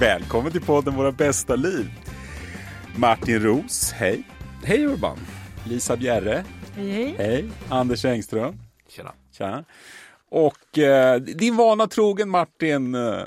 Välkommen 0.00 0.52
till 0.52 0.60
podden 0.60 0.94
Våra 0.94 1.12
bästa 1.12 1.56
liv. 1.56 1.90
Martin 2.96 3.42
Ros, 3.42 3.92
hej. 3.92 4.22
Hej 4.64 4.86
Urban. 4.86 5.18
Lisa 5.64 5.96
Bjerre, 5.96 6.44
Hej, 6.76 6.90
hej. 6.90 7.14
hej. 7.18 7.50
Anders 7.68 8.04
Engström, 8.04 8.58
Tjena. 8.88 9.12
tja. 9.32 9.64
Och 10.30 10.78
eh, 10.78 11.20
din 11.20 11.56
vana 11.56 11.86
trogen 11.86 12.28
Martin, 12.28 12.94
eh, 12.94 13.22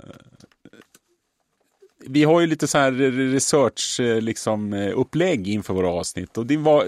vi 2.08 2.24
har 2.24 2.42
ju 2.42 2.48
lite 2.48 2.68
så 2.68 2.78
här 2.78 2.92
research 3.32 4.00
eh, 4.00 4.22
liksom, 4.22 4.74
eh, 4.74 5.00
upplägg 5.00 5.48
inför 5.48 5.74
våra 5.74 5.90
avsnitt 5.90 6.38
och 6.38 6.46
din, 6.46 6.64
va, 6.64 6.84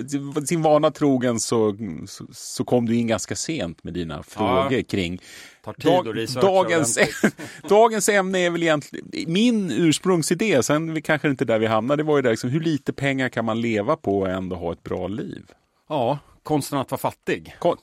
sin 0.48 0.62
vana 0.62 0.92
trogen 0.92 1.40
så, 1.40 1.78
så, 2.08 2.26
så 2.32 2.64
kom 2.64 2.86
du 2.86 2.96
in 2.96 3.08
ganska 3.08 3.36
sent 3.36 3.84
med 3.84 3.94
dina 3.94 4.24
frågor 4.24 4.82
kring 4.82 5.22
Tar 5.64 5.74
tid 5.74 5.92
Dag, 6.34 6.42
dagens, 6.42 7.00
dagens 7.70 8.10
ämne 8.10 8.40
är 8.40 8.50
väl 8.50 8.64
egentligen 8.64 9.06
min 9.28 9.72
ursprungsidé, 9.72 10.64
sen 10.64 10.94
vi 10.94 11.02
kanske 11.02 11.30
inte 11.30 11.46
där 11.46 11.60
vi 11.60 11.66
hamnade, 11.66 12.04
det 12.04 12.08
var 12.08 12.16
ju 12.16 12.22
där 12.22 12.32
liksom, 12.32 12.50
hur 12.50 12.60
lite 12.60 12.94
pengar 12.94 13.30
kan 13.30 13.46
man 13.46 13.62
leva 13.62 13.96
på 13.96 14.20
och 14.20 14.30
ändå 14.30 14.56
ha 14.56 14.72
ett 14.72 14.84
bra 14.84 15.08
liv? 15.08 15.44
Ja, 15.90 16.20
konsten 16.44 16.80
att 16.80 16.92
vara 16.92 17.00
fattig. 17.00 17.56
Kon-. 17.60 17.78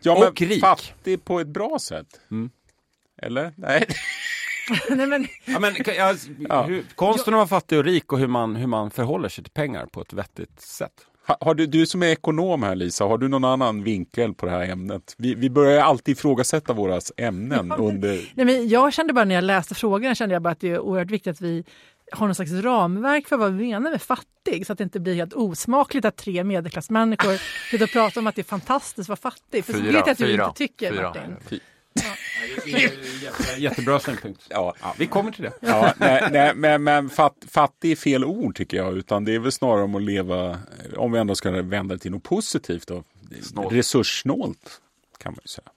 Ja, 0.00 0.14
men 0.14 0.28
och 0.28 0.40
rik. 0.40 0.60
fattig 0.60 1.24
på 1.24 1.40
ett 1.40 1.48
bra 1.48 1.78
sätt. 1.78 2.20
Mm. 2.30 2.50
Eller? 3.22 3.52
Nej. 3.56 3.86
Nej, 4.90 5.06
men, 5.06 5.26
Ja, 5.44 5.58
men, 5.60 5.74
jag, 5.86 6.16
Ja. 6.48 6.62
hur, 6.62 6.84
konsten 6.94 7.34
att 7.34 7.38
vara 7.38 7.46
fattig 7.46 7.78
och 7.78 7.84
rik 7.84 8.12
och 8.12 8.18
hur 8.18 8.26
man, 8.26 8.56
hur 8.56 8.66
man 8.66 8.90
förhåller 8.90 9.28
sig 9.28 9.44
till 9.44 9.52
pengar 9.52 9.86
på 9.86 10.00
ett 10.00 10.12
vettigt 10.12 10.60
sätt. 10.60 10.92
Ha- 11.26 11.36
Har 11.40 11.54
du, 11.54 11.66
du 11.66 11.86
som 11.86 12.02
är 12.02 12.06
ekonom 12.06 12.62
här 12.62 12.74
Lisa, 12.74 13.04
har 13.04 13.18
du 13.18 13.28
någon 13.28 13.44
annan 13.44 13.82
vinkel 13.82 14.34
på 14.34 14.46
det 14.46 14.52
här 14.52 14.68
ämnet? 14.68 15.14
Vi, 15.18 15.34
vi 15.34 15.50
börjar 15.50 15.72
ju 15.72 15.78
alltid 15.78 16.12
ifrågasätta 16.18 16.72
våra 16.72 17.00
ämnen 17.16 17.72
under... 17.72 18.20
nej, 18.34 18.46
men 18.46 18.68
jag 18.68 18.92
kände 18.92 19.12
bara 19.12 19.24
när 19.24 19.34
jag 19.34 19.44
läste 19.44 19.74
frågorna 19.74 20.14
kände 20.14 20.34
jag 20.34 20.42
bara 20.42 20.50
att 20.52 20.60
det 20.60 20.68
är 20.70 20.78
oerhört 20.78 21.10
viktigt 21.10 21.30
att 21.30 21.40
vi 21.40 21.64
har 22.12 22.26
någon 22.26 22.34
slags 22.34 22.52
ramverk 22.52 23.28
för 23.28 23.36
vad 23.36 23.52
vi 23.54 23.66
menar 23.66 23.90
med 23.90 24.02
fattig 24.02 24.66
så 24.66 24.72
att 24.72 24.78
det 24.78 24.84
inte 24.84 25.00
blir 25.00 25.14
helt 25.14 25.32
osmakligt 25.34 26.04
att 26.04 26.16
tre 26.16 26.44
medelklassmänniskor 26.44 27.36
sitter 27.70 27.84
och 27.84 27.90
pratar 27.90 28.20
om 28.20 28.26
att 28.26 28.34
det 28.34 28.40
är 28.42 28.44
fantastiskt 28.44 28.98
att 29.10 29.22
vara 29.22 29.32
fattig. 29.32 29.64
För 29.64 29.72
så 29.72 29.78
vet 29.80 29.92
jag 29.94 30.08
att 30.10 30.18
du 30.18 30.32
inte 30.32 30.50
tycker 30.54 30.92
Fyra. 30.92 31.02
Martin. 31.02 31.60
Jättebra 33.56 34.00
synpunkt. 34.00 34.46
Ja, 34.50 34.74
Ja, 34.80 34.94
vi 34.98 35.06
kommer 35.06 35.30
till 35.30 35.44
det. 35.44 35.52
ja 35.60 35.92
nej, 35.98 36.28
nej, 36.30 36.52
men, 36.54 36.82
men 36.82 37.10
fatt, 37.10 37.36
fattig 37.48 37.92
är 37.92 37.96
fel 37.96 38.24
ord 38.24 38.56
tycker 38.56 38.76
jag, 38.76 38.96
utan 38.96 39.24
det 39.24 39.34
är 39.34 39.38
väl 39.38 39.52
snarare 39.52 39.82
om 39.84 39.94
att 39.94 40.02
leva, 40.02 40.58
om 40.96 41.12
vi 41.12 41.18
ändå 41.18 41.34
ska 41.34 41.50
vända 41.50 41.94
det 41.94 41.98
till 41.98 42.10
något 42.10 42.22
positivt 42.22 42.86
då, 42.86 43.04
Snålt. 43.42 43.72
resurssnålt 43.72 44.80
kan 45.18 45.32
man 45.32 45.38
ju 45.44 45.48
säga. 45.48 45.68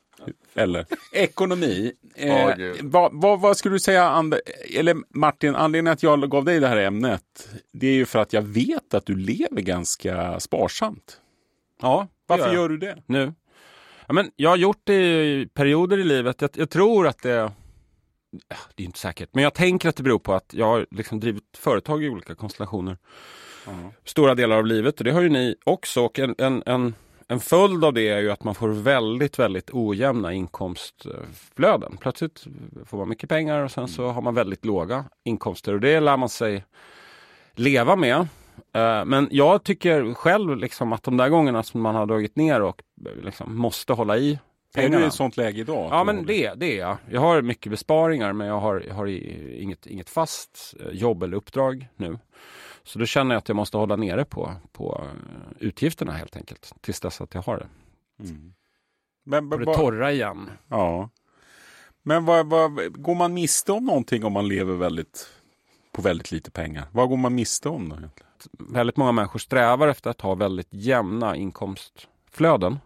Eller 0.55 0.85
ekonomi. 1.11 1.91
Eh, 2.15 2.49
vad, 2.81 3.11
vad, 3.13 3.39
vad 3.41 3.57
skulle 3.57 3.75
du 3.75 3.79
säga, 3.79 4.09
And 4.09 4.35
eller 4.77 4.97
Martin, 5.09 5.55
anledningen 5.55 5.93
att 5.93 6.03
jag 6.03 6.29
gav 6.31 6.45
dig 6.45 6.59
det 6.59 6.67
här 6.67 6.77
ämnet, 6.77 7.49
det 7.71 7.87
är 7.87 7.93
ju 7.93 8.05
för 8.05 8.19
att 8.19 8.33
jag 8.33 8.41
vet 8.41 8.93
att 8.93 9.05
du 9.05 9.15
lever 9.15 9.61
ganska 9.61 10.39
sparsamt. 10.39 11.17
Ja, 11.81 12.07
Varför 12.27 12.45
jag. 12.45 12.53
gör 12.55 12.69
du 12.69 12.77
det? 12.77 12.97
Nu? 13.05 13.33
Ja, 14.11 14.15
men 14.15 14.31
jag 14.35 14.49
har 14.49 14.57
gjort 14.57 14.81
det 14.83 15.23
i 15.25 15.47
perioder 15.53 15.97
i 15.97 16.03
livet. 16.03 16.41
Jag, 16.41 16.49
jag 16.53 16.69
tror 16.69 17.07
att 17.07 17.21
det... 17.23 17.51
Det 18.75 18.83
är 18.83 18.85
inte 18.85 18.99
säkert, 18.99 19.29
men 19.33 19.43
jag 19.43 19.53
tänker 19.53 19.89
att 19.89 19.95
det 19.95 20.03
beror 20.03 20.19
på 20.19 20.33
att 20.33 20.53
jag 20.53 20.65
har 20.65 20.85
liksom 20.91 21.19
drivit 21.19 21.57
företag 21.57 22.03
i 22.03 22.09
olika 22.09 22.35
konstellationer. 22.35 22.97
Stora 24.05 24.35
delar 24.35 24.57
av 24.57 24.65
livet 24.65 24.97
och 24.97 25.03
det 25.03 25.11
har 25.11 25.21
ju 25.21 25.29
ni 25.29 25.55
också. 25.63 26.01
Och 26.01 26.19
en, 26.19 26.35
en, 26.37 26.63
en, 26.65 26.93
en 27.27 27.39
följd 27.39 27.85
av 27.85 27.93
det 27.93 28.09
är 28.09 28.19
ju 28.19 28.31
att 28.31 28.43
man 28.43 28.55
får 28.55 28.69
väldigt, 28.69 29.39
väldigt 29.39 29.69
ojämna 29.73 30.33
inkomstflöden. 30.33 31.97
Plötsligt 31.97 32.45
får 32.85 32.97
man 32.97 33.09
mycket 33.09 33.29
pengar 33.29 33.59
och 33.63 33.71
sen 33.71 33.87
så 33.87 34.07
har 34.07 34.21
man 34.21 34.35
väldigt 34.35 34.65
låga 34.65 35.05
inkomster 35.23 35.73
och 35.73 35.79
det 35.81 35.99
lär 35.99 36.17
man 36.17 36.29
sig 36.29 36.65
leva 37.55 37.95
med. 37.95 38.27
Eh, 38.73 39.05
Men 39.05 39.27
jag 39.31 39.63
tycker 39.63 40.13
själv 40.13 40.57
liksom 40.57 40.93
att 40.93 41.03
de 41.03 41.17
där 41.17 41.29
gångerna 41.29 41.63
som 41.63 41.81
man 41.81 41.95
har 41.95 42.05
dragit 42.05 42.35
ner 42.35 42.61
och 42.61 42.81
liksom 43.23 43.55
måste 43.55 43.93
hålla 43.93 44.17
i 44.17 44.31
Är 44.31 44.39
pengarna. 44.73 44.97
du 44.97 45.03
i 45.03 45.07
ett 45.07 45.13
sånt 45.13 45.37
läge 45.37 45.59
idag? 45.59 45.87
Ja 45.91 46.03
men 46.03 46.25
det, 46.25 46.53
det 46.53 46.65
är 46.65 46.79
jag. 46.79 46.97
Jag 47.09 47.21
har 47.21 47.41
mycket 47.41 47.71
besparingar 47.71 48.33
men 48.33 48.47
jag 48.47 48.59
har, 48.59 48.83
jag 48.87 48.95
har 48.95 49.07
inget, 49.07 49.87
inget 49.87 50.09
fast 50.09 50.75
eh, 50.79 50.91
jobb 50.91 51.23
eller 51.23 51.37
uppdrag 51.37 51.87
nu. 51.95 52.19
Så 52.83 52.99
då 52.99 53.05
känner 53.05 53.35
jag 53.35 53.39
att 53.39 53.49
jag 53.49 53.55
måste 53.55 53.77
hålla 53.77 53.95
nere 53.95 54.25
på, 54.25 54.53
på 54.71 55.01
eh, 55.03 55.67
utgifterna 55.67 56.11
helt 56.11 56.35
enkelt. 56.35 56.73
Tills 56.81 56.99
dess 56.99 57.21
att 57.21 57.33
jag 57.33 57.41
har 57.41 57.57
det. 57.57 57.67
Mm. 58.23 58.53
Men, 59.23 59.49
På 59.49 59.57
det 59.57 59.73
torra 59.73 60.11
igen. 60.11 60.49
Ja. 60.67 61.09
Men 62.03 62.25
vad, 62.25 62.49
vad, 62.49 63.01
går 63.03 63.15
man 63.15 63.33
miste 63.33 63.71
om 63.71 63.85
någonting 63.85 64.25
om 64.25 64.33
man 64.33 64.47
lever 64.47 64.73
väldigt, 64.73 65.29
på 65.91 66.01
väldigt 66.01 66.31
lite 66.31 66.51
pengar? 66.51 66.83
Vad 66.91 67.09
går 67.09 67.17
man 67.17 67.35
miste 67.35 67.69
om 67.69 67.89
då? 67.89 67.95
egentligen? 67.95 68.30
Väldigt 68.59 68.97
många 68.97 69.11
människor 69.11 69.39
strävar 69.39 69.87
efter 69.87 70.09
att 70.09 70.21
ha 70.21 70.35
väldigt 70.35 70.67
jämna 70.71 71.35
inkomstflöden. 71.35 72.79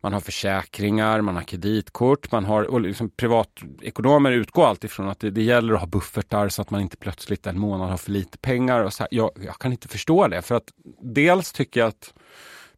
Man 0.00 0.12
har 0.12 0.20
försäkringar, 0.20 1.20
man 1.20 1.36
har 1.36 1.42
kreditkort, 1.42 2.32
man 2.32 2.44
har 2.44 2.62
och 2.62 2.80
liksom 2.80 3.10
privatekonomer 3.10 4.32
utgår 4.32 4.66
alltid 4.66 4.90
från 4.90 5.08
att 5.08 5.20
det, 5.20 5.30
det 5.30 5.42
gäller 5.42 5.74
att 5.74 5.80
ha 5.80 5.86
buffertar 5.86 6.48
så 6.48 6.62
att 6.62 6.70
man 6.70 6.80
inte 6.80 6.96
plötsligt 6.96 7.46
en 7.46 7.58
månad 7.58 7.90
har 7.90 7.96
för 7.96 8.10
lite 8.10 8.38
pengar. 8.38 8.84
Och 8.84 8.92
så 8.92 9.02
här. 9.02 9.08
Jag, 9.10 9.30
jag 9.44 9.58
kan 9.58 9.72
inte 9.72 9.88
förstå 9.88 10.28
det 10.28 10.42
för 10.42 10.54
att 10.54 10.72
dels 11.02 11.52
tycker 11.52 11.80
jag 11.80 11.88
att 11.88 12.14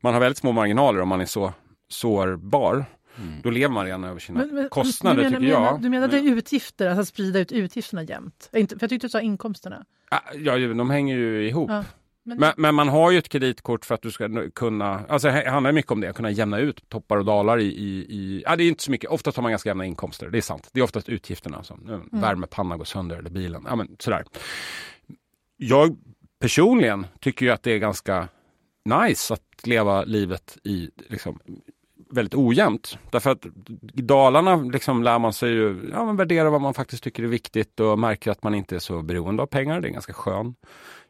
man 0.00 0.14
har 0.14 0.20
väldigt 0.20 0.38
små 0.38 0.52
marginaler 0.52 1.00
om 1.00 1.08
man 1.08 1.20
är 1.20 1.26
så 1.26 1.52
sårbar. 1.88 2.84
Då 3.42 3.50
lever 3.50 3.74
man 3.74 3.84
redan 3.84 4.04
över 4.04 4.20
sina 4.20 4.38
Men- 4.40 4.54
men- 4.54 4.68
kostnader 4.68 5.16
du 5.16 5.22
menar, 5.22 5.38
tycker 5.40 5.52
jag. 5.52 5.62
Menar, 5.62 5.78
du 5.78 5.88
menade 5.88 6.18
utgifter, 6.20 6.86
alltså 6.86 7.00
att 7.00 7.08
sprida 7.08 7.38
ut 7.38 7.52
utgifterna 7.52 8.02
jämt? 8.02 8.48
För 8.52 8.58
jag 8.58 8.68
tyckte 8.70 8.96
du 8.96 9.08
sa 9.08 9.20
inkomsterna. 9.20 9.84
Ah, 10.10 10.18
Ja, 10.34 10.56
ju- 10.56 10.74
de 10.74 10.90
hänger 10.90 11.16
ju 11.16 11.48
ihop. 11.48 11.70
Ja. 11.70 11.84
Men, 12.22 12.38
Men, 12.38 12.52
men 12.56 12.74
man 12.74 12.88
har 12.88 13.10
ju 13.10 13.18
ett 13.18 13.28
kreditkort 13.28 13.84
för 13.84 13.94
att 13.94 14.02
du 14.02 14.10
ska 14.10 14.50
kunna, 14.54 15.00
alltså 15.08 15.28
det 15.28 15.50
handlar 15.50 15.72
mycket 15.72 15.92
om 15.92 16.00
det, 16.00 16.08
att 16.10 16.16
kunna 16.16 16.30
jämna 16.30 16.58
ut 16.58 16.88
toppar 16.88 17.16
och 17.16 17.24
dalar 17.24 17.58
i, 17.58 17.64
i, 17.64 17.98
i 18.08 18.42
ja 18.46 18.56
det 18.56 18.64
är 18.64 18.68
inte 18.68 18.82
så 18.82 18.90
mycket, 18.90 19.10
oftast 19.10 19.36
har 19.36 19.42
man 19.42 19.52
ganska 19.52 19.68
jämna 19.70 19.84
inkomster, 19.84 20.28
det 20.30 20.38
är 20.38 20.42
sant. 20.42 20.68
Det 20.72 20.80
är 20.80 20.84
oftast 20.84 21.08
utgifterna 21.08 21.62
som, 21.62 21.80
nu, 21.86 22.20
värmepanna 22.20 22.76
går 22.76 22.84
sönder 22.84 23.16
eller 23.16 23.30
bilen, 23.30 23.64
ja 23.68 23.76
men 23.76 23.96
sådär. 23.98 24.24
Jag 25.56 25.96
personligen 26.40 27.06
tycker 27.20 27.46
ju 27.46 27.52
att 27.52 27.62
det 27.62 27.70
är 27.72 27.78
ganska 27.78 28.28
nice 28.84 29.34
att 29.34 29.66
leva 29.66 30.04
livet 30.04 30.58
i 30.64 30.90
liksom 31.08 31.40
väldigt 32.10 32.34
ojämnt. 32.34 32.98
Därför 33.10 33.30
att 33.30 33.46
i 33.94 34.02
Dalarna 34.02 34.56
liksom 34.56 35.02
lär 35.02 35.18
man 35.18 35.32
sig 35.32 35.50
ju 35.50 35.90
ja, 35.92 36.04
värdera 36.12 36.50
vad 36.50 36.60
man 36.60 36.74
faktiskt 36.74 37.04
tycker 37.04 37.22
är 37.22 37.26
viktigt 37.26 37.80
och 37.80 37.98
märker 37.98 38.30
att 38.30 38.42
man 38.42 38.54
inte 38.54 38.74
är 38.74 38.78
så 38.78 39.02
beroende 39.02 39.42
av 39.42 39.46
pengar. 39.46 39.80
Det 39.80 39.86
är 39.86 39.88
en 39.88 39.92
ganska 39.92 40.12
skön 40.12 40.54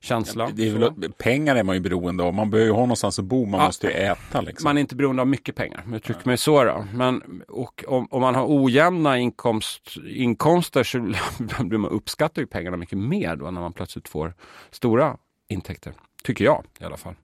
känsla. 0.00 0.50
Det 0.55 0.69
är 0.69 0.78
väl, 0.78 1.12
pengar 1.12 1.56
är 1.56 1.62
man 1.62 1.75
ju 1.77 1.81
beroende 1.81 2.25
av. 2.25 2.34
Man 2.34 2.50
behöver 2.50 2.66
ju 2.69 2.72
ha 2.75 2.81
någonstans 2.81 3.19
att 3.19 3.25
bo. 3.25 3.47
Man 3.47 3.60
Ja. 3.60 3.66
måste 3.66 3.87
ju 3.87 3.93
äta 3.93 4.41
liksom. 4.41 4.65
Man 4.65 4.77
är 4.77 4.81
inte 4.81 4.97
beroende 4.97 5.22
av 5.22 5.28
mycket 5.28 5.55
pengar, 5.55 5.83
om 5.84 5.93
jag 5.93 5.97
uttrycker 5.97 6.27
mig 6.27 6.37
så. 6.37 6.65
Då. 6.65 6.84
Men, 6.94 7.43
och 7.49 7.84
om, 7.89 8.06
om 8.10 8.21
man 8.21 8.34
har 8.34 8.44
ojämna 8.49 9.19
inkomst, 9.19 9.97
inkomster 10.06 10.83
så 10.83 10.99
man 11.78 11.87
uppskattar 11.87 12.43
ju 12.43 12.47
pengarna 12.47 12.77
mycket 12.77 12.99
mer 12.99 13.37
då 13.37 13.50
när 13.50 13.60
man 13.60 13.72
plötsligt 13.72 14.09
får 14.09 14.34
stora 14.71 15.16
intäkter. 15.49 15.93
Tycker 16.25 16.44
jag 16.44 16.65
i 16.81 16.84
alla 16.84 16.97
fall. 16.97 17.15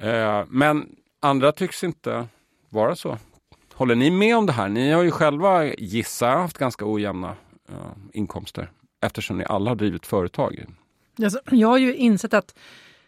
Eh, 0.00 0.44
men 0.48 0.86
andra 1.20 1.52
tycks 1.52 1.84
inte 1.84 2.26
vara 2.68 2.96
så. 2.96 3.18
Håller 3.74 3.94
ni 3.94 4.10
med 4.10 4.36
om 4.36 4.46
det 4.46 4.52
här? 4.52 4.68
Ni 4.68 4.90
har 4.90 5.02
ju 5.02 5.10
själva, 5.10 5.64
gissar 5.64 6.36
haft 6.36 6.58
ganska 6.58 6.86
ojämna 6.86 7.36
eh, 7.68 7.74
inkomster 8.12 8.70
eftersom 9.00 9.38
ni 9.38 9.44
alla 9.44 9.70
har 9.70 9.76
drivit 9.76 10.06
företag. 10.06 10.64
Alltså, 11.22 11.40
jag 11.50 11.68
har 11.68 11.78
ju 11.78 11.94
insett 11.94 12.34
att 12.34 12.54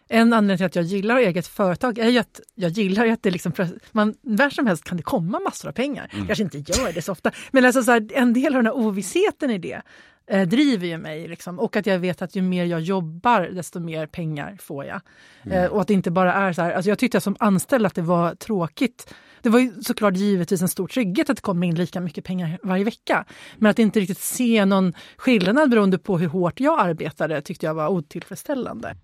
en 0.08 0.32
anledning 0.32 0.56
till 0.56 0.66
att 0.66 0.76
jag 0.76 0.84
gillar 0.84 1.16
eget 1.16 1.46
företag 1.46 1.98
är 1.98 2.08
ju 2.08 2.18
att 2.18 2.40
jag 2.54 2.70
gillar 2.70 3.06
att 3.06 3.22
det 3.22 3.30
liksom, 3.30 3.52
man, 3.92 4.14
när 4.20 4.50
som 4.50 4.66
helst 4.66 4.84
kan 4.84 4.96
det 4.96 5.02
komma 5.02 5.40
massor 5.40 5.68
av 5.68 5.72
pengar. 5.72 6.10
Kanske 6.26 6.42
inte 6.42 6.58
gör 6.58 6.92
det 6.92 7.02
så 7.02 7.12
ofta, 7.12 7.30
men 7.50 7.64
alltså 7.64 7.82
så 7.82 7.90
här, 7.90 8.08
en 8.14 8.32
del 8.32 8.46
av 8.46 8.62
den 8.62 8.66
här 8.66 8.76
ovissheten 8.76 9.50
i 9.50 9.58
det 9.58 9.82
eh, 10.26 10.48
driver 10.48 10.86
ju 10.86 10.98
mig. 10.98 11.28
Liksom. 11.28 11.58
Och 11.58 11.76
att 11.76 11.86
jag 11.86 11.98
vet 11.98 12.22
att 12.22 12.36
ju 12.36 12.42
mer 12.42 12.64
jag 12.64 12.80
jobbar, 12.80 13.40
desto 13.40 13.80
mer 13.80 14.06
pengar 14.06 14.56
får 14.60 14.84
jag. 14.84 15.00
Eh, 15.44 15.64
och 15.64 15.80
att 15.80 15.88
det 15.88 15.94
inte 15.94 16.10
bara 16.10 16.34
är 16.34 16.52
så 16.52 16.62
här, 16.62 16.72
alltså 16.72 16.88
jag 16.88 16.98
tyckte 16.98 17.20
som 17.20 17.36
anställd 17.38 17.86
att 17.86 17.94
det 17.94 18.02
var 18.02 18.34
tråkigt. 18.34 19.14
Det 19.42 19.48
var 19.48 19.60
ju 19.60 19.82
såklart 19.82 20.16
givetvis 20.16 20.62
en 20.62 20.68
stor 20.68 20.88
trygghet 20.88 21.30
att 21.30 21.36
det 21.36 21.42
kom 21.42 21.62
in 21.62 21.74
lika 21.74 22.00
mycket 22.00 22.24
pengar 22.24 22.58
varje 22.62 22.84
vecka. 22.84 23.24
Men 23.58 23.70
att 23.70 23.78
inte 23.78 24.00
riktigt 24.00 24.20
se 24.20 24.64
någon 24.64 24.92
skillnad 25.16 25.70
beroende 25.70 25.98
på 25.98 26.18
hur 26.18 26.28
hårt 26.28 26.60
jag 26.60 26.80
arbetade 26.80 27.42
tyckte 27.42 27.66
jag 27.66 27.74
var 27.74 27.88
otillfredsställande. 27.88 28.96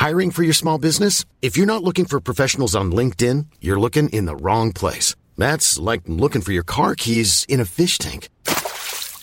Hiring 0.00 0.30
for 0.30 0.42
your 0.42 0.54
small 0.54 0.80
business? 0.80 1.26
If 1.42 1.58
you're 1.58 1.66
not 1.66 1.82
looking 1.82 2.06
for 2.06 2.20
professionals 2.20 2.74
on 2.74 2.94
LinkedIn, 2.94 3.46
you're 3.60 3.78
looking 3.78 4.08
in 4.08 4.26
the 4.26 4.34
wrong 4.34 4.72
place. 4.72 5.14
That's 5.36 5.78
like 5.78 6.02
looking 6.06 6.42
for 6.42 6.52
your 6.52 6.64
car 6.64 6.94
keys 6.94 7.44
in 7.48 7.60
a 7.60 7.64
fish 7.64 7.98
tank. 7.98 8.30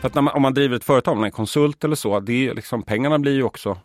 För 0.00 0.06
att 0.06 0.14
när 0.14 0.22
man, 0.22 0.34
om 0.34 0.42
man 0.42 0.54
driver 0.54 0.76
ett 0.76 0.84
företag, 0.84 1.16
man 1.16 1.26
är 1.26 1.30
konsult 1.30 1.84
eller 1.84 1.96
så, 1.96 2.20
det 2.20 2.48
är 2.48 2.54
liksom, 2.54 2.82
pengarna 2.82 3.18
blir 3.18 3.32
ju 3.32 3.42
också 3.42 3.78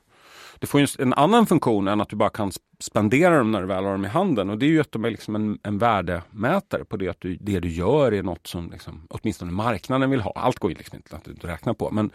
det 0.60 0.68
får 0.68 0.82
ju 0.82 0.88
en 1.00 1.14
annan 1.14 1.46
funktion 1.46 1.88
än 1.88 2.02
att 2.02 2.10
du 2.10 2.16
bara 2.16 2.30
kan 2.30 2.52
spendera 2.80 3.38
dem 3.38 3.52
när 3.52 3.62
du 3.62 3.68
väl 3.68 3.84
har 3.84 3.92
dem 3.92 4.06
i 4.06 4.08
handen. 4.08 4.50
Och 4.50 4.58
det 4.58 4.66
är 4.66 4.70
ju 4.70 4.82
att 4.82 4.92
de 4.92 5.06
är 5.06 5.10
liksom 5.10 5.36
en, 5.36 5.60
en 5.64 5.78
värdemätare 5.78 6.86
på 6.86 6.98
det 6.98 7.10
att 7.10 7.22
du, 7.22 7.38
det 7.42 7.60
du 7.60 7.70
gör 7.70 8.12
är 8.12 8.24
något 8.24 8.48
som 8.48 8.70
liksom, 8.72 9.08
åtminstone 9.10 9.52
marknaden 9.52 10.10
vill 10.10 10.22
ha. 10.22 10.32
Allt 10.36 10.60
går 10.60 10.72
ju 10.72 10.78
liksom 10.78 10.96
inte 10.96 11.16
att 11.16 11.44
räkna 11.44 11.74
på. 11.74 11.92
Men 11.92 12.10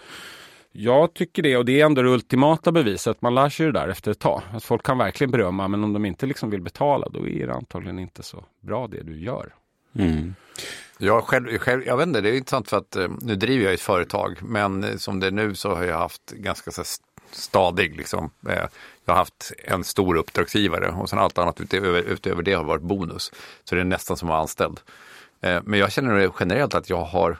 jag 0.73 1.14
tycker 1.14 1.43
det 1.43 1.56
och 1.56 1.64
det 1.64 1.81
är 1.81 1.87
ändå 1.87 2.02
det 2.02 2.08
ultimata 2.08 2.73
beviset. 2.73 3.23
Man 3.23 3.35
lär 3.35 3.49
sig 3.49 3.67
det 3.67 3.73
där 3.73 3.88
efter 3.88 4.11
ett 4.11 4.19
tag. 4.19 4.43
Att 4.52 4.64
folk 4.64 4.82
kan 4.82 4.99
verkligen 4.99 5.31
berömma 5.31 5.69
men 5.69 5.85
om 5.85 5.93
de 5.93 6.05
inte 6.05 6.26
liksom 6.26 6.50
vill 6.50 6.62
betala 6.62 7.08
då 7.08 7.29
är 7.29 7.47
det 7.47 7.55
antagligen 7.55 7.99
inte 7.99 8.23
så 8.23 8.44
bra 8.61 8.87
det 8.87 9.02
du 9.02 9.20
gör. 9.20 9.55
Mm. 9.94 10.35
Jag, 11.02 11.25
själv, 11.25 11.58
själv, 11.58 11.82
jag 11.87 11.97
vet 11.97 12.06
inte, 12.06 12.20
det 12.20 12.29
är 12.29 12.37
intressant 12.37 12.69
för 12.69 12.76
att 12.76 12.97
eh, 12.97 13.08
nu 13.20 13.37
driver 13.37 13.64
jag 13.64 13.75
ett 13.75 13.81
företag 13.81 14.38
men 14.43 14.85
eh, 14.85 14.97
som 14.97 15.20
det 15.20 15.26
är 15.26 15.31
nu 15.31 15.55
så 15.55 15.75
har 15.75 15.85
jag 15.85 15.99
haft 15.99 16.31
ganska 16.31 16.70
så 16.70 16.82
stadig. 17.31 17.97
Liksom. 17.97 18.31
Eh, 18.49 18.64
jag 19.05 19.12
har 19.12 19.19
haft 19.19 19.52
en 19.64 19.85
stor 19.85 20.17
uppdragsgivare 20.17 20.88
och 20.88 21.11
sen 21.11 21.19
allt 21.19 21.38
annat 21.38 21.61
utöver, 21.61 22.02
utöver 22.02 22.43
det 22.43 22.52
har 22.52 22.64
varit 22.64 22.82
bonus. 22.82 23.32
Så 23.64 23.75
det 23.75 23.81
är 23.81 23.85
nästan 23.85 24.17
som 24.17 24.29
att 24.29 24.31
vara 24.31 24.41
anställd. 24.41 24.81
Men 25.41 25.79
jag 25.79 25.93
känner 25.93 26.32
generellt 26.41 26.75
att 26.75 26.91
jag 26.91 27.05
har 27.05 27.38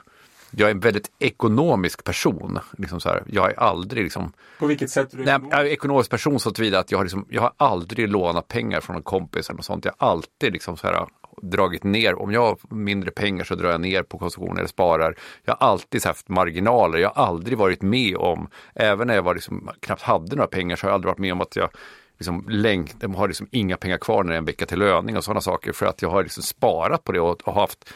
jag 0.51 0.67
är 0.67 0.71
en 0.71 0.79
väldigt 0.79 1.11
ekonomisk 1.19 2.03
person. 2.03 2.59
Liksom 2.77 2.99
så 3.01 3.09
här. 3.09 3.23
Jag 3.27 3.51
är 3.51 3.59
aldrig 3.59 4.03
liksom... 4.03 4.33
På 4.59 4.65
vilket 4.65 4.89
sätt 4.89 5.13
är 5.13 5.17
du 5.17 5.23
ekonomisk? 5.23 5.53
Jag 5.53 5.61
är 5.61 5.65
ekonomisk 5.65 6.09
person 6.09 6.39
så 6.39 6.51
tillvida 6.51 6.79
att 6.79 6.91
jag 6.91 6.99
har, 6.99 7.05
liksom, 7.05 7.25
jag 7.29 7.41
har 7.41 7.53
aldrig 7.57 8.09
lånat 8.09 8.47
pengar 8.47 8.81
från 8.81 8.95
en 8.95 9.03
kompis 9.03 9.49
eller 9.49 9.57
något 9.57 9.65
sånt. 9.65 9.85
Jag 9.85 9.93
har 9.97 10.07
alltid 10.07 10.53
liksom 10.53 10.77
så 10.77 10.87
här, 10.87 11.07
dragit 11.41 11.83
ner. 11.83 12.21
Om 12.21 12.31
jag 12.31 12.41
har 12.41 12.75
mindre 12.75 13.11
pengar 13.11 13.43
så 13.43 13.55
drar 13.55 13.71
jag 13.71 13.81
ner 13.81 14.03
på 14.03 14.17
konsumtion 14.17 14.57
eller 14.57 14.67
sparar. 14.67 15.15
Jag 15.43 15.55
har 15.59 15.67
alltid 15.67 16.05
haft 16.05 16.29
marginaler. 16.29 16.99
Jag 16.99 17.09
har 17.09 17.25
aldrig 17.25 17.57
varit 17.57 17.81
med 17.81 18.15
om, 18.15 18.49
även 18.75 19.07
när 19.07 19.15
jag 19.15 19.23
var 19.23 19.33
liksom, 19.33 19.69
knappt 19.79 20.01
hade 20.01 20.35
några 20.35 20.47
pengar 20.47 20.75
så 20.75 20.85
har 20.85 20.89
jag 20.89 20.95
aldrig 20.95 21.07
varit 21.07 21.19
med 21.19 21.33
om 21.33 21.41
att 21.41 21.55
jag 21.55 21.69
liksom 22.17 22.45
länk, 22.49 22.93
de 22.99 23.15
har 23.15 23.27
liksom 23.27 23.47
inga 23.51 23.77
pengar 23.77 23.97
kvar 23.97 24.23
när 24.23 24.29
det 24.29 24.35
är 24.35 24.37
en 24.37 24.45
vecka 24.45 24.65
till 24.65 24.79
löning 24.79 25.17
och 25.17 25.23
sådana 25.23 25.41
saker 25.41 25.71
för 25.71 25.85
att 25.85 26.01
jag 26.01 26.09
har 26.09 26.23
liksom 26.23 26.43
sparat 26.43 27.03
på 27.03 27.11
det 27.11 27.19
och, 27.19 27.41
och 27.47 27.53
haft 27.53 27.93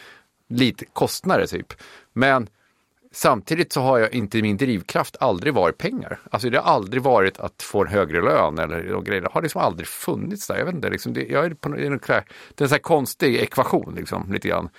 lite 0.49 0.85
kostnader 0.85 1.45
typ. 1.45 1.73
Men 2.13 2.47
Samtidigt 3.15 3.73
så 3.73 3.81
har 3.81 3.99
jag 3.99 4.13
inte 4.13 4.41
min 4.41 4.57
drivkraft 4.57 5.17
aldrig 5.19 5.53
varit 5.53 5.77
pengar. 5.77 6.19
Alltså 6.31 6.49
det 6.49 6.57
har 6.57 6.73
aldrig 6.73 7.03
varit 7.03 7.39
att 7.39 7.63
få 7.63 7.81
en 7.81 7.87
högre 7.87 8.21
lön 8.21 8.59
eller 8.59 8.83
de. 8.83 9.03
Det 9.03 9.31
har 9.31 9.41
liksom 9.41 9.61
aldrig 9.61 9.87
funnits 9.87 10.47
där. 10.47 10.57
Jag 10.57 10.65
vet 10.65 10.75
inte, 10.75 10.89
liksom, 10.89 11.13
det, 11.13 11.25
jag 11.25 11.45
är 11.45 11.49
på, 11.49 11.69
det 11.69 11.85
är 11.85 11.91
en, 11.91 11.99
det 12.05 12.13
är 12.13 12.23
en 12.57 12.67
sån 12.69 12.75
här 12.75 12.77
konstig 12.77 13.35
ekvation 13.35 13.95
liksom, 13.95 14.33
lite 14.33 14.47
grann. 14.47 14.69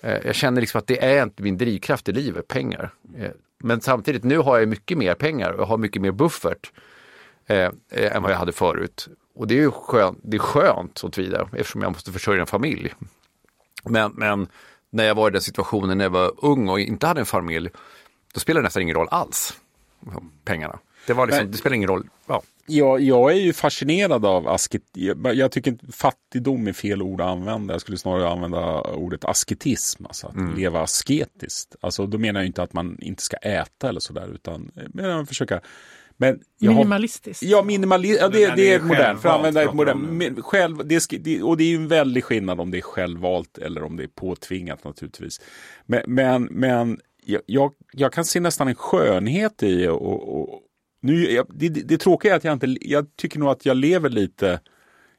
Eh, 0.00 0.26
jag 0.26 0.34
känner 0.34 0.60
liksom 0.60 0.78
att 0.78 0.86
det 0.86 1.04
är 1.04 1.22
inte 1.22 1.42
min 1.42 1.58
drivkraft 1.58 2.08
i 2.08 2.12
livet, 2.12 2.48
pengar. 2.48 2.90
Eh, 3.18 3.30
men 3.58 3.80
samtidigt, 3.80 4.24
nu 4.24 4.38
har 4.38 4.58
jag 4.58 4.68
mycket 4.68 4.98
mer 4.98 5.14
pengar 5.14 5.52
och 5.52 5.68
har 5.68 5.78
mycket 5.78 6.02
mer 6.02 6.12
buffert 6.12 6.72
eh, 7.46 7.70
eh, 7.90 8.16
än 8.16 8.22
vad 8.22 8.32
jag 8.32 8.38
hade 8.38 8.52
förut. 8.52 9.08
Och 9.34 9.46
det 9.46 9.54
är 9.54 9.62
ju 9.62 9.70
skönt, 9.70 10.18
det 10.22 10.36
är 10.36 10.38
skönt 10.38 10.98
så 10.98 11.10
vidare 11.16 11.48
eftersom 11.52 11.82
jag 11.82 11.92
måste 11.92 12.12
försörja 12.12 12.40
en 12.40 12.46
familj. 12.46 12.94
Men, 13.84 14.12
men 14.14 14.48
när 14.94 15.04
jag 15.04 15.14
var 15.14 15.28
i 15.28 15.32
den 15.32 15.40
situationen 15.40 15.98
när 15.98 16.04
jag 16.04 16.10
var 16.10 16.32
ung 16.36 16.68
och 16.68 16.80
inte 16.80 17.06
hade 17.06 17.20
en 17.20 17.26
familj, 17.26 17.70
då 18.34 18.40
spelade 18.40 18.62
det 18.62 18.66
nästan 18.66 18.82
ingen 18.82 18.96
roll 18.96 19.08
alls, 19.10 19.56
pengarna. 20.44 20.78
Det, 21.06 21.12
var 21.12 21.26
liksom, 21.26 21.50
det 21.50 21.56
spelar 21.56 21.76
ingen 21.76 21.88
roll. 21.88 22.08
Ja. 22.26 22.42
Jag, 22.66 23.00
jag 23.00 23.32
är 23.32 23.36
ju 23.36 23.52
fascinerad 23.52 24.26
av 24.26 24.48
asket. 24.48 24.82
Jag, 24.92 25.34
jag 25.34 25.52
tycker 25.52 25.70
inte 25.70 25.92
fattigdom 25.92 26.66
är 26.66 26.72
fel 26.72 27.02
ord 27.02 27.20
att 27.20 27.26
använda. 27.26 27.74
Jag 27.74 27.80
skulle 27.80 27.98
snarare 27.98 28.28
använda 28.28 28.80
ordet 28.80 29.24
asketism, 29.24 30.06
alltså 30.06 30.26
att 30.26 30.34
mm. 30.34 30.56
leva 30.56 30.80
asketiskt. 30.80 31.76
Alltså 31.80 32.06
då 32.06 32.18
menar 32.18 32.40
jag 32.40 32.46
inte 32.46 32.62
att 32.62 32.72
man 32.72 32.98
inte 33.00 33.22
ska 33.22 33.36
äta 33.36 33.88
eller 33.88 34.00
sådär, 34.00 34.30
utan 34.34 34.70
men 34.74 35.26
försöka 35.26 35.60
men 36.16 36.40
Minimalistiskt. 36.60 37.42
Har, 37.42 37.50
ja, 37.50 37.62
minimalistiskt. 37.62 38.22
Ja, 38.22 38.28
det, 38.28 38.54
det 38.56 38.72
är 38.72 38.80
modernt. 38.80 39.22
För 39.22 39.28
att 39.28 39.34
använda 39.34 39.62
ett 39.62 39.74
modernt. 39.74 40.44
Själv, 40.44 40.86
det, 40.86 41.08
det, 41.10 41.42
och 41.42 41.56
det 41.56 41.64
är 41.64 41.68
ju 41.68 41.76
en 41.76 41.88
väldig 41.88 42.24
skillnad 42.24 42.60
om 42.60 42.70
det 42.70 42.78
är 42.78 42.82
självvalt 42.82 43.58
eller 43.58 43.82
om 43.82 43.96
det 43.96 44.02
är 44.02 44.08
påtvingat 44.08 44.84
naturligtvis. 44.84 45.40
Men, 45.86 46.02
men, 46.06 46.44
men 46.44 47.00
jag, 47.46 47.72
jag 47.92 48.12
kan 48.12 48.24
se 48.24 48.40
nästan 48.40 48.68
en 48.68 48.74
skönhet 48.74 49.62
i 49.62 49.88
och, 49.88 50.40
och 50.40 50.60
nu, 51.00 51.30
jag, 51.30 51.46
det, 51.48 51.68
det 51.68 51.98
tråkiga 51.98 52.32
är 52.32 52.36
att 52.36 52.44
jag 52.44 52.52
inte, 52.52 52.76
jag 52.80 53.16
tycker 53.16 53.38
nog 53.38 53.48
att 53.48 53.66
jag 53.66 53.76
lever 53.76 54.08
lite, 54.08 54.60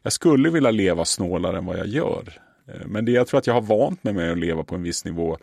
jag 0.03 0.13
skulle 0.13 0.49
vilja 0.49 0.71
leva 0.71 1.05
snålare 1.05 1.57
än 1.57 1.65
vad 1.65 1.77
jag 1.77 1.87
gör. 1.87 2.41
Eh, 2.67 2.87
men 2.87 3.05
det, 3.05 3.11
jag 3.11 3.27
tror 3.27 3.37
att 3.37 3.47
jag 3.47 3.53
har 3.53 3.61
vant 3.61 4.03
mig 4.03 4.13
med 4.13 4.31
att 4.31 4.37
leva 4.37 4.63
på 4.63 4.75
en 4.75 4.83
viss 4.83 5.05
nivå. 5.05 5.37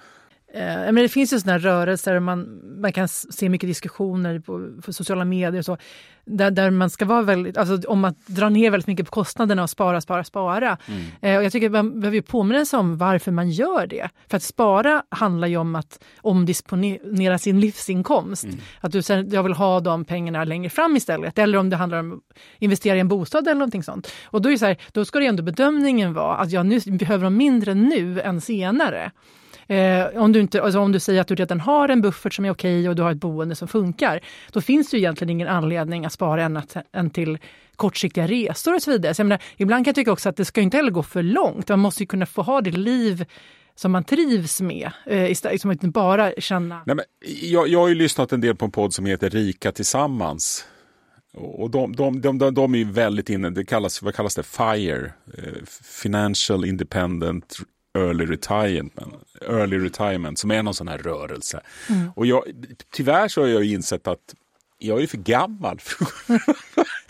Eh, 0.55 0.93
men 0.93 0.95
det 0.95 1.09
finns 1.09 1.33
ju 1.33 1.41
sådana 1.41 1.59
rörelser, 1.59 2.21
man, 2.21 2.61
man 2.81 2.93
kan 2.93 3.09
se 3.09 3.49
mycket 3.49 3.69
diskussioner 3.69 4.39
på, 4.41 4.81
på 4.85 4.93
sociala 4.93 5.25
medier 5.25 5.59
och 5.59 5.65
så, 5.65 5.77
där, 6.25 6.51
där 6.51 6.71
man 6.71 6.91
ska 6.91 7.05
vara 7.05 7.23
väldigt, 7.23 7.57
alltså 7.57 7.89
om 7.89 8.05
att 8.05 8.27
dra 8.27 8.49
ner 8.49 8.71
väldigt 8.71 8.87
mycket 8.87 9.07
på 9.07 9.13
kostnaderna 9.13 9.63
och 9.63 9.71
spara, 9.71 10.01
spara, 10.01 10.25
spara. 10.25 10.79
Mm. 10.87 11.03
Eh, 11.21 11.37
och 11.37 11.45
jag 11.45 11.53
tycker 11.53 11.71
man 11.71 12.01
behöver 12.01 12.21
påminna 12.21 12.65
sig 12.65 12.79
om 12.79 12.97
varför 12.97 13.31
man 13.33 13.51
gör 13.51 13.87
det. 13.87 14.09
För 14.29 14.37
att 14.37 14.43
spara 14.43 15.03
handlar 15.09 15.49
ju 15.49 15.57
om 15.57 15.75
att 15.75 16.05
omdisponera 16.21 17.39
sin 17.39 17.61
livsinkomst. 17.61 18.45
Mm. 18.45 18.59
Att 18.81 18.93
du 18.93 19.03
säger, 19.03 19.35
jag 19.35 19.43
vill 19.43 19.53
ha 19.53 19.81
de 19.81 20.05
pengarna 20.05 20.45
längre 20.45 20.71
fram 20.71 20.97
istället. 20.97 21.39
Eller 21.39 21.59
om 21.59 21.71
det 21.71 21.77
handlar 21.77 21.99
om 21.99 22.13
att 22.13 22.39
investera 22.59 22.97
i 22.97 23.01
en 23.01 23.09
bostad 23.09 23.47
eller 23.47 23.55
någonting 23.55 23.83
sånt. 23.83 24.13
Och 24.25 24.43
då, 24.43 24.51
är 24.51 24.57
så 24.57 24.67
här, 24.67 24.77
då 24.93 25.05
ska 25.05 25.19
det 25.19 25.27
ändå 25.27 25.43
bedömningen 25.43 26.15
vara 26.15 26.37
att 26.37 26.51
jag 26.51 26.67
nu 26.67 26.81
behöver 26.81 27.25
de 27.25 27.37
mindre 27.37 27.75
nu 27.75 28.21
än 28.21 28.41
senare. 28.41 29.13
Eh, 29.67 30.07
om, 30.23 30.33
du 30.33 30.41
inte, 30.41 30.63
alltså 30.63 30.81
om 30.81 30.93
du 30.93 31.01
säger 31.01 31.21
att 31.21 31.29
du 31.29 31.35
redan 31.35 31.61
har 31.61 31.89
en 31.89 32.01
buffert 32.01 32.35
som 32.35 32.45
är 32.45 32.51
okej 32.51 32.89
och 32.89 32.97
du 32.97 33.03
har 33.03 33.11
ett 33.13 33.21
boende 33.21 33.55
som 33.55 33.69
funkar, 33.69 34.21
då 34.53 34.61
finns 34.61 34.91
det 34.91 34.97
ju 34.97 35.03
egentligen 35.03 35.31
ingen 35.31 35.49
anledning 35.49 36.05
att 36.05 36.13
spara 36.13 36.45
annat 36.45 36.77
än 36.93 37.11
till 37.11 37.39
kortsiktiga 37.77 38.27
resor 38.27 38.75
och 38.75 38.83
så 38.83 38.91
vidare. 38.91 39.15
Så 39.15 39.21
jag 39.21 39.27
menar, 39.27 39.43
ibland 39.57 39.85
kan 39.85 39.91
jag 39.91 39.95
tycka 39.95 40.13
också 40.13 40.29
att 40.29 40.37
det 40.37 40.45
ska 40.45 40.61
inte 40.61 40.77
heller 40.77 40.91
gå 40.91 41.03
för 41.03 41.23
långt. 41.23 41.69
Man 41.69 41.79
måste 41.79 42.03
ju 42.03 42.07
kunna 42.07 42.27
få 42.27 42.43
ha 42.43 42.61
det 42.61 42.71
liv 42.71 43.25
som 43.75 43.93
man 43.93 44.05
trivs 44.05 44.61
med, 44.61 44.91
eh, 45.07 45.31
istället 45.31 45.61
som 45.61 45.71
inte 45.71 45.89
bara 45.89 46.33
känna... 46.39 46.83
Nej, 46.87 46.97
men 46.97 47.05
jag, 47.43 47.69
jag 47.69 47.81
har 47.81 47.89
ju 47.89 47.95
lyssnat 47.95 48.33
en 48.33 48.41
del 48.41 48.57
på 48.57 48.65
en 48.65 48.71
podd 48.71 48.95
som 48.95 49.07
heter 49.07 49.31
Rika 49.31 49.73
Tillsammans. 49.73 50.65
Och 51.35 51.71
de, 51.71 51.97
de, 51.97 52.21
de, 52.21 52.39
de, 52.39 52.55
de 52.55 52.75
är 52.75 52.85
väldigt 52.85 53.31
inne, 53.31 53.51
det 53.51 53.65
kallas, 53.65 54.03
vad 54.03 54.15
kallas 54.15 54.35
det, 54.35 54.43
FIRE, 54.43 55.13
eh, 55.39 55.65
Financial 56.03 56.65
Independent 56.65 57.59
early 57.95 58.27
retirement, 58.27 58.93
early 59.41 59.79
retirement 59.79 60.39
som 60.39 60.51
är 60.51 60.63
någon 60.63 60.75
sån 60.75 60.89
här 60.89 60.99
rörelse. 60.99 61.61
Mm. 61.89 62.11
Och 62.17 62.27
jag, 62.27 62.45
tyvärr 62.93 63.29
så 63.29 63.41
har 63.41 63.49
jag 63.49 63.65
insett 63.65 64.07
att 64.07 64.35
jag 64.79 65.03
är 65.03 65.07
för 65.07 65.17
gammal. 65.17 65.81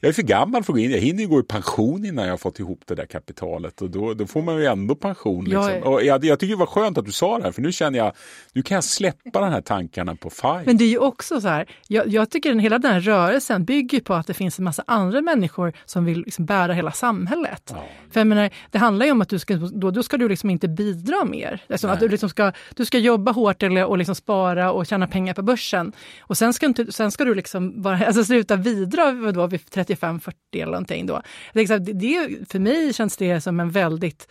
jag 0.00 0.08
är 0.08 0.12
för 0.12 0.22
gammal 0.22 0.64
för 0.64 0.72
att 0.72 0.76
gå 0.76 0.78
in. 0.78 0.90
Jag 0.90 0.98
hinner 0.98 1.22
ju 1.22 1.28
gå 1.28 1.40
i 1.40 1.42
pension 1.42 2.04
innan 2.04 2.24
jag 2.24 2.32
har 2.32 2.38
fått 2.38 2.58
ihop 2.58 2.80
det 2.86 2.94
där 2.94 3.06
kapitalet 3.06 3.82
och 3.82 3.90
då, 3.90 4.14
då 4.14 4.26
får 4.26 4.42
man 4.42 4.56
ju 4.56 4.66
ändå 4.66 4.94
pension. 4.94 5.44
Liksom. 5.44 5.70
Jag, 5.70 5.86
och 5.86 6.04
jag, 6.04 6.24
jag 6.24 6.40
tycker 6.40 6.54
det 6.54 6.58
var 6.58 6.66
skönt 6.66 6.98
att 6.98 7.04
du 7.04 7.12
sa 7.12 7.38
det 7.38 7.44
här 7.44 7.52
för 7.52 7.62
nu 7.62 7.72
känner 7.72 7.98
jag, 7.98 8.12
nu 8.52 8.62
kan 8.62 8.74
jag 8.74 8.84
släppa 8.84 9.40
de 9.40 9.50
här 9.50 9.60
tankarna 9.60 10.16
på 10.16 10.30
FIRE. 10.30 10.62
Men 10.66 10.76
det 10.76 10.84
är 10.84 10.88
ju 10.88 10.98
också 10.98 11.40
så 11.40 11.48
här, 11.48 11.66
jag, 11.88 12.08
jag 12.08 12.30
tycker 12.30 12.56
att 12.56 12.62
hela 12.62 12.78
den 12.78 12.92
här 12.92 13.00
rörelsen 13.00 13.64
bygger 13.64 14.00
på 14.00 14.14
att 14.14 14.26
det 14.26 14.34
finns 14.34 14.58
en 14.58 14.64
massa 14.64 14.84
andra 14.86 15.20
människor 15.20 15.72
som 15.84 16.04
vill 16.04 16.18
liksom 16.18 16.46
bära 16.46 16.72
hela 16.72 16.92
samhället. 16.92 17.72
Ja. 17.74 17.84
För 18.10 18.20
jag 18.20 18.26
menar, 18.26 18.50
det 18.70 18.78
handlar 18.78 19.06
ju 19.06 19.12
om 19.12 19.22
att 19.22 19.28
du 19.28 19.38
ska, 19.38 19.54
då, 19.56 19.90
då 19.90 20.02
ska 20.02 20.16
du 20.16 20.28
liksom 20.28 20.50
inte 20.50 20.68
bidra 20.68 21.24
mer. 21.24 21.62
Alltså 21.70 21.88
att 21.88 22.00
du, 22.00 22.08
liksom 22.08 22.28
ska, 22.28 22.52
du 22.74 22.84
ska 22.84 22.98
jobba 22.98 23.32
hårt 23.32 23.62
eller, 23.62 23.84
och 23.84 23.98
liksom 23.98 24.14
spara 24.14 24.72
och 24.72 24.86
tjäna 24.86 25.06
pengar 25.06 25.34
på 25.34 25.42
börsen. 25.42 25.92
Och 26.20 26.38
sen 26.38 26.52
ska, 26.52 26.66
inte, 26.66 26.92
sen 26.92 27.10
ska 27.10 27.24
du 27.24 27.34
liksom 27.34 27.82
bara, 27.82 27.96
alltså 28.06 28.24
sluta 28.24 28.56
bidra 28.56 29.12
då, 29.12 29.46
vid 29.46 29.60
35-40 29.86 30.32
eller 30.52 30.66
någonting. 30.66 31.06
Då. 31.06 31.22
Det, 31.52 31.78
det, 31.78 32.28
för 32.50 32.58
mig 32.58 32.92
känns 32.92 33.16
det 33.16 33.40
som 33.40 33.60
en 33.60 33.70
väldigt 33.70 34.28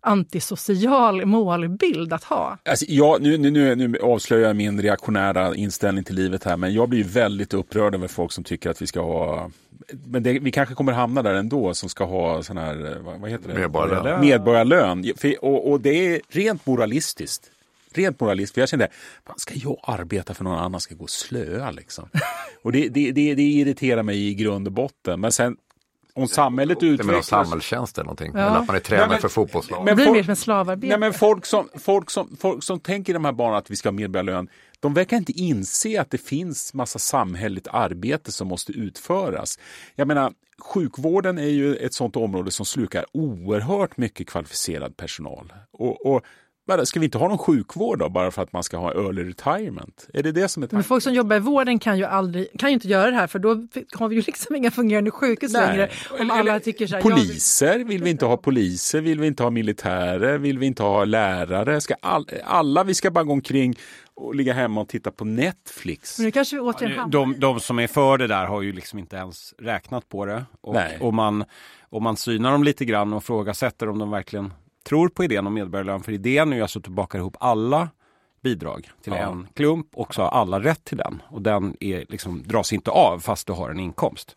antisocial 0.00 1.26
målbild 1.26 2.12
att 2.12 2.24
ha. 2.24 2.58
Alltså, 2.68 2.84
ja, 2.88 3.18
nu, 3.20 3.38
nu, 3.38 3.74
nu 3.74 3.98
avslöjar 3.98 4.46
jag 4.46 4.56
min 4.56 4.82
reaktionära 4.82 5.54
inställning 5.54 6.04
till 6.04 6.14
livet 6.14 6.44
här, 6.44 6.56
men 6.56 6.74
jag 6.74 6.88
blir 6.88 7.04
väldigt 7.04 7.54
upprörd 7.54 7.94
över 7.94 8.08
folk 8.08 8.32
som 8.32 8.44
tycker 8.44 8.70
att 8.70 8.82
vi 8.82 8.86
ska 8.86 9.00
ha 9.00 9.50
men 10.06 10.22
det, 10.22 10.38
vi 10.38 10.50
kanske 10.50 10.74
kommer 10.74 10.92
hamna 10.92 11.22
där 11.22 11.34
ändå 11.34 11.74
som 11.74 11.88
ska 11.88 12.04
ha 12.04 12.42
sån 12.42 12.56
här, 12.56 12.98
vad, 13.00 13.20
vad 13.20 13.30
heter 13.30 13.48
det? 13.48 13.54
Medborgarlön. 13.54 14.20
Medborgarlön. 14.20 15.12
Och, 15.40 15.70
och 15.70 15.80
det 15.80 16.14
är 16.14 16.20
rent 16.28 16.66
moralistiskt 16.66 17.50
rent 17.98 18.20
moralistiskt. 18.20 18.54
För 18.54 18.60
jag 18.60 18.68
kände, 18.68 18.88
ska 19.36 19.54
jag 19.54 19.80
arbeta 19.82 20.34
för 20.34 20.44
någon 20.44 20.58
annan 20.58 20.80
ska 20.80 20.94
gå 20.94 21.02
och 21.02 21.10
slöa 21.10 21.70
liksom? 21.70 22.08
och 22.62 22.72
det, 22.72 22.88
det, 22.88 23.12
det, 23.12 23.34
det 23.34 23.42
irriterar 23.42 24.02
mig 24.02 24.28
i 24.28 24.34
grund 24.34 24.66
och 24.66 24.72
botten. 24.72 25.20
Men 25.20 25.32
sen 25.32 25.56
om 26.16 26.28
samhället 26.28 26.82
utvecklas... 26.82 27.14
Med 27.14 27.24
samhällstjänst 27.24 27.98
eller 27.98 28.04
någonting. 28.04 28.32
Ja. 28.34 28.40
Eller 28.40 28.56
att 28.56 28.66
man 28.66 28.76
är 28.76 28.80
tränare 28.80 29.08
men, 29.08 29.20
för 29.20 29.28
fotbollslag. 29.28 29.84
Men, 29.84 29.96
det 29.96 30.02
blir 30.02 30.12
mer 30.12 30.22
som 30.22 30.36
slavarbete. 30.36 30.88
Nej, 30.88 30.98
men 30.98 31.12
folk 31.12 31.46
som, 31.46 31.68
folk, 31.78 32.10
som, 32.10 32.36
folk 32.40 32.64
som 32.64 32.80
tänker 32.80 33.12
i 33.12 33.14
de 33.14 33.24
här 33.24 33.32
banorna 33.32 33.58
att 33.58 33.70
vi 33.70 33.76
ska 33.76 33.88
ha 33.88 33.92
medborgarlön, 33.92 34.48
de 34.80 34.94
verkar 34.94 35.16
inte 35.16 35.32
inse 35.32 36.00
att 36.00 36.10
det 36.10 36.18
finns 36.18 36.74
massa 36.74 36.98
samhälleligt 36.98 37.68
arbete 37.70 38.32
som 38.32 38.48
måste 38.48 38.72
utföras. 38.72 39.58
Jag 39.94 40.08
menar, 40.08 40.32
sjukvården 40.58 41.38
är 41.38 41.48
ju 41.48 41.76
ett 41.76 41.94
sådant 41.94 42.16
område 42.16 42.50
som 42.50 42.66
slukar 42.66 43.04
oerhört 43.12 43.96
mycket 43.96 44.26
kvalificerad 44.26 44.96
personal. 44.96 45.52
Och, 45.70 46.06
och 46.06 46.22
Ska 46.84 47.00
vi 47.00 47.06
inte 47.06 47.18
ha 47.18 47.28
någon 47.28 47.38
sjukvård 47.38 47.98
då, 47.98 48.08
bara 48.08 48.30
för 48.30 48.42
att 48.42 48.52
man 48.52 48.62
ska 48.62 48.76
ha 48.76 48.92
early 48.92 49.24
retirement? 49.24 50.08
Är 50.14 50.22
det 50.22 50.32
det 50.32 50.48
som 50.48 50.62
är 50.62 50.68
Men 50.70 50.84
folk 50.84 51.02
som 51.02 51.14
jobbar 51.14 51.36
i 51.36 51.38
vården 51.38 51.78
kan 51.78 51.98
ju, 51.98 52.04
aldrig, 52.04 52.48
kan 52.58 52.68
ju 52.68 52.74
inte 52.74 52.88
göra 52.88 53.10
det 53.10 53.16
här 53.16 53.26
för 53.26 53.38
då 53.38 53.48
har 53.92 54.08
vi 54.08 54.16
ju 54.16 54.22
liksom 54.22 54.56
inga 54.56 54.70
fungerande 54.70 55.10
sjukhus 55.10 55.52
Nej. 55.52 55.66
längre. 55.66 55.90
Om 56.20 56.30
alla 56.30 56.60
tycker 56.60 56.86
så 56.86 56.94
här, 56.94 57.02
poliser, 57.02 57.78
vill 57.78 58.02
vi 58.02 58.10
inte 58.10 58.26
ha 58.26 58.36
poliser? 58.36 59.00
Vill 59.00 59.20
vi 59.20 59.26
inte 59.26 59.42
ha 59.42 59.50
militärer? 59.50 60.38
Vill 60.38 60.58
vi 60.58 60.66
inte 60.66 60.82
ha 60.82 61.04
lärare? 61.04 61.80
Ska 61.80 61.94
all, 62.00 62.26
alla, 62.44 62.84
vi 62.84 62.94
ska 62.94 63.10
bara 63.10 63.24
gå 63.24 63.32
omkring 63.32 63.74
och 64.14 64.34
ligga 64.34 64.52
hemma 64.52 64.80
och 64.80 64.88
titta 64.88 65.10
på 65.10 65.24
Netflix. 65.24 66.18
Men 66.18 66.24
nu 66.24 66.30
kanske 66.30 66.56
vi 66.56 66.60
återigen 66.60 66.96
ja, 66.96 67.06
de, 67.06 67.40
de 67.40 67.60
som 67.60 67.78
är 67.78 67.86
för 67.86 68.18
det 68.18 68.26
där 68.26 68.46
har 68.46 68.62
ju 68.62 68.72
liksom 68.72 68.98
inte 68.98 69.16
ens 69.16 69.54
räknat 69.58 70.08
på 70.08 70.26
det. 70.26 70.44
Och, 70.60 70.74
Nej. 70.74 70.98
och 71.00 71.14
man, 71.14 71.44
och 71.80 72.02
man 72.02 72.16
synar 72.16 72.52
dem 72.52 72.64
lite 72.64 72.84
grann 72.84 73.12
och 73.12 73.24
frågasätter 73.24 73.88
om 73.88 73.98
de 73.98 74.10
verkligen 74.10 74.52
tror 74.86 75.08
på 75.08 75.24
idén 75.24 75.46
om 75.46 75.54
medborgarlön. 75.54 76.02
För 76.02 76.12
idén 76.12 76.52
är 76.52 76.56
ju 76.56 76.62
alltså 76.62 76.78
att 76.78 76.84
du 76.84 76.90
bakar 76.90 77.18
ihop 77.18 77.36
alla 77.40 77.88
bidrag 78.42 78.90
till 79.02 79.12
ja. 79.12 79.18
en 79.18 79.48
klump 79.54 79.86
och 79.94 80.14
så 80.14 80.22
har 80.22 80.28
alla 80.28 80.60
rätt 80.60 80.84
till 80.84 80.96
den. 80.96 81.22
Och 81.28 81.42
den 81.42 81.76
är, 81.80 82.04
liksom, 82.08 82.42
dras 82.46 82.72
inte 82.72 82.90
av 82.90 83.18
fast 83.18 83.46
du 83.46 83.52
har 83.52 83.70
en 83.70 83.80
inkomst. 83.80 84.36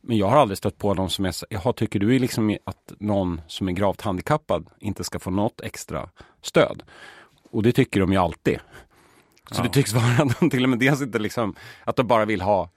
Men 0.00 0.16
jag 0.16 0.26
har 0.26 0.36
aldrig 0.36 0.58
stött 0.58 0.78
på 0.78 0.94
någon 0.94 1.10
som 1.10 1.24
är, 1.24 1.34
jaha 1.48 1.72
tycker 1.72 2.00
du 2.00 2.18
liksom 2.18 2.56
att 2.64 2.92
någon 2.98 3.40
som 3.46 3.68
är 3.68 3.72
gravt 3.72 4.00
handikappad 4.00 4.66
inte 4.78 5.04
ska 5.04 5.18
få 5.18 5.30
något 5.30 5.60
extra 5.60 6.08
stöd? 6.42 6.82
Och 7.50 7.62
det 7.62 7.72
tycker 7.72 8.00
de 8.00 8.12
ju 8.12 8.18
alltid. 8.18 8.58
Så 9.50 9.60
ja. 9.60 9.62
det 9.62 9.68
tycks 9.68 9.92
vara 9.92 10.04
att 10.22 10.40
de 10.40 10.50
till 10.50 10.64
och 10.64 10.70
med 10.70 10.78
dels 10.78 11.02
inte 11.02 11.18
liksom, 11.18 11.54
att 11.84 11.96
de 11.96 12.06
bara 12.06 12.24
vill 12.24 12.40
ha 12.40 12.70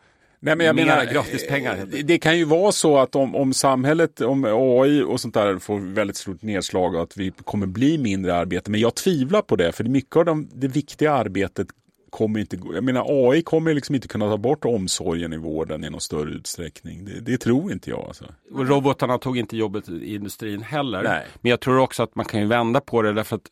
Nej, 0.46 0.56
men 0.56 0.66
jag 0.66 0.76
Mera 0.76 0.86
menar, 0.86 1.14
gratispengar. 1.14 1.86
Det, 1.92 2.02
det 2.02 2.18
kan 2.18 2.38
ju 2.38 2.46
vara 2.46 2.72
så 2.72 2.98
att 2.98 3.16
om, 3.16 3.36
om 3.36 3.54
samhället, 3.54 4.22
om 4.22 4.46
AI 4.46 5.02
och 5.02 5.20
sånt 5.20 5.34
där 5.34 5.60
får 5.60 5.80
väldigt 5.80 6.18
stort 6.18 6.42
nedslag 6.42 6.96
och 6.96 7.02
att 7.02 7.18
vi 7.18 7.32
kommer 7.32 7.68
bli 7.68 7.98
mindre 7.98 8.36
arbete. 8.36 8.72
Men 8.72 8.80
jag 8.80 8.96
tvivlar 8.96 9.42
på 9.42 9.56
det, 9.56 9.72
för 9.72 9.84
mycket 9.84 10.16
av 10.16 10.26
de, 10.26 10.50
det 10.54 10.68
viktiga 10.68 11.14
arbetet 11.14 11.68
kommer 12.10 12.40
inte, 12.40 12.60
jag 12.74 12.84
menar 12.84 13.06
AI 13.32 13.42
kommer 13.42 13.74
liksom 13.74 13.96
inte 13.96 14.08
kunna 14.08 14.30
ta 14.30 14.38
bort 14.38 14.66
omsorgen 14.66 15.34
i 15.34 15.38
vården 15.38 15.84
i 15.84 15.90
någon 15.90 16.02
större 16.02 16.30
utsträckning. 16.30 17.06
Det, 17.06 17.20
det 17.20 17.38
tror 17.38 17.72
inte 17.72 17.90
jag. 17.90 18.06
Alltså. 18.08 18.26
robotarna 18.56 19.18
tog 19.18 19.38
inte 19.38 19.58
jobbet 19.58 19.90
i 19.90 20.16
industrin 20.16 20.62
heller. 20.62 21.04
Nej. 21.04 21.26
Men 21.42 21.50
jag 21.50 21.60
tror 21.60 21.78
också 21.78 22.04
att 22.04 22.16
man 22.16 22.26
kan 22.26 22.40
ju 22.40 22.48
vända 22.48 22.82
på 22.82 23.02
det 23.02 23.14
därför 23.14 23.36
att 23.36 23.48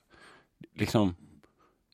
liksom 0.79 1.15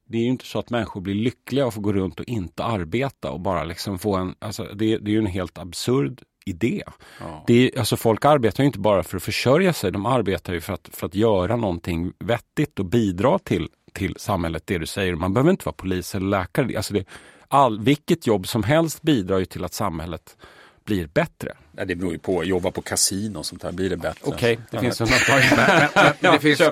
det 0.10 0.18
är 0.18 0.22
ju 0.22 0.30
inte 0.30 0.46
så 0.46 0.60
att 0.60 0.70
människor 0.70 1.02
blir 1.02 1.16
lyckliga 1.16 1.66
och 1.66 1.74
får 1.74 1.82
gå 1.82 1.94
runt 1.94 2.20
och 2.20 2.26
inte 2.26 2.64
arbeta 2.64 3.32
och 3.32 3.40
bara 3.40 3.64
liksom 3.64 4.00
få 4.00 4.16
en, 4.16 4.36
alltså 4.40 4.64
det, 4.64 4.98
det 4.98 5.12
är 5.12 5.14
ju 5.14 5.20
en 5.20 5.26
helt 5.26 5.58
absurd 5.58 6.22
idé. 6.46 6.84
Ja. 7.20 7.44
Det 7.48 7.54
är, 7.54 7.80
alltså 7.80 7.98
folk 7.98 8.26
arbetar 8.26 8.64
ju 8.64 8.68
inte 8.68 8.80
bara 8.80 9.04
för 9.04 9.18
att 9.18 9.24
försörja 9.24 9.74
sig, 9.74 9.92
de 9.92 10.06
arbetar 10.06 10.54
ju 10.54 10.62
för 10.62 10.74
att, 10.74 10.90
för 10.94 11.08
att 11.08 11.16
göra 11.16 11.56
någonting 11.56 12.14
vettigt 12.20 12.80
och 12.80 12.86
bidra 12.86 13.40
till, 13.40 13.70
till 13.94 14.16
samhället, 14.18 14.64
det 14.66 14.78
du 14.78 14.86
säger. 14.86 15.16
Man 15.16 15.34
behöver 15.34 15.52
inte 15.52 15.66
vara 15.66 15.76
polis 15.78 16.16
eller 16.16 16.28
läkare. 16.28 16.78
Alltså 16.78 16.94
det, 16.94 17.06
all, 17.48 17.80
vilket 17.80 18.28
jobb 18.28 18.48
som 18.48 18.64
helst 18.64 19.02
bidrar 19.02 19.40
ju 19.40 19.46
till 19.46 19.64
att 19.64 19.74
samhället 19.74 20.38
blir 20.84 21.08
bättre. 21.08 21.58
Ja, 21.80 21.86
det 21.86 21.96
beror 21.96 22.12
ju 22.12 22.20
på. 22.20 22.44
Jobba 22.44 22.72
på 22.72 22.82
kasino 22.82 23.40
och 23.40 23.46
sånt 23.46 23.62
där, 23.62 23.72
blir 23.72 23.90
det 23.90 23.98
bättre? 23.98 24.20
Okej, 24.24 24.54
okay, 24.54 24.66
det 24.72 24.80
finns 24.80 25.02
undantag. 25.02 25.42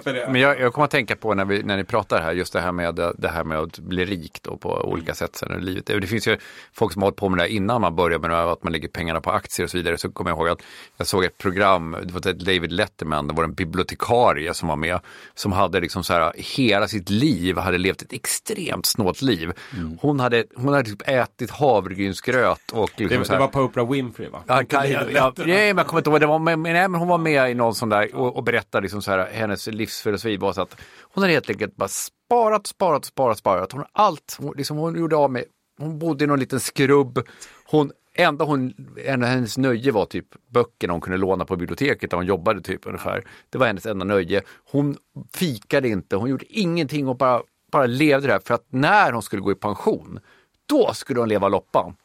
men, 0.05 0.31
men, 0.31 0.41
jag, 0.41 0.59
jag 0.59 0.73
kommer 0.73 0.85
att 0.85 0.91
tänka 0.91 1.15
på 1.15 1.33
när, 1.33 1.45
vi, 1.45 1.63
när 1.63 1.77
ni 1.77 1.83
pratar 1.83 2.21
här, 2.21 2.31
just 2.31 2.53
det 2.53 2.61
här 2.61 2.71
med, 2.71 2.95
det 3.17 3.29
här 3.29 3.43
med 3.43 3.59
att 3.59 3.79
bli 3.79 4.05
rik 4.05 4.39
då 4.41 4.57
på 4.57 4.69
olika 4.69 5.13
sätt 5.13 5.35
sen 5.35 5.59
i 5.59 5.61
livet. 5.61 5.85
Det 5.85 6.07
finns 6.07 6.27
ju 6.27 6.37
folk 6.73 6.93
som 6.93 7.01
har 7.01 7.05
hållit 7.05 7.17
på 7.17 7.29
med 7.29 7.39
det 7.39 7.49
innan 7.49 7.81
man 7.81 7.95
börjar 7.95 8.19
med 8.19 8.29
det, 8.29 8.51
att 8.51 8.63
man 8.63 8.73
lägger 8.73 8.87
pengarna 8.87 9.21
på 9.21 9.31
aktier 9.31 9.63
och 9.63 9.69
så 9.69 9.77
vidare. 9.77 9.97
Så 9.97 10.11
kommer 10.11 10.31
jag 10.31 10.37
ihåg 10.37 10.49
att 10.49 10.61
jag 10.97 11.07
såg 11.07 11.23
ett 11.23 11.37
program, 11.37 11.97
det 12.03 12.13
var 12.13 12.33
David 12.33 12.71
Letterman, 12.71 13.27
det 13.27 13.33
var 13.33 13.43
en 13.43 13.53
bibliotekarie 13.53 14.53
som 14.53 14.67
var 14.67 14.75
med, 14.75 14.99
som 15.35 15.51
hade 15.51 15.79
liksom 15.79 16.03
så 16.03 16.13
här, 16.13 16.33
hela 16.35 16.87
sitt 16.87 17.09
liv 17.09 17.57
hade 17.57 17.77
levt 17.77 18.01
ett 18.01 18.13
extremt 18.13 18.85
snålt 18.85 19.21
liv. 19.21 19.51
Mm. 19.73 19.97
Hon 20.01 20.19
hade, 20.19 20.43
hon 20.55 20.73
hade 20.73 20.89
typ 20.89 21.09
ätit 21.09 21.51
havregrynsgröt 21.51 22.71
och 22.71 22.91
liksom 22.95 23.23
det, 23.23 23.33
det 23.33 23.39
var 23.39 23.47
på 23.47 23.61
Oprah 23.61 23.91
Winfrey 23.91 24.29
va? 24.29 24.43
Ja, 24.47 24.63
ja, 25.01 25.33
ja, 25.37 25.45
nej, 25.45 25.73
men 25.73 25.77
jag 25.77 25.87
kommer 25.87 25.99
inte 25.99 26.09
ihåg, 26.09 26.19
det 26.19 26.25
var, 26.25 26.39
men, 26.39 26.61
men, 26.61 26.95
hon 26.95 27.07
var 27.07 27.17
med 27.17 27.51
i 27.51 27.53
någon 27.53 27.75
sån 27.75 27.89
där 27.89 28.15
och, 28.15 28.35
och 28.35 28.43
berättade 28.43 28.81
liksom 28.81 29.01
så 29.01 29.11
här, 29.11 29.29
hennes 29.31 29.67
livsfilosofi 29.67 30.37
var 30.37 30.53
så 30.53 30.61
att 30.61 30.81
hon 31.01 31.23
hade 31.23 31.33
helt 31.33 31.49
enkelt 31.49 31.75
bara 31.75 31.89
sparat, 31.89 32.67
sparat, 32.67 33.05
sparat, 33.05 33.37
sparat. 33.37 33.71
Hon 33.71 33.85
allt, 33.91 34.37
hon, 34.39 34.53
liksom, 34.57 34.77
hon 34.77 34.99
gjorde 34.99 35.15
av 35.15 35.31
med, 35.31 35.43
hon 35.79 35.99
bodde 35.99 36.23
i 36.23 36.27
någon 36.27 36.39
liten 36.39 36.59
skrubb. 36.59 37.19
Hon, 37.65 37.91
enda 38.13 38.45
hon, 38.45 38.73
enda 39.05 39.27
hennes 39.27 39.57
nöje 39.57 39.91
var 39.91 40.05
typ 40.05 40.25
böckerna 40.49 40.93
hon 40.93 41.01
kunde 41.01 41.17
låna 41.17 41.45
på 41.45 41.55
biblioteket 41.55 42.09
där 42.09 42.17
hon 42.17 42.25
jobbade 42.25 42.61
typ 42.61 42.87
ungefär. 42.87 43.23
Det 43.49 43.57
var 43.57 43.67
hennes 43.67 43.85
enda 43.85 44.05
nöje. 44.05 44.41
Hon 44.71 44.97
fikade 45.33 45.89
inte, 45.89 46.15
hon 46.15 46.29
gjorde 46.29 46.45
ingenting 46.49 47.07
och 47.07 47.17
bara, 47.17 47.41
bara 47.71 47.85
levde 47.85 48.27
där 48.27 48.39
för 48.45 48.53
att 48.53 48.65
när 48.69 49.11
hon 49.11 49.21
skulle 49.21 49.41
gå 49.41 49.51
i 49.51 49.55
pension, 49.55 50.19
då 50.65 50.93
skulle 50.93 51.19
hon 51.19 51.29
leva 51.29 51.47
loppan. 51.47 51.95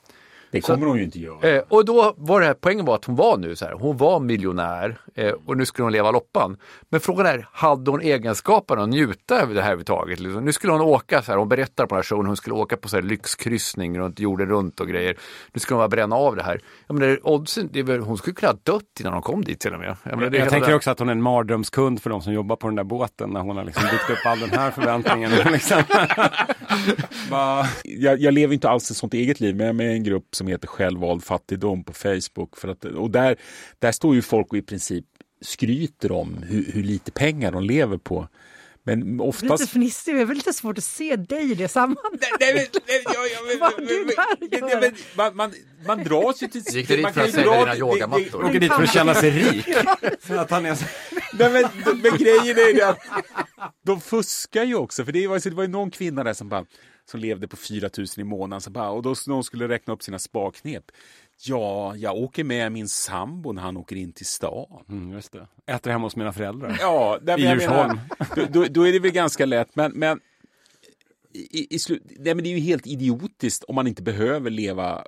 Det 0.53 0.61
kommer 0.61 0.79
så, 0.79 0.87
hon 0.87 0.99
ju 0.99 1.05
inte 1.05 1.19
göra. 1.19 1.49
Eh, 1.49 1.63
och 1.69 1.85
då 1.85 2.15
var 2.17 2.41
det 2.41 2.47
här, 2.47 2.55
poängen 2.55 2.85
var 2.85 2.95
att 2.95 3.05
hon 3.05 3.17
var 3.17 3.37
nu 3.37 3.57
så 3.57 3.65
här, 3.65 3.73
hon 3.73 3.97
var 3.97 4.21
miljonär 4.21 4.99
eh, 5.15 5.33
och 5.47 5.57
nu 5.57 5.67
skulle 5.67 5.85
hon 5.85 5.93
leva 5.93 6.11
loppan. 6.11 6.57
Men 6.89 7.01
frågan 7.01 7.27
är, 7.27 7.49
hade 7.53 7.91
hon 7.91 8.01
egenskaperna 8.01 8.83
att 8.83 8.89
njuta 8.89 9.43
av 9.43 9.55
det 9.55 9.61
här 9.61 9.69
överhuvudtaget? 9.69 10.21
Liksom? 10.21 10.45
Nu 10.45 10.53
skulle 10.53 10.73
hon 10.73 10.81
åka, 10.81 11.23
så 11.23 11.33
här, 11.33 11.39
hon 11.39 11.49
berättar 11.49 11.87
på 11.87 11.95
den 11.95 11.97
här 11.97 12.03
showen, 12.03 12.27
hon 12.27 12.37
skulle 12.37 12.55
åka 12.55 12.77
på 12.77 12.89
så 12.89 12.97
här 12.97 13.03
lyxkryssning 13.03 13.99
runt 13.99 14.21
jorden 14.21 14.49
runt 14.49 14.81
och 14.81 14.89
grejer. 14.89 15.17
Nu 15.53 15.61
skulle 15.61 15.75
hon 15.75 15.81
bara 15.81 15.89
bränna 15.89 16.17
av 16.17 16.37
det 16.37 16.43
här. 16.43 16.61
Jag 16.87 16.99
menar, 16.99 17.29
oddsen, 17.29 17.69
det 17.73 17.83
väl, 17.83 18.01
hon 18.01 18.19
skulle 18.19 18.35
kunna 18.35 18.53
ha 18.53 18.59
dött 18.63 19.01
innan 19.01 19.13
hon 19.13 19.23
kom 19.23 19.45
dit 19.45 19.61
till 19.61 19.75
och 19.75 19.81
med. 19.81 19.97
Jag, 20.03 20.19
menar, 20.19 20.39
jag 20.39 20.49
tänker 20.49 20.69
där. 20.69 20.77
också 20.77 20.91
att 20.91 20.99
hon 20.99 21.09
är 21.09 21.13
en 21.13 21.23
mardrömskund 21.23 22.03
för 22.03 22.11
de 22.11 22.23
som 22.23 22.33
jobbar 22.33 22.57
på 22.57 22.67
den 22.67 22.77
där 22.77 22.85
båten 22.85 23.31
när 23.31 23.41
hon 23.41 23.57
har 23.57 23.65
liksom 23.65 23.85
byggt 23.91 24.11
upp 24.11 24.27
all 24.27 24.41
den 24.41 24.51
här 24.51 24.71
förväntningen. 24.71 25.31
liksom. 25.53 25.83
jag, 27.85 28.21
jag 28.21 28.35
lever 28.35 28.55
inte 28.55 28.71
alls 28.71 28.91
ett 28.91 28.97
sånt 28.97 29.15
eget 29.15 29.41
liv, 29.41 29.57
men 29.57 29.67
jag 29.67 29.75
är 29.75 29.77
med 29.77 29.93
i 29.93 29.97
en 29.97 30.05
grupp 30.05 30.35
som 30.43 30.49
heter 30.49 30.69
Självvald 30.69 31.25
fattigdom 31.25 31.85
på 31.85 31.93
Facebook. 31.93 32.57
För 32.57 32.69
att, 32.69 32.85
och 32.85 33.11
där, 33.11 33.37
där 33.79 33.93
står 33.93 34.15
ju 34.15 34.23
folk 34.23 34.53
och 34.53 34.59
i 34.59 34.63
princip 34.63 35.05
skryter 35.41 36.13
om 36.13 36.43
hur, 36.49 36.73
hur 36.73 36.83
lite 36.83 37.13
pengar 37.13 37.53
de 37.53 37.65
lever 37.65 37.99
på. 37.99 38.29
Men 38.85 39.21
oftast... 39.21 39.61
Lite 39.61 39.67
fnissig, 39.73 40.15
det 40.15 40.21
är 40.21 40.25
väl 40.25 40.37
lite 40.37 40.53
svårt 40.53 40.79
att 40.79 40.85
se 40.85 41.17
dig 41.17 41.53
i 41.53 41.55
det 41.55 41.69
sammanhanget. 41.69 42.21
man, 45.15 45.37
man, 45.37 45.55
man 45.87 46.05
dras 46.05 46.43
ju 46.43 46.49
till... 46.49 46.63
Gick 46.71 46.89
du 46.89 46.97
dit 46.97 47.15
för 47.15 47.21
att 47.21 47.31
sälja 47.31 47.59
dina 47.59 47.77
yogamattor? 47.77 48.45
Åker 48.45 48.61
dit 48.61 48.73
för 48.73 48.83
att 48.83 48.93
känna 48.93 49.15
sig 49.15 49.31
rik. 49.31 49.65
för 50.21 50.37
att 50.37 50.51
han 50.51 50.67
är 50.67 50.75
så... 50.75 50.85
Nej, 51.33 51.51
men, 51.53 51.65
men 52.03 52.17
grejen 52.19 52.59
är 52.59 52.75
ju 52.75 52.83
att 52.83 52.99
de 53.87 54.01
fuskar 54.01 54.65
ju 54.65 54.75
också. 54.75 55.05
För 55.05 55.13
det 55.13 55.27
var, 55.27 55.51
det 55.51 55.57
var 55.57 55.63
ju 55.63 55.69
någon 55.69 55.91
kvinna 55.91 56.25
där 56.25 56.35
som 56.35 56.49
bara 56.49 56.65
som 57.13 57.21
levde 57.21 57.49
på 57.49 57.57
4 57.57 57.91
000 57.99 58.07
i 58.17 58.25
månaden. 58.25 58.61
Så 58.61 58.71
bara, 58.71 58.91
och 58.91 59.03
då 59.03 59.15
någon 59.27 59.45
skulle 59.45 59.69
räkna 59.69 59.93
upp 59.93 60.03
sina 60.03 60.19
sparknep. 60.19 60.85
Ja, 61.45 61.97
jag 61.97 62.17
åker 62.17 62.45
med 62.45 62.73
min 62.73 62.89
sambo 62.89 63.53
när 63.53 63.63
han 63.63 63.77
åker 63.77 63.97
in 63.97 64.13
till 64.13 64.27
stan. 64.27 64.85
Mm, 64.89 65.13
just 65.13 65.33
det. 65.33 65.47
Äter 65.67 65.91
hemma 65.91 66.07
hos 66.07 66.17
mina 66.17 66.33
föräldrar. 66.33 66.77
Ja, 66.81 67.19
där 67.23 67.39
I 67.39 67.43
Djursholm. 67.43 68.01
Då, 68.37 68.45
då, 68.51 68.65
då, 68.71 68.89
är 68.89 68.93
det 68.93 68.99
väl 68.99 69.11
ganska 69.11 69.47
lätt, 69.47 69.77
men, 69.77 69.93
men, 69.93 70.21
i, 71.35 71.75
i 71.75 71.79
slut, 71.79 72.03
nej, 72.05 72.35
men 72.35 72.45
det 72.45 72.51
är 72.51 72.55
ju 72.55 72.61
helt 72.61 72.87
idiotiskt 72.87 73.65
om 73.65 73.75
man 73.75 73.87
inte 73.87 74.03
behöver 74.03 74.51
leva 74.51 75.05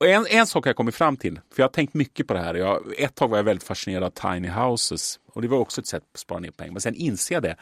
och 0.00 0.06
en, 0.06 0.26
en 0.26 0.46
sak 0.46 0.64
har 0.64 0.68
jag 0.68 0.76
kommit 0.76 0.94
fram 0.94 1.16
till, 1.16 1.34
för 1.34 1.62
jag 1.62 1.64
har 1.64 1.72
tänkt 1.72 1.94
mycket 1.94 2.26
på 2.26 2.34
det 2.34 2.40
här. 2.40 2.54
Jag, 2.54 3.00
ett 3.00 3.14
tag 3.14 3.28
var 3.28 3.36
jag 3.36 3.44
väldigt 3.44 3.64
fascinerad 3.64 4.04
av 4.04 4.10
tiny 4.10 4.48
houses 4.48 5.20
och 5.26 5.42
det 5.42 5.48
var 5.48 5.58
också 5.58 5.80
ett 5.80 5.86
sätt 5.86 6.02
att 6.12 6.20
spara 6.20 6.40
ner 6.40 6.50
pengar. 6.50 6.72
Men 6.72 6.80
sen 6.80 6.94
inser 6.94 7.34
jag 7.34 7.42
det, 7.42 7.56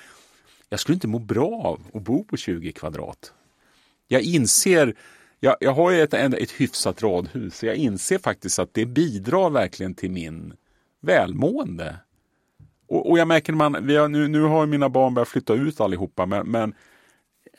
jag 0.72 0.80
skulle 0.80 0.94
inte 0.94 1.08
må 1.08 1.18
bra 1.18 1.62
av 1.64 1.80
att 1.94 2.02
bo 2.02 2.24
på 2.24 2.36
20 2.36 2.72
kvadrat. 2.72 3.32
Jag 4.08 4.22
inser 4.22 4.94
jag, 5.40 5.56
jag 5.60 5.72
har 5.72 5.90
ju 5.90 6.02
ett, 6.02 6.14
ett 6.14 6.50
hyfsat 6.50 7.02
radhus, 7.02 7.62
jag 7.62 7.76
inser 7.76 8.18
faktiskt 8.18 8.58
att 8.58 8.74
det 8.74 8.86
bidrar 8.86 9.50
verkligen 9.50 9.94
till 9.94 10.10
min 10.10 10.52
välmående. 11.00 11.96
Och, 12.88 13.10
och 13.10 13.18
jag 13.18 13.28
märker 13.28 13.52
man, 13.52 13.86
vi 13.86 13.96
har, 13.96 14.08
nu, 14.08 14.28
nu 14.28 14.40
har 14.40 14.66
mina 14.66 14.88
barn 14.88 15.14
börjat 15.14 15.28
flytta 15.28 15.54
ut 15.54 15.80
allihopa, 15.80 16.26
men, 16.26 16.46
men 16.46 16.74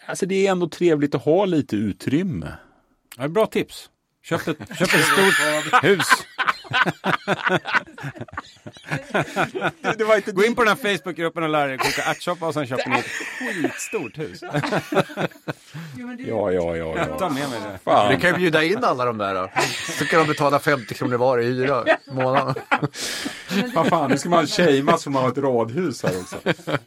alltså 0.06 0.26
det 0.26 0.48
är 0.48 0.52
ändå 0.52 0.70
trevligt 0.70 1.16
att 1.16 1.24
ha 1.24 1.46
lite 1.46 1.76
utrymme. 1.76 2.54
Ja, 3.18 3.28
bra 3.28 3.46
tips. 3.46 3.90
Köp 4.24 4.48
ett, 4.48 4.58
köp 4.78 4.94
ett 4.94 5.06
stort 5.06 5.84
hus 5.84 6.08
det 9.98 10.04
var 10.04 10.16
inte 10.16 10.32
Gå 10.32 10.44
in 10.44 10.56
på 10.56 10.64
den 10.64 10.78
här 10.78 10.98
Facebookgruppen 10.98 11.44
och 11.44 11.50
lär 11.50 11.68
dig 11.68 11.78
koka 11.78 12.02
ärtsoppa 12.02 12.48
och 12.48 12.54
sen 12.54 12.68
köper 12.68 12.90
ni 12.90 13.00
ett 13.00 13.06
skitstort 13.62 14.18
hus. 14.18 14.40
ja, 16.18 16.52
ja, 16.52 16.52
ja. 16.52 16.76
Jag 16.76 16.98
ja. 16.98 17.18
tar 17.18 17.30
med 17.30 17.50
mig 17.50 17.60
det. 17.72 17.80
Fan. 17.84 18.10
Vi 18.16 18.22
kan 18.22 18.32
ju 18.32 18.38
bjuda 18.38 18.64
in 18.64 18.84
alla 18.84 19.06
de 19.06 19.18
där 19.18 19.36
då. 19.36 19.50
Så 20.00 20.06
kan 20.06 20.20
de 20.20 20.28
betala 20.28 20.60
50 20.60 20.94
kronor 20.94 21.18
var 21.18 21.40
i 21.40 21.44
hyra 21.44 21.86
månaden. 22.12 22.56
Vad 23.76 23.88
fan, 23.88 24.12
nu 24.12 24.18
ska 24.18 24.30
man 24.30 24.48
shameas 24.48 25.04
för 25.04 25.12
man 25.12 25.24
har 25.24 25.30
ett 25.30 25.38
radhus 25.38 26.04
här 26.04 26.20
också. 26.20 26.36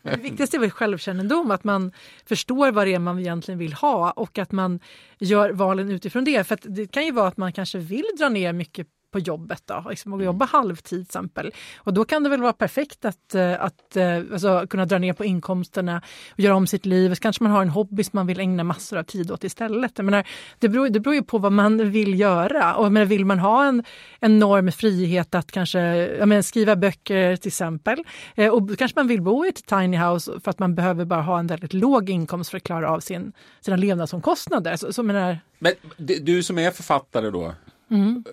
Det 0.02 0.20
viktigaste 0.20 0.56
är 0.56 0.60
väl 0.60 0.70
självkännedom, 0.70 1.50
att 1.50 1.64
man 1.64 1.92
förstår 2.28 2.72
vad 2.72 2.86
det 2.86 2.94
är 2.94 2.98
man 2.98 3.18
egentligen 3.18 3.58
vill 3.58 3.72
ha 3.72 4.10
och 4.10 4.38
att 4.38 4.52
man 4.52 4.80
gör 5.18 5.50
valen 5.50 5.90
utifrån 5.90 6.24
det. 6.24 6.44
För 6.46 6.58
det 6.62 6.86
kan 6.92 7.04
ju 7.04 7.12
vara 7.12 7.28
att 7.28 7.36
man 7.36 7.52
kanske 7.52 7.78
vill 7.78 8.06
dra 8.18 8.28
ner 8.28 8.52
mycket 8.52 8.86
på 9.10 9.18
jobbet 9.18 9.62
då, 9.64 9.84
liksom 9.90 10.12
och 10.12 10.24
jobba 10.24 10.44
halvtid 10.44 10.96
till 10.96 11.02
exempel. 11.02 11.52
Och 11.76 11.94
då 11.94 12.04
kan 12.04 12.22
det 12.22 12.28
väl 12.28 12.42
vara 12.42 12.52
perfekt 12.52 13.04
att, 13.04 13.34
eh, 13.34 13.62
att 13.62 13.96
eh, 13.96 14.16
alltså, 14.16 14.66
kunna 14.70 14.84
dra 14.84 14.98
ner 14.98 15.12
på 15.12 15.24
inkomsterna 15.24 16.02
och 16.32 16.40
göra 16.40 16.54
om 16.54 16.66
sitt 16.66 16.86
liv. 16.86 17.14
Så 17.14 17.20
kanske 17.20 17.42
man 17.42 17.52
har 17.52 17.62
en 17.62 17.68
hobby 17.68 18.04
som 18.04 18.10
man 18.12 18.26
vill 18.26 18.40
ägna 18.40 18.64
massor 18.64 18.98
av 18.98 19.02
tid 19.02 19.30
åt 19.30 19.44
istället. 19.44 19.92
Jag 19.96 20.04
menar, 20.04 20.28
det, 20.58 20.68
beror, 20.68 20.88
det 20.88 21.00
beror 21.00 21.14
ju 21.14 21.22
på 21.22 21.38
vad 21.38 21.52
man 21.52 21.90
vill 21.90 22.20
göra. 22.20 22.74
Och 22.74 22.92
menar, 22.92 23.06
vill 23.06 23.24
man 23.24 23.38
ha 23.38 23.64
en 23.64 23.84
enorm 24.20 24.72
frihet 24.72 25.34
att 25.34 25.52
kanske 25.52 25.78
menar, 26.18 26.42
skriva 26.42 26.76
böcker 26.76 27.36
till 27.36 27.48
exempel 27.48 28.04
eh, 28.34 28.52
och 28.52 28.62
då 28.62 28.76
kanske 28.76 28.98
man 28.98 29.08
vill 29.08 29.22
bo 29.22 29.44
i 29.44 29.48
ett 29.48 29.66
tiny 29.66 29.96
house 29.96 30.40
för 30.40 30.50
att 30.50 30.58
man 30.58 30.74
behöver 30.74 31.04
bara 31.04 31.22
ha 31.22 31.38
en 31.38 31.46
väldigt 31.46 31.72
låg 31.72 32.10
inkomst 32.10 32.50
för 32.50 32.56
att 32.56 32.64
klara 32.64 32.90
av 32.90 33.00
sin, 33.00 33.32
sina 33.60 33.76
levnadsomkostnader. 33.76 34.76
Så, 34.76 34.92
så 34.92 35.02
menar, 35.02 35.38
Men 35.58 35.72
du 35.96 36.42
som 36.42 36.58
är 36.58 36.70
författare 36.70 37.30
då, 37.30 37.54
mm. 37.90 38.24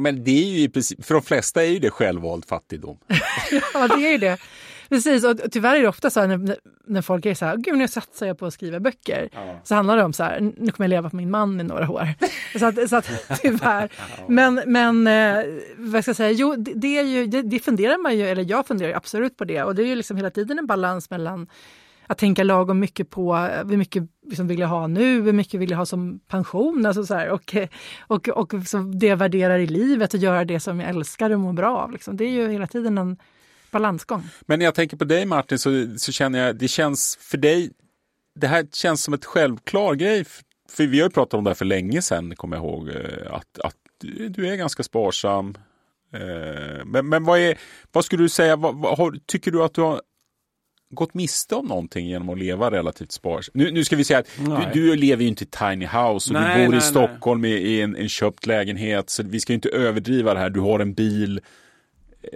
Men 0.00 0.24
det 0.24 0.30
är 0.30 0.44
ju 0.44 0.60
i 0.60 0.68
princip, 0.68 1.04
för 1.04 1.14
de 1.14 1.22
flesta 1.22 1.64
är 1.64 1.68
ju 1.70 1.78
det 1.78 1.90
självvald 1.90 2.44
fattigdom. 2.44 2.98
ja, 3.74 3.88
det 3.88 4.06
är 4.06 4.12
ju 4.12 4.18
det. 4.18 4.38
Precis, 4.88 5.24
och 5.24 5.52
tyvärr 5.52 5.76
är 5.76 5.82
det 5.82 5.88
ofta 5.88 6.10
så 6.10 6.20
här 6.20 6.26
när, 6.26 6.56
när 6.86 7.02
folk 7.02 7.26
är 7.26 7.34
så 7.34 7.44
här, 7.44 7.56
gud 7.56 7.78
nu 7.78 7.88
satsar 7.88 8.26
jag 8.26 8.38
på 8.38 8.46
att 8.46 8.54
skriva 8.54 8.80
böcker. 8.80 9.28
Ja. 9.32 9.60
Så 9.64 9.74
handlar 9.74 9.96
det 9.96 10.04
om 10.04 10.12
så 10.12 10.22
här, 10.22 10.40
nu 10.40 10.72
kommer 10.72 10.84
jag 10.84 10.88
leva 10.88 11.10
på 11.10 11.16
min 11.16 11.30
man 11.30 11.60
i 11.60 11.64
några 11.64 11.90
år. 11.90 12.08
så 12.58 12.66
att, 12.66 12.90
så 12.90 12.96
att 12.96 13.10
tyvärr. 13.42 13.92
Ja. 13.98 14.24
Men, 14.28 14.62
men 14.66 15.06
eh, 15.06 15.44
vad 15.76 16.04
ska 16.04 16.08
jag 16.08 16.16
säga, 16.16 16.30
jo 16.30 16.56
det, 16.56 16.72
det 16.74 16.98
är 16.98 17.02
ju, 17.02 17.26
det, 17.26 17.42
det, 17.42 17.58
funderar 17.58 17.98
man 17.98 18.16
ju, 18.16 18.28
eller 18.28 18.44
jag 18.50 18.66
funderar 18.66 18.92
absolut 18.92 19.36
på 19.36 19.44
det. 19.44 19.62
Och 19.62 19.74
det 19.74 19.82
är 19.82 19.86
ju 19.86 19.94
liksom 19.94 20.16
hela 20.16 20.30
tiden 20.30 20.58
en 20.58 20.66
balans 20.66 21.10
mellan 21.10 21.46
att 22.06 22.18
tänka 22.18 22.44
lagom 22.44 22.78
mycket 22.80 23.10
på 23.10 23.36
eh, 23.36 23.68
hur 23.68 23.76
mycket 23.76 24.02
liksom 24.26 24.46
vill 24.46 24.58
jag 24.58 24.68
ha 24.68 24.86
nu, 24.86 25.22
hur 25.22 25.32
mycket 25.32 25.60
vill 25.60 25.70
jag 25.70 25.78
ha 25.78 25.86
som 25.86 26.20
pension 26.28 26.86
alltså 26.86 27.06
så 27.06 27.14
här, 27.14 27.30
och, 27.30 27.54
eh, 27.54 27.68
och, 28.00 28.28
och 28.28 28.52
så 28.66 28.78
det 28.78 29.06
jag 29.06 29.16
värderar 29.16 29.58
i 29.58 29.66
livet 29.66 30.14
och 30.14 30.20
göra 30.20 30.44
det 30.44 30.60
som 30.60 30.80
jag 30.80 30.90
älskar 30.90 31.30
och 31.30 31.40
mår 31.40 31.52
bra 31.52 31.78
av. 31.78 31.92
Liksom. 31.92 32.16
Det 32.16 32.24
är 32.24 32.30
ju 32.30 32.48
hela 32.48 32.66
tiden 32.66 32.98
en 32.98 33.16
balansgång. 33.70 34.22
Men 34.46 34.58
när 34.58 34.66
jag 34.66 34.74
tänker 34.74 34.96
på 34.96 35.04
dig 35.04 35.26
Martin 35.26 35.58
så, 35.58 35.86
så 35.98 36.12
känner 36.12 36.46
jag, 36.46 36.56
det 36.56 36.68
känns 36.68 37.18
för 37.20 37.38
dig, 37.38 37.70
det 38.34 38.46
här 38.46 38.66
känns 38.72 39.02
som 39.02 39.14
ett 39.14 39.24
självklar 39.24 39.94
grej. 39.94 40.24
För 40.70 40.86
vi 40.86 41.00
har 41.00 41.06
ju 41.06 41.10
pratat 41.10 41.34
om 41.34 41.44
det 41.44 41.50
här 41.50 41.54
för 41.54 41.64
länge 41.64 42.02
sedan, 42.02 42.36
kommer 42.36 42.56
jag 42.56 42.64
ihåg, 42.64 42.88
eh, 42.88 43.34
att, 43.34 43.58
att 43.58 43.74
du 44.32 44.48
är 44.48 44.56
ganska 44.56 44.82
sparsam. 44.82 45.54
Men, 46.84 47.08
men 47.08 47.24
vad, 47.24 47.38
är, 47.38 47.58
vad 47.92 48.04
skulle 48.04 48.22
du 48.22 48.28
säga, 48.28 48.56
vad, 48.56 48.76
vad 48.76 49.26
tycker 49.26 49.50
du 49.50 49.62
att 49.62 49.74
du 49.74 49.80
har 49.80 50.00
gått 50.96 51.14
miste 51.14 51.54
om 51.54 51.66
någonting 51.66 52.06
genom 52.06 52.28
att 52.28 52.38
leva 52.38 52.70
relativt 52.70 53.12
sparsamt? 53.12 53.54
Nu, 53.54 53.70
nu 53.70 53.84
ska 53.84 53.96
vi 53.96 54.04
säga 54.04 54.18
att 54.18 54.28
du, 54.72 54.80
du, 54.80 54.96
lever 54.96 55.22
ju 55.22 55.28
inte 55.28 55.44
i 55.44 55.46
tiny 55.46 55.86
house 55.86 56.30
och 56.30 56.40
nej, 56.40 56.58
du 56.58 56.64
bor 56.64 56.70
nej, 56.70 56.78
i 56.78 56.80
Stockholm 56.80 57.44
i, 57.44 57.48
i 57.48 57.82
en, 57.82 57.96
en 57.96 58.08
köpt 58.08 58.46
lägenhet. 58.46 59.10
Så 59.10 59.22
vi 59.22 59.40
ska 59.40 59.52
inte 59.52 59.68
överdriva 59.68 60.34
det 60.34 60.40
här. 60.40 60.50
Du 60.50 60.60
har 60.60 60.80
en 60.80 60.94
bil. 60.94 61.40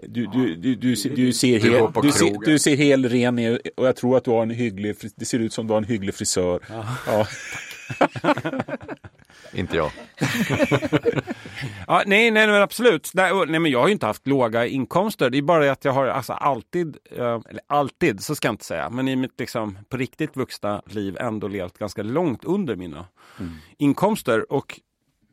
Du, 0.03 0.27
du, 0.27 0.57
du, 0.57 0.75
du, 0.75 0.97
du, 1.15 1.33
ser, 1.33 1.61
hel, 1.61 2.03
du, 2.03 2.13
ser, 2.13 2.47
du 2.47 2.59
ser 2.59 2.77
hel 2.77 3.09
ren 3.09 3.39
ut 3.39 3.61
och 3.77 3.87
jag 3.87 3.97
tror 3.97 4.17
att 4.17 4.25
du 4.25 4.31
har 4.31 4.43
en 4.43 4.51
hygglig, 4.51 4.97
det 5.17 5.25
ser 5.25 5.39
ut 5.39 5.53
som 5.53 5.67
du 5.67 5.73
har 5.73 5.79
en 5.79 5.85
hygglig 5.85 6.15
frisör. 6.15 6.61
Ja. 7.07 7.27
Inte 9.53 9.77
jag. 9.77 9.91
ja, 11.87 12.03
nej, 12.07 12.31
nej, 12.31 12.47
men 12.47 12.63
absolut. 12.63 13.11
Nej, 13.15 13.33
nej, 13.47 13.61
men 13.61 13.71
jag 13.71 13.81
har 13.81 13.87
ju 13.87 13.93
inte 13.93 14.07
haft 14.07 14.27
låga 14.27 14.67
inkomster. 14.67 15.31
Det 15.31 15.39
är 15.39 15.43
bara 15.43 15.73
att 15.73 15.85
jag 15.85 15.93
har 15.93 16.07
alltså 16.07 16.33
alltid, 16.33 16.97
eh, 17.11 17.41
eller 17.49 17.61
alltid, 17.67 18.23
så 18.23 18.35
ska 18.35 18.49
jag 18.49 18.53
inte 18.53 18.65
säga, 18.65 18.91
men 18.91 19.09
i 19.09 19.17
mitt 19.17 19.41
liksom, 19.41 19.79
på 19.89 19.97
riktigt 19.97 20.37
vuxna 20.37 20.83
liv 20.87 21.17
ändå 21.21 21.49
levt 21.49 21.79
ganska 21.79 22.03
långt 22.03 22.45
under 22.45 22.77
mina 22.77 23.07
mm. 23.39 23.57
inkomster. 23.79 24.53
Och 24.53 24.81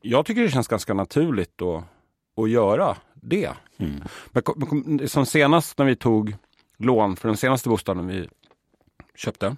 jag 0.02 0.26
tycker 0.26 0.42
det 0.42 0.52
känns 0.52 0.68
ganska 0.68 0.94
naturligt 0.94 1.62
att, 1.62 1.84
att 2.42 2.50
göra 2.50 2.98
det. 3.14 3.52
Mm. 3.78 4.04
Men, 4.32 5.10
som 5.10 5.26
senast 5.26 5.78
när 5.78 5.86
vi 5.86 5.96
tog 5.96 6.36
lån 6.78 7.16
för 7.16 7.28
den 7.28 7.38
senaste 7.38 7.70
bostaden 7.70 8.08
vi 8.08 8.30
köpte, 9.16 9.56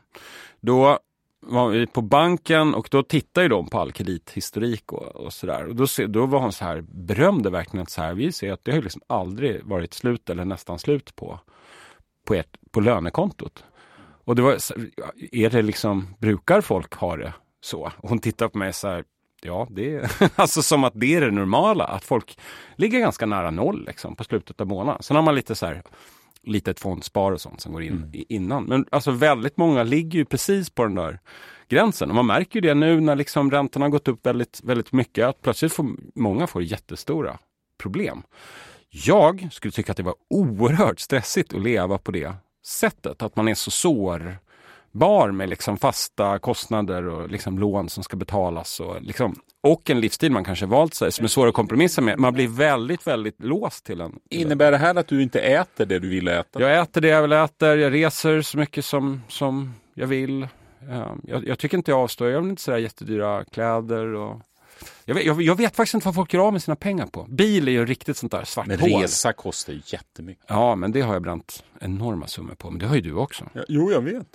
då 0.60 1.00
var 1.42 1.70
vi 1.70 1.88
på 1.88 2.02
banken 2.02 2.74
och 2.74 2.88
då 2.92 3.04
tittar 3.04 3.42
ju 3.42 3.48
de 3.48 3.70
på 3.70 3.80
all 3.80 3.92
kredithistorik 3.92 4.94
och, 4.94 5.16
och 5.16 5.34
sådär. 5.34 5.66
Och 5.68 5.76
då, 5.76 5.86
då 6.08 6.26
var 6.26 6.40
hon 6.40 6.52
så 6.52 6.66
här, 6.66 6.82
berömde 6.82 7.50
verkligen 7.50 7.84
att 7.84 7.90
så 7.90 8.02
här, 8.02 8.14
vi 8.14 8.32
ser 8.32 8.52
att 8.52 8.64
det 8.64 8.72
har 8.72 8.82
liksom 8.82 9.02
aldrig 9.08 9.64
varit 9.64 9.94
slut 9.94 10.30
eller 10.30 10.46
nästan 10.46 10.80
slut 10.80 11.16
på, 11.16 11.40
på, 12.26 12.34
ert, 12.34 12.58
på 12.72 12.80
lönekontot. 12.80 13.64
Och 14.24 14.36
det 14.36 14.42
var, 14.42 14.58
är 15.32 15.50
det 15.50 15.62
liksom, 15.62 16.16
brukar 16.20 16.62
folk 16.62 16.94
ha 16.96 17.18
det 17.18 17.34
så? 17.62 17.92
Och 17.98 18.10
hon 18.10 18.20
tittar 18.20 18.48
på 18.48 18.58
mig 18.58 18.74
så 18.74 18.88
här, 18.88 19.04
ja, 19.42 19.68
det 19.70 19.96
är 19.96 20.12
alltså 20.36 20.62
som 20.62 20.84
att 20.84 20.94
det 20.96 21.16
är 21.16 21.22
det 21.22 21.32
normala, 21.32 21.84
att 21.84 22.04
folk 22.04 22.40
ligger 22.76 23.00
ganska 23.00 23.26
nära 23.26 23.52
noll 23.52 23.86
liksom 23.86 24.16
på 24.16 24.24
slutet 24.24 24.62
av 24.62 24.68
månaden. 24.68 25.04
Sen 25.04 25.16
har 25.16 25.24
man 25.24 25.36
lite 25.36 25.56
så 25.56 25.66
här 25.66 25.84
litet 26.50 26.80
fondspar 26.80 27.32
och 27.32 27.42
sånt 27.42 27.62
som 27.62 27.74
går 27.74 27.84
in 27.84 27.94
mm. 27.94 28.10
innan. 28.14 28.64
Men 28.64 28.86
alltså 28.92 29.12
väldigt 29.12 29.58
många 29.58 29.84
ligger 29.84 30.20
ju 30.20 30.26
precis 30.26 30.70
på 30.70 30.84
den 30.84 30.96
där 30.96 31.20
gränsen. 31.70 32.10
Och 32.10 32.16
man 32.16 32.26
märker 32.26 32.62
ju 32.62 32.62
det 32.62 32.74
nu 32.74 33.02
när 33.02 33.16
liksom 33.16 33.52
räntorna 33.52 33.86
har 33.86 33.90
gått 33.90 34.08
upp 34.08 34.26
väldigt, 34.26 34.62
väldigt 34.64 34.92
mycket. 34.92 35.26
Att 35.26 35.42
plötsligt 35.42 35.74
får 35.74 35.88
många 36.16 36.48
får 36.48 36.64
jättestora 36.64 37.38
problem. 37.78 38.24
Jag 38.90 39.50
skulle 39.52 39.72
tycka 39.72 39.92
att 39.92 39.98
det 39.98 40.04
var 40.04 40.16
oerhört 40.30 41.00
stressigt 41.00 41.54
att 41.54 41.62
leva 41.62 41.98
på 41.98 42.12
det 42.12 42.34
sättet. 42.66 43.22
Att 43.22 43.36
man 43.36 43.48
är 43.48 43.56
så 43.56 43.72
sår 43.72 44.38
bar 44.92 45.32
med 45.32 45.50
liksom 45.50 45.78
fasta 45.78 46.40
kostnader 46.40 47.08
och 47.08 47.30
liksom 47.30 47.60
lån 47.60 47.90
som 47.90 48.04
ska 48.04 48.18
betalas. 48.18 48.80
Och, 48.80 49.02
liksom, 49.02 49.36
och 49.62 49.90
en 49.90 50.00
livsstil 50.00 50.32
man 50.32 50.44
kanske 50.44 50.66
valt 50.66 50.94
sig 50.94 51.12
som 51.12 51.26
är 51.26 51.30
svår 51.30 51.48
att 51.48 51.54
kompromissa 51.54 52.02
med. 52.02 52.20
Man 52.20 52.34
blir 52.34 52.48
väldigt, 52.48 53.08
väldigt 53.08 53.44
låst 53.44 53.86
till 53.86 54.02
en. 54.02 54.12
Till 54.12 54.42
Innebär 54.42 54.72
det 54.72 54.78
här 54.78 54.96
att 54.96 55.08
du 55.08 55.24
inte 55.24 55.40
äter 55.40 55.86
det 55.86 56.00
du 56.00 56.10
vill 56.10 56.28
äta? 56.28 56.62
Jag 56.62 56.80
äter 56.80 57.02
det 57.02 57.08
jag 57.08 57.22
vill 57.22 57.32
äta. 57.32 57.76
Jag 57.76 57.94
reser 57.94 58.42
så 58.42 58.58
mycket 58.58 58.86
som, 58.86 59.22
som 59.28 59.74
jag 59.94 60.08
vill. 60.08 60.48
Jag, 61.24 61.48
jag 61.48 61.60
tycker 61.60 61.78
inte 61.78 61.92
jag 61.92 62.00
avstår. 62.00 62.30
Jag 62.30 62.42
vill 62.42 62.50
inte 62.50 62.62
sådär 62.62 62.78
jättedyra 62.78 63.46
kläder. 63.46 64.14
Och... 64.14 64.42
Jag 65.06 65.16
vet, 65.16 65.26
jag, 65.26 65.42
jag 65.42 65.56
vet, 65.56 65.76
faktiskt 65.76 65.94
inte 65.94 66.08
vad 66.08 66.16
folk 66.16 66.34
gör 66.34 66.42
av 66.42 66.54
med 66.54 66.64
sina 66.64 66.76
pengar 66.76 67.06
på. 67.06 67.26
Bil 67.30 67.68
är 67.68 67.72
ju 67.72 67.86
riktigt 67.86 68.18
sånt 68.18 68.32
där 68.32 68.44
svart 68.44 68.68
Men 68.68 68.78
resa 68.78 69.34
kostar 69.34 69.74
ju 69.74 69.82
jättemycket. 69.86 70.46
Ja, 70.48 70.76
men 70.76 70.92
det 70.92 71.02
har 71.02 71.14
jag 71.14 71.22
bränt 71.22 71.64
enorma 71.80 72.28
summor 72.28 72.56
på. 72.56 72.70
Men 72.70 72.80
det 72.80 72.86
har 72.86 72.96
ju 72.96 73.02
du 73.02 73.14
också. 73.14 73.50
Ja, 73.54 73.62
jo, 73.68 73.92
jag 73.92 74.02
vet. 74.02 74.28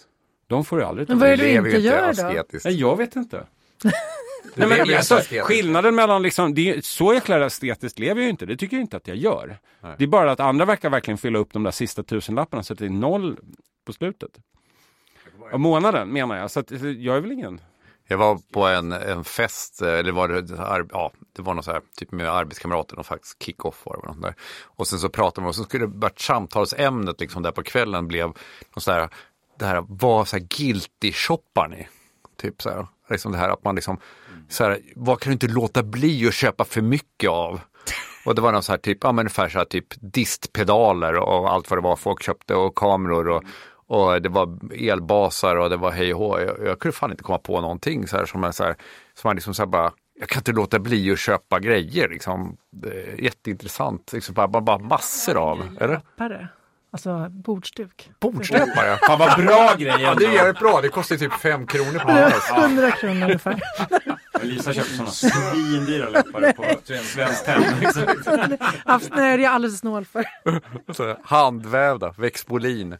De 0.47 0.65
får 0.65 0.79
ju 0.79 0.85
aldrig 0.85 1.09
Men 1.09 1.19
vad 1.19 1.29
är 1.29 1.37
det 1.37 1.61
du 1.61 1.69
inte 1.69 1.79
gör 1.79 2.13
då? 2.13 2.45
Nej, 2.65 2.81
jag 2.81 2.97
vet 2.97 3.17
inte. 3.17 3.47
Nej, 4.55 4.69
men, 4.69 4.97
alltså, 4.97 5.21
skillnaden 5.43 5.95
mellan 5.95 6.23
liksom, 6.23 6.55
det, 6.55 6.85
så 6.85 7.15
jäkla 7.15 7.47
estetiskt 7.47 7.99
lever 7.99 8.21
jag 8.21 8.25
ju 8.25 8.31
inte. 8.31 8.47
Det 8.47 8.57
tycker 8.57 8.77
jag 8.77 8.85
inte 8.85 8.97
att 8.97 9.09
jag 9.09 9.17
gör. 9.17 9.59
Nej. 9.81 9.95
Det 9.99 10.05
är 10.05 10.09
bara 10.09 10.33
att 10.33 10.41
andra 10.41 10.65
verkar 10.65 10.91
verkligen 10.91 11.19
fylla 11.19 11.39
upp 11.39 11.53
de 11.53 11.63
där 11.63 11.71
sista 11.71 12.03
tusenlapparna 12.03 12.63
så 12.63 12.73
att 12.73 12.79
det 12.79 12.85
är 12.85 12.91
noll 12.91 13.39
på 13.87 13.93
slutet. 13.93 14.31
Av 15.53 15.61
månaden 15.61 16.09
menar 16.09 16.37
jag. 16.37 16.51
Så 16.51 16.61
att, 16.61 16.71
jag 16.71 17.17
är 17.17 17.21
väl 17.21 17.33
ingen 17.33 17.61
Jag 18.09 18.19
var 18.19 18.39
på 18.53 18.67
en, 18.67 18.93
en 18.93 19.25
fest, 19.25 19.83
eller 19.83 20.13
var 20.13 20.29
det, 20.29 20.55
ja, 20.93 21.13
det 21.33 21.43
var 21.43 21.55
något 21.55 21.65
så 21.65 21.73
här, 21.73 21.81
typ 21.97 22.13
med 22.13 22.29
arbetskamrater, 22.29 22.97
någon 22.97 23.05
faktiskt 23.05 23.43
kick-off 23.43 23.83
var 23.85 24.01
det. 24.03 24.09
Något 24.09 24.23
där. 24.23 24.35
Och 24.65 24.87
sen 24.87 24.99
så 24.99 25.09
pratade 25.09 25.41
man 25.41 25.49
och 25.49 25.55
så 25.55 25.65
skulle 25.65 25.87
det 25.87 25.93
varit 25.99 26.21
samtalsämnet 26.21 27.21
liksom 27.21 27.43
där 27.43 27.53
på 27.53 27.63
kvällen 27.63 28.09
blev 28.09 28.27
något 28.75 28.83
så 28.83 28.93
här, 28.93 29.09
det 29.59 29.67
här, 29.67 29.85
vad 29.89 30.29
så 30.29 30.37
här 30.37 30.45
guilty-shoppar 30.45 31.69
ni? 31.69 31.89
Typ 32.37 32.63
så 32.63 32.71
här, 32.71 32.87
liksom 33.11 33.33
det 33.33 33.39
här 33.39 33.49
att 33.49 33.65
man 33.65 33.75
liksom, 33.75 33.99
så 34.49 34.65
här, 34.65 34.79
vad 34.97 35.21
kan 35.21 35.31
du 35.31 35.33
inte 35.33 35.49
låta 35.49 35.83
bli 35.83 36.29
att 36.29 36.35
köpa 36.35 36.65
för 36.65 36.83
mycket 36.83 37.31
av? 37.31 37.61
Och 38.27 38.35
det 38.35 38.41
var 38.41 38.53
någon 38.53 38.63
så 38.63 38.73
här 38.73 38.79
typ, 38.79 38.99
ja 39.01 39.13
men 39.13 39.23
ungefär 39.23 39.49
så 39.49 39.59
här 39.59 39.65
typ 39.65 39.87
distpedaler 40.01 41.15
och 41.15 41.53
allt 41.53 41.71
vad 41.71 41.79
det 41.79 41.83
var 41.83 41.97
folk 41.97 42.23
köpte 42.23 42.55
och 42.55 42.75
kameror 42.75 43.29
och, 43.29 43.43
och 43.87 44.23
det 44.23 44.29
var 44.29 44.59
elbasar 44.75 45.57
och 45.57 45.71
det 45.71 45.77
var 45.77 45.91
hej 45.91 46.15
och. 46.15 46.41
Jag, 46.41 46.67
jag 46.67 46.79
kunde 46.79 46.97
fan 46.97 47.11
inte 47.11 47.23
komma 47.23 47.39
på 47.39 47.61
någonting 47.61 48.09
så 48.09 48.17
här 48.17 48.27
som, 48.27 48.53
så 48.53 48.65
här, 48.65 48.77
som 49.15 49.29
man 49.29 49.37
liksom 49.37 49.55
så 49.55 49.63
här 49.63 49.67
bara, 49.67 49.93
jag 50.21 50.29
kan 50.29 50.41
inte 50.41 50.53
låta 50.53 50.79
bli 50.79 51.13
att 51.13 51.19
köpa 51.19 51.61
grejer 51.61 52.09
liksom. 52.09 52.57
jätteintressant, 53.19 54.13
liksom 54.13 54.35
bara, 54.35 54.49
bara 54.49 54.79
massor 54.79 55.37
av, 55.37 55.77
eller? 55.81 56.01
Alltså 56.95 57.29
bordsduk. 57.31 58.11
Bordsduk 58.21 58.69
ja. 58.77 58.99
Fan 59.07 59.19
vad 59.19 59.45
bra 59.45 59.75
grejer. 59.79 59.99
Ja, 59.99 60.15
det 60.15 60.27
är 60.27 60.33
jävligt 60.33 60.59
bra. 60.59 60.81
Det 60.81 60.89
kostar 60.89 61.17
typ 61.17 61.33
fem 61.33 61.67
kronor 61.67 61.99
på 61.99 62.11
ja, 62.11 62.65
100 62.65 62.91
kronor 62.91 63.23
ungefär. 63.23 63.63
Lisa 64.43 64.73
köpte 64.73 64.91
sådana 64.91 65.11
svindyra 65.11 66.09
läppar 66.09 66.53
på 66.53 66.65
Svenskt 66.85 67.45
Tenn. 67.45 67.63
Nej, 68.87 69.09
det 69.11 69.23
är 69.23 69.39
jag 69.39 69.53
alldeles 69.53 69.79
snål 69.79 70.05
för. 70.05 70.25
Handvävda, 71.25 72.15
Vexbolin. 72.19 72.97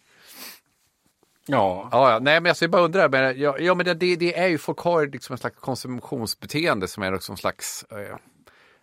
Ja. 1.47 1.89
ja, 1.93 2.11
ja. 2.11 2.19
Nej, 2.19 2.41
men 2.41 2.51
alltså, 2.51 2.65
jag 2.65 2.71
bara 2.71 2.83
undrar, 2.83 3.09
men, 3.09 3.41
ja, 3.41 3.59
ja, 3.59 3.75
men 3.75 3.87
det, 3.87 3.95
det, 3.95 4.39
är 4.39 4.49
ju, 4.49 4.59
folk 4.59 4.79
har 4.79 5.07
liksom 5.07 5.33
en 5.33 5.39
slags 5.39 5.61
konsumtionsbeteende 5.61 6.89
som 6.89 7.03
är 7.03 7.13
liksom 7.13 7.33
en 7.33 7.37
slags, 7.37 7.85
eh, 7.91 8.17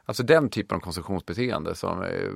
alltså 0.05 0.23
den 0.23 0.49
typen 0.49 0.75
av 0.75 0.81
konsumtionsbeteende 0.81 1.75
som 1.75 2.03
eh, 2.03 2.29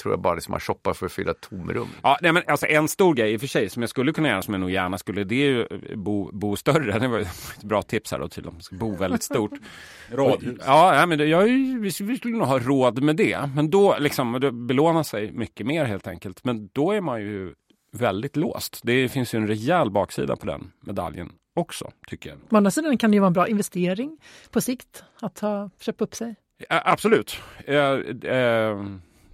tror 0.00 0.12
jag 0.12 0.20
bara 0.20 0.34
liksom 0.34 0.52
man 0.52 0.60
shoppar 0.60 0.94
för 0.94 1.06
att 1.06 1.12
fylla 1.12 1.34
tomrum. 1.34 1.88
Ja, 2.02 2.18
nej, 2.22 2.32
men 2.32 2.42
alltså 2.46 2.66
en 2.66 2.88
stor 2.88 3.14
grej 3.14 3.32
i 3.32 3.36
och 3.36 3.40
för 3.40 3.48
sig 3.48 3.68
som 3.68 3.82
jag 3.82 3.90
skulle 3.90 4.12
kunna 4.12 4.28
göra 4.28 4.42
som 4.42 4.54
jag 4.54 4.60
nog 4.60 4.70
gärna 4.70 4.98
skulle, 4.98 5.24
det 5.24 5.34
är 5.34 5.48
ju 5.48 5.66
bo, 5.96 6.30
bo 6.32 6.56
större. 6.56 6.98
Det 7.00 7.08
var 7.08 7.18
ett 7.18 7.62
bra 7.62 7.82
tips 7.82 8.12
här 8.12 8.18
då 8.18 8.28
till 8.28 8.42
dem, 8.42 8.58
bo 8.70 8.96
väldigt 8.96 9.22
stort. 9.22 9.52
Radhus. 10.10 10.58
Ja, 10.66 10.94
ja, 10.94 11.06
men 11.06 11.28
jag, 11.28 11.44
vi 11.80 11.90
skulle 11.90 12.36
nog 12.36 12.46
ha 12.46 12.58
råd 12.58 13.02
med 13.02 13.16
det. 13.16 13.50
Men 13.54 13.70
då 13.70 13.96
liksom, 13.98 14.40
det 14.40 14.52
belåna 14.52 15.04
sig 15.04 15.32
mycket 15.32 15.66
mer 15.66 15.84
helt 15.84 16.06
enkelt. 16.06 16.44
Men 16.44 16.68
då 16.72 16.92
är 16.92 17.00
man 17.00 17.20
ju 17.20 17.54
väldigt 17.92 18.36
låst. 18.36 18.80
Det 18.82 19.08
finns 19.08 19.34
ju 19.34 19.36
en 19.36 19.46
rejäl 19.46 19.90
baksida 19.90 20.36
på 20.36 20.46
den 20.46 20.72
medaljen 20.80 21.32
också, 21.54 21.90
tycker 22.06 22.30
jag. 22.30 22.38
Å 22.50 22.56
andra 22.56 22.70
sidan 22.70 22.98
kan 22.98 23.10
det 23.10 23.14
ju 23.14 23.20
vara 23.20 23.26
en 23.26 23.32
bra 23.32 23.48
investering 23.48 24.18
på 24.50 24.60
sikt 24.60 25.04
att 25.20 25.38
ha, 25.38 25.70
köpa 25.80 26.04
upp 26.04 26.14
sig. 26.14 26.34
Ja, 26.68 26.82
absolut. 26.84 27.40
Eh, 27.64 27.76
eh, 27.76 28.84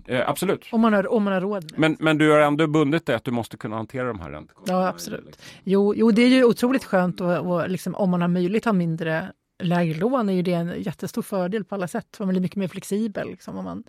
eh, 0.08 0.28
absolut. 0.28 0.68
Om 0.72 0.80
man 0.80 0.92
har, 0.92 1.12
om 1.12 1.22
man 1.22 1.32
har 1.32 1.40
råd. 1.40 1.72
Men, 1.76 1.96
men 2.00 2.18
du 2.18 2.30
har 2.30 2.38
ändå 2.38 2.66
bundit 2.66 3.06
dig 3.06 3.16
att 3.16 3.24
du 3.24 3.30
måste 3.30 3.56
kunna 3.56 3.76
hantera 3.76 4.08
de 4.08 4.20
här 4.20 4.30
räntekostnaderna? 4.30 4.84
Ja, 4.84 4.88
absolut. 4.88 5.42
Jo, 5.64 5.94
jo, 5.96 6.10
det 6.10 6.22
är 6.22 6.28
ju 6.28 6.44
otroligt 6.44 6.84
skönt 6.84 7.20
och, 7.20 7.36
och 7.36 7.70
liksom, 7.70 7.94
om 7.94 8.10
man 8.10 8.20
har 8.20 8.28
möjlighet 8.28 8.62
att 8.62 8.72
ha 8.72 8.72
mindre 8.72 9.32
lägre 9.58 9.98
lån 9.98 10.28
är 10.28 10.32
ju 10.32 10.42
det 10.42 10.52
en 10.52 10.82
jättestor 10.82 11.22
fördel 11.22 11.64
på 11.64 11.74
alla 11.74 11.88
sätt. 11.88 12.16
Man 12.18 12.28
blir 12.28 12.40
mycket 12.40 12.56
mer 12.56 12.68
flexibel. 12.68 13.30
Liksom, 13.30 13.58
om 13.58 13.64
man... 13.64 13.84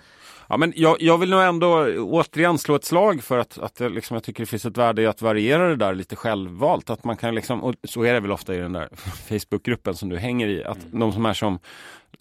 ja, 0.48 0.58
men 0.58 0.74
jag, 0.76 1.02
jag 1.02 1.18
vill 1.18 1.30
nog 1.30 1.42
ändå 1.42 1.86
återigen 1.98 2.58
slå 2.58 2.76
ett 2.76 2.86
slag 2.86 3.24
för 3.24 3.38
att, 3.38 3.58
att 3.58 3.80
jag, 3.80 3.92
liksom, 3.92 4.16
jag 4.16 4.24
tycker 4.24 4.44
det 4.44 4.48
finns 4.48 4.66
ett 4.66 4.78
värde 4.78 5.02
i 5.02 5.08
att 5.08 5.22
variera 5.22 5.70
det 5.70 5.76
där 5.76 5.96
lite 5.96 6.16
självvalt. 6.16 6.90
Att 6.90 7.04
man 7.04 7.18
kan 7.18 7.36
liksom, 7.36 7.64
och 7.64 7.76
så 7.84 8.04
är 8.04 8.14
det 8.14 8.20
väl 8.20 8.32
ofta 8.32 8.56
i 8.56 8.58
den 8.58 8.74
där 8.74 8.90
Facebookgruppen 9.30 9.96
som 9.96 10.10
du 10.10 10.18
hänger 10.18 10.48
i. 10.48 10.64
Att 10.64 10.86
mm. 10.86 11.00
de 11.00 11.14
som 11.14 11.26
är 11.26 11.34
som 11.34 11.60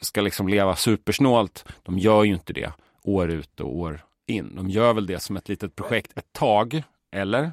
ska 0.01 0.21
liksom 0.21 0.49
leva 0.49 0.77
supersnålt, 0.77 1.65
de 1.83 1.99
gör 1.99 2.25
ju 2.25 2.33
inte 2.33 2.53
det 2.53 2.73
år 3.07 3.31
ut 3.31 3.61
och 3.61 3.77
år 3.77 4.01
in. 4.27 4.57
De 4.57 4.71
gör 4.71 4.93
väl 4.95 5.07
det 5.07 5.21
som 5.21 5.37
ett 5.37 5.49
litet 5.49 5.77
projekt 5.77 6.19
ett 6.19 6.33
tag, 6.33 6.83
eller? 7.13 7.53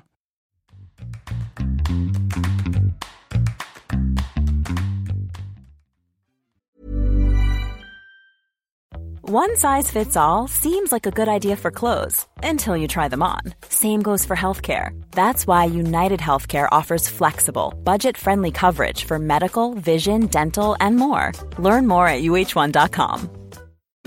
One 9.26 9.56
size 9.56 9.90
fits 9.90 10.18
all 10.18 10.50
seems 10.50 10.92
like 10.92 11.08
a 11.08 11.12
good 11.12 11.30
idea 11.30 11.56
for 11.56 11.72
clothes 11.72 12.28
until 12.44 12.76
you 12.76 12.88
try 12.88 13.08
them 13.08 13.24
on. 13.24 13.42
Same 13.70 14.02
goes 14.02 14.26
for 14.26 14.36
healthcare. 14.36 14.90
That's 15.12 15.48
why 15.48 15.64
United 15.66 16.20
Healthcare 16.20 16.68
offers 16.72 17.08
flexible, 17.10 17.74
budget 17.84 18.18
friendly 18.18 18.52
coverage 18.52 19.06
for 19.06 19.18
medical, 19.20 19.76
vision, 19.76 20.28
dental, 20.28 20.76
and 20.80 20.98
more. 20.98 21.32
Learn 21.58 21.88
more 21.88 22.06
at 22.06 22.22
uh1.com. 22.22 23.43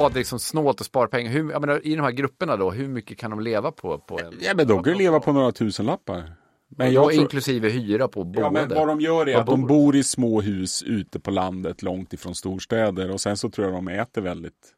Vad 0.00 0.14
liksom 0.14 0.38
snålt 0.38 0.80
att 0.80 0.86
spara 0.86 1.08
pengar? 1.08 1.32
Hur, 1.32 1.50
jag 1.50 1.60
menar, 1.60 1.86
I 1.86 1.94
de 1.94 2.02
här 2.02 2.10
grupperna 2.10 2.56
då, 2.56 2.70
hur 2.70 2.88
mycket 2.88 3.18
kan 3.18 3.30
de 3.30 3.40
leva 3.40 3.72
på? 3.72 3.98
på 3.98 4.20
en, 4.20 4.38
ja, 4.40 4.54
men 4.54 4.66
de 4.66 4.82
kan 4.82 4.98
leva 4.98 5.20
på 5.20 5.32
några 5.32 5.52
tusenlappar. 5.52 6.32
Men 6.68 6.92
jag 6.92 7.10
tror... 7.10 7.22
Inklusive 7.22 7.68
hyra 7.68 8.08
på 8.08 8.24
boende. 8.24 8.40
Ja, 8.40 8.50
men 8.50 8.68
vad 8.68 8.88
de 8.88 9.00
gör 9.00 9.28
är 9.28 9.36
att 9.36 9.46
de 9.46 9.66
bor 9.66 9.96
i 9.96 10.02
små 10.02 10.40
hus 10.40 10.82
ute 10.82 11.20
på 11.20 11.30
landet 11.30 11.82
långt 11.82 12.12
ifrån 12.12 12.34
storstäder 12.34 13.10
och 13.10 13.20
sen 13.20 13.36
så 13.36 13.50
tror 13.50 13.66
jag 13.66 13.76
de 13.76 13.88
äter 13.88 14.22
väldigt 14.22 14.74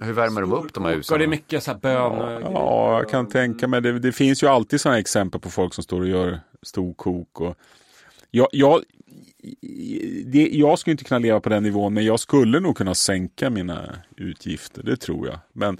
hur 0.00 0.12
värmer 0.12 0.40
de 0.40 0.52
upp 0.52 0.74
de 0.74 0.84
här 0.84 0.94
husen? 0.94 1.18
Det 1.18 1.24
är 1.24 1.28
mycket 1.28 1.62
så 1.62 1.70
här 1.70 1.78
bönor. 1.78 2.30
Ja, 2.30 2.50
ja, 2.52 2.98
jag 2.98 3.10
kan 3.10 3.28
tänka 3.28 3.68
mig 3.68 3.80
det. 3.82 3.98
Det 3.98 4.12
finns 4.12 4.42
ju 4.42 4.46
alltid 4.46 4.80
sådana 4.80 4.98
exempel 4.98 5.40
på 5.40 5.50
folk 5.50 5.74
som 5.74 5.84
står 5.84 6.00
och 6.00 6.08
gör 6.08 6.40
storkok. 6.62 7.40
Och 7.40 7.56
jag, 8.30 8.48
jag, 8.52 8.82
det, 10.26 10.48
jag 10.52 10.78
skulle 10.78 10.92
inte 10.92 11.04
kunna 11.04 11.18
leva 11.18 11.40
på 11.40 11.48
den 11.48 11.62
nivån, 11.62 11.94
men 11.94 12.04
jag 12.04 12.20
skulle 12.20 12.60
nog 12.60 12.76
kunna 12.76 12.94
sänka 12.94 13.50
mina 13.50 13.96
utgifter. 14.16 14.82
Det 14.82 14.96
tror 14.96 15.26
jag. 15.26 15.38
Men 15.52 15.78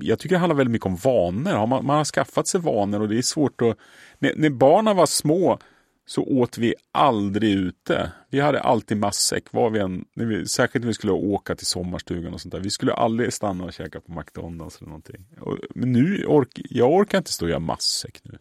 jag 0.00 0.18
tycker 0.18 0.34
det 0.34 0.40
handlar 0.40 0.56
väldigt 0.56 0.72
mycket 0.72 0.86
om 0.86 0.96
vanor. 0.96 1.66
Man, 1.66 1.86
man 1.86 1.96
har 1.96 2.04
skaffat 2.04 2.48
sig 2.48 2.60
vanor 2.60 3.00
och 3.00 3.08
det 3.08 3.18
är 3.18 3.22
svårt 3.22 3.62
att... 3.62 3.78
När, 4.18 4.32
när 4.36 4.50
barnen 4.50 4.96
var 4.96 5.06
små 5.06 5.58
så 6.06 6.22
åt 6.22 6.58
vi 6.58 6.74
aldrig 6.92 7.52
ute. 7.52 8.12
Vi 8.30 8.40
hade 8.40 8.60
alltid 8.60 8.96
matsäck, 8.96 9.52
var 9.52 9.70
vi 9.70 9.78
än, 9.78 10.04
när 10.14 10.24
vi, 10.24 10.46
särskilt 10.46 10.82
när 10.82 10.86
vi 10.86 10.94
skulle 10.94 11.12
åka 11.12 11.54
till 11.54 11.66
sommarstugan 11.66 12.34
och 12.34 12.40
sånt 12.40 12.52
där. 12.52 12.60
Vi 12.60 12.70
skulle 12.70 12.92
aldrig 12.92 13.32
stanna 13.32 13.64
och 13.64 13.72
käka 13.72 14.00
på 14.00 14.12
McDonalds 14.12 14.76
eller 14.76 14.88
någonting. 14.88 15.26
Och, 15.40 15.58
men 15.74 15.92
nu 15.92 16.24
ork, 16.26 16.48
jag 16.54 16.92
orkar 16.92 17.18
inte 17.18 17.32
stå 17.32 17.44
och 17.44 17.50
göra 17.50 17.60
matsäck 17.60 18.20
nu. 18.22 18.38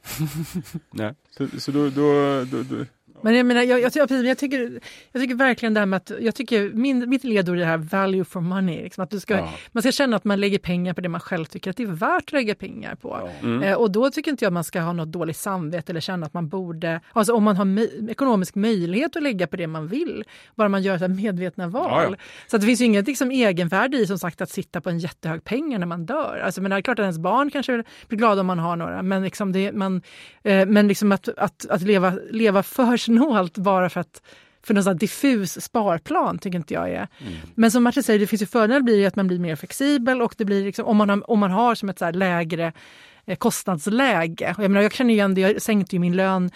Nej. 0.91 1.13
Så, 1.37 1.47
så 1.59 1.71
då, 1.71 1.89
då, 1.89 2.43
då, 2.43 2.63
då 2.63 2.85
Men 3.21 3.35
jag 3.35 3.45
menar, 3.45 3.61
jag, 3.61 3.81
jag, 3.81 3.91
jag, 3.95 4.25
jag, 4.25 4.37
tycker, 4.37 4.79
jag 5.11 5.21
tycker 5.21 5.35
verkligen 5.35 5.73
det 5.73 5.79
här 5.79 5.85
med 5.85 5.97
att, 5.97 6.11
jag 6.19 6.35
tycker 6.35 6.69
min, 6.73 7.09
mitt 7.09 7.23
ledord 7.23 7.55
är 7.55 7.59
det 7.59 7.65
här 7.65 7.77
value 7.77 8.23
for 8.23 8.41
money. 8.41 8.83
Liksom, 8.83 9.03
att 9.03 9.09
du 9.09 9.19
ska, 9.19 9.33
ja. 9.37 9.53
Man 9.71 9.83
ska 9.83 9.91
känna 9.91 10.15
att 10.15 10.23
man 10.23 10.39
lägger 10.39 10.59
pengar 10.59 10.93
på 10.93 11.01
det 11.01 11.09
man 11.09 11.21
själv 11.21 11.45
tycker 11.45 11.69
att 11.69 11.77
det 11.77 11.83
är 11.83 11.87
värt 11.87 12.23
att 12.23 12.31
lägga 12.31 12.55
pengar 12.55 12.95
på. 12.95 13.19
Ja. 13.21 13.47
Mm. 13.47 13.63
Eh, 13.63 13.73
och 13.73 13.91
då 13.91 14.09
tycker 14.09 14.31
inte 14.31 14.45
jag 14.45 14.49
att 14.49 14.53
man 14.53 14.63
ska 14.63 14.81
ha 14.81 14.93
något 14.93 15.11
dåligt 15.11 15.37
samvete 15.37 15.91
eller 15.91 16.01
känna 16.01 16.25
att 16.25 16.33
man 16.33 16.49
borde, 16.49 17.01
alltså 17.13 17.33
om 17.33 17.43
man 17.43 17.57
har 17.57 17.65
mö, 17.65 17.87
ekonomisk 18.09 18.55
möjlighet 18.55 19.15
att 19.15 19.23
lägga 19.23 19.47
på 19.47 19.55
det 19.55 19.67
man 19.67 19.87
vill, 19.87 20.23
bara 20.55 20.69
man 20.69 20.81
gör 20.81 20.97
så 20.97 21.07
medvetna 21.07 21.67
val. 21.67 22.15
Ja, 22.17 22.25
så 22.47 22.55
att 22.55 22.61
det 22.61 22.65
finns 22.65 22.81
ju 22.81 22.85
inget 22.85 23.07
liksom, 23.07 23.31
egenvärde 23.31 23.97
i 23.97 24.07
som 24.07 24.19
sagt 24.19 24.41
att 24.41 24.49
sitta 24.49 24.81
på 24.81 24.89
en 24.89 24.99
jättehög 24.99 25.43
pengar 25.43 25.79
när 25.79 25.87
man 25.87 26.05
dör. 26.05 26.41
Alltså, 26.45 26.61
men 26.61 26.71
det 26.71 26.77
är 26.77 26.81
klart 26.81 26.99
att 26.99 27.03
ens 27.03 27.19
barn 27.19 27.51
kanske 27.51 27.83
blir 28.07 28.19
glada 28.19 28.41
om 28.41 28.47
man 28.47 28.59
har 28.59 28.75
några, 28.75 29.03
men, 29.03 29.23
liksom 29.23 29.51
det, 29.51 29.71
man, 29.71 30.01
eh, 30.43 30.65
men 30.65 30.87
liksom 30.87 31.11
att, 31.11 31.29
att, 31.37 31.65
att 31.69 31.81
leva, 31.81 32.13
leva 32.31 32.63
för 32.63 32.97
snålt 33.07 33.57
bara 33.57 33.89
för 33.89 33.99
att 33.99 34.21
för 34.63 34.73
någon 34.73 34.83
sån 34.83 34.97
diffus 34.97 35.61
sparplan 35.61 36.39
tycker 36.39 36.57
inte 36.57 36.73
jag 36.73 36.89
är. 36.89 37.07
Mm. 37.19 37.33
Men 37.55 37.71
som 37.71 37.83
Martin 37.83 38.03
säger, 38.03 38.19
det 38.19 38.27
finns 38.27 38.41
ju 38.41 38.45
fördelar 38.45 38.81
blir 38.81 39.07
att 39.07 39.15
man 39.15 39.27
blir 39.27 39.39
mer 39.39 39.55
flexibel 39.55 40.21
och 40.21 40.35
det 40.37 40.45
blir 40.45 40.63
liksom, 40.65 40.85
om, 40.85 40.97
man 40.97 41.09
har, 41.09 41.31
om 41.31 41.39
man 41.39 41.51
har 41.51 41.75
som 41.75 41.89
ett 41.89 41.99
så 41.99 42.11
lägre 42.11 42.73
eh, 43.25 43.35
kostnadsläge. 43.35 44.55
Jag, 44.57 44.71
menar, 44.71 44.81
jag 44.81 44.93
känner 44.93 45.13
igen 45.13 45.35
det, 45.35 45.41
jag 45.41 45.61
sänkte 45.61 45.95
ju 45.95 45.99
min 45.99 46.15
lön 46.15 46.51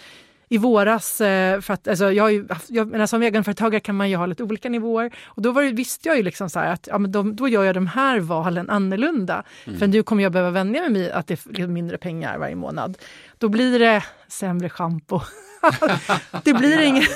i 0.52 0.58
våras, 0.58 1.22
eh, 1.22 1.62
för 1.62 1.74
att 1.74 1.88
alltså, 1.88 2.12
jag, 2.12 2.52
jag 2.68 2.88
menar, 2.88 3.06
som 3.06 3.22
egenföretagare 3.22 3.80
kan 3.80 3.96
man 3.96 4.10
ju 4.10 4.16
ha 4.16 4.26
lite 4.26 4.44
olika 4.44 4.70
nivåer. 4.70 5.12
Och 5.26 5.42
då 5.42 5.52
var 5.52 5.64
det, 5.64 5.72
visste 5.72 6.10
jag 6.10 6.18
ju 6.18 6.24
liksom 6.24 6.50
så 6.50 6.60
att 6.60 6.88
ja, 6.92 6.98
men 6.98 7.12
då, 7.12 7.24
då 7.24 7.48
gör 7.48 7.64
jag 7.64 7.76
de 7.76 7.88
här 7.88 8.20
valen 8.20 8.70
annorlunda. 8.70 9.44
Mm. 9.66 9.80
För 9.80 9.88
nu 9.88 10.04
kommer 10.04 10.24
jag 10.24 10.32
behöva 10.32 10.52
vänja 10.52 10.82
mig 10.82 10.94
vid 10.94 11.12
att 11.12 11.28
det 11.28 11.48
är 11.60 11.68
mindre 11.68 11.98
pengar 11.98 12.38
varje 12.38 12.56
månad. 12.56 12.98
Då 13.42 13.50
blir 13.50 13.80
det 13.80 14.04
sämre 14.28 14.70
schampo. 14.70 15.22
det 16.44 16.54
blir 16.54 16.82
inget... 16.82 17.10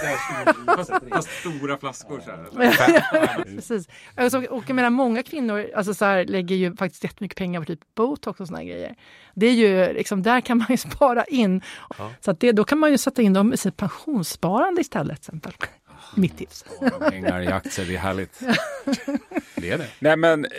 fast, 1.11 1.29
stora 1.39 1.77
flaskor. 1.77 2.21
Så 2.25 2.31
här, 2.31 3.43
Precis. 3.55 3.87
Alltså, 4.15 4.45
och 4.45 4.63
jag 4.67 4.75
menar, 4.75 4.89
många 4.89 5.23
kvinnor 5.23 5.69
alltså, 5.75 5.93
så 5.93 6.05
här, 6.05 6.25
lägger 6.25 6.55
ju 6.55 6.75
faktiskt 6.75 7.03
jättemycket 7.03 7.37
pengar 7.37 7.59
på 7.59 7.65
typ 7.65 7.79
botox 7.95 8.39
och 8.39 8.47
såna 8.47 8.63
grejer. 8.63 8.95
Det 9.33 9.45
är 9.45 9.53
ju, 9.53 9.93
liksom, 9.93 10.23
där 10.23 10.41
kan 10.41 10.57
man 10.57 10.67
ju 10.69 10.77
spara 10.91 11.23
in. 11.23 11.61
Ja. 11.97 12.11
Så 12.21 12.31
att 12.31 12.39
det, 12.39 12.51
då 12.51 12.63
kan 12.63 12.79
man 12.79 12.91
ju 12.91 12.97
sätta 12.97 13.21
in 13.21 13.33
dem 13.33 13.53
i 13.53 13.57
sitt 13.57 13.77
pensionssparande 13.77 14.81
istället. 14.81 15.21
Till 15.21 15.35
exempel. 15.35 15.53
Mitt 16.15 16.37
tips. 16.37 16.65
Pengar 17.09 17.41
i 17.41 17.47
aktier, 17.47 17.85
det 17.85 17.95
är 17.95 17.99
härligt. 17.99 18.39
det 19.55 19.71
är 19.71 19.77
det. 19.77 19.87
Nej 19.99 20.17
men, 20.17 20.45
eh, 20.45 20.51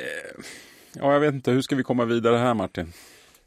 ja, 0.92 1.12
jag 1.12 1.20
vet 1.20 1.34
inte, 1.34 1.50
hur 1.50 1.62
ska 1.62 1.76
vi 1.76 1.82
komma 1.82 2.04
vidare 2.04 2.36
här 2.36 2.54
Martin? 2.54 2.92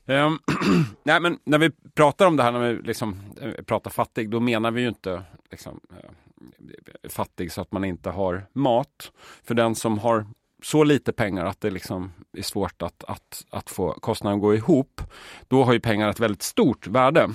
Um, 0.09 0.39
nej, 1.03 1.19
men 1.19 1.39
när 1.43 1.57
vi 1.57 1.71
pratar 1.93 2.25
om 2.25 2.35
det 2.35 2.43
här, 2.43 2.51
när 2.51 2.73
vi 2.73 2.81
liksom, 2.81 3.17
eh, 3.41 3.51
pratar 3.51 3.91
fattig, 3.91 4.29
då 4.29 4.39
menar 4.39 4.71
vi 4.71 4.81
ju 4.81 4.87
inte 4.87 5.23
liksom, 5.51 5.79
eh, 5.89 7.09
fattig 7.09 7.51
så 7.51 7.61
att 7.61 7.71
man 7.71 7.83
inte 7.83 8.09
har 8.09 8.45
mat. 8.53 9.11
För 9.43 9.55
den 9.55 9.75
som 9.75 9.99
har 9.99 10.25
så 10.63 10.83
lite 10.83 11.13
pengar 11.13 11.45
att 11.45 11.61
det 11.61 11.69
liksom 11.69 12.11
är 12.37 12.41
svårt 12.41 12.81
att, 12.81 13.03
att, 13.03 13.45
att 13.49 13.69
få 13.69 13.91
kostnaden 13.91 14.37
att 14.37 14.41
gå 14.41 14.55
ihop, 14.55 15.01
då 15.47 15.63
har 15.63 15.73
ju 15.73 15.79
pengar 15.79 16.09
ett 16.09 16.19
väldigt 16.19 16.43
stort 16.43 16.87
värde. 16.87 17.29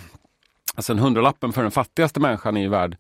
Alltså 0.74 0.92
en 0.92 0.98
hundralappen 0.98 1.52
för 1.52 1.62
den 1.62 1.70
fattigaste 1.70 2.20
människan 2.20 2.56
är 2.56 2.60
ju 2.60 2.68
värd 2.68 2.96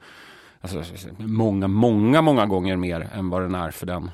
alltså, 0.60 0.82
många, 1.18 1.68
många, 1.68 2.22
många 2.22 2.46
gånger 2.46 2.76
mer 2.76 3.08
än 3.12 3.30
vad 3.30 3.42
den 3.42 3.54
är 3.54 3.70
för 3.70 3.86
den 3.86 4.10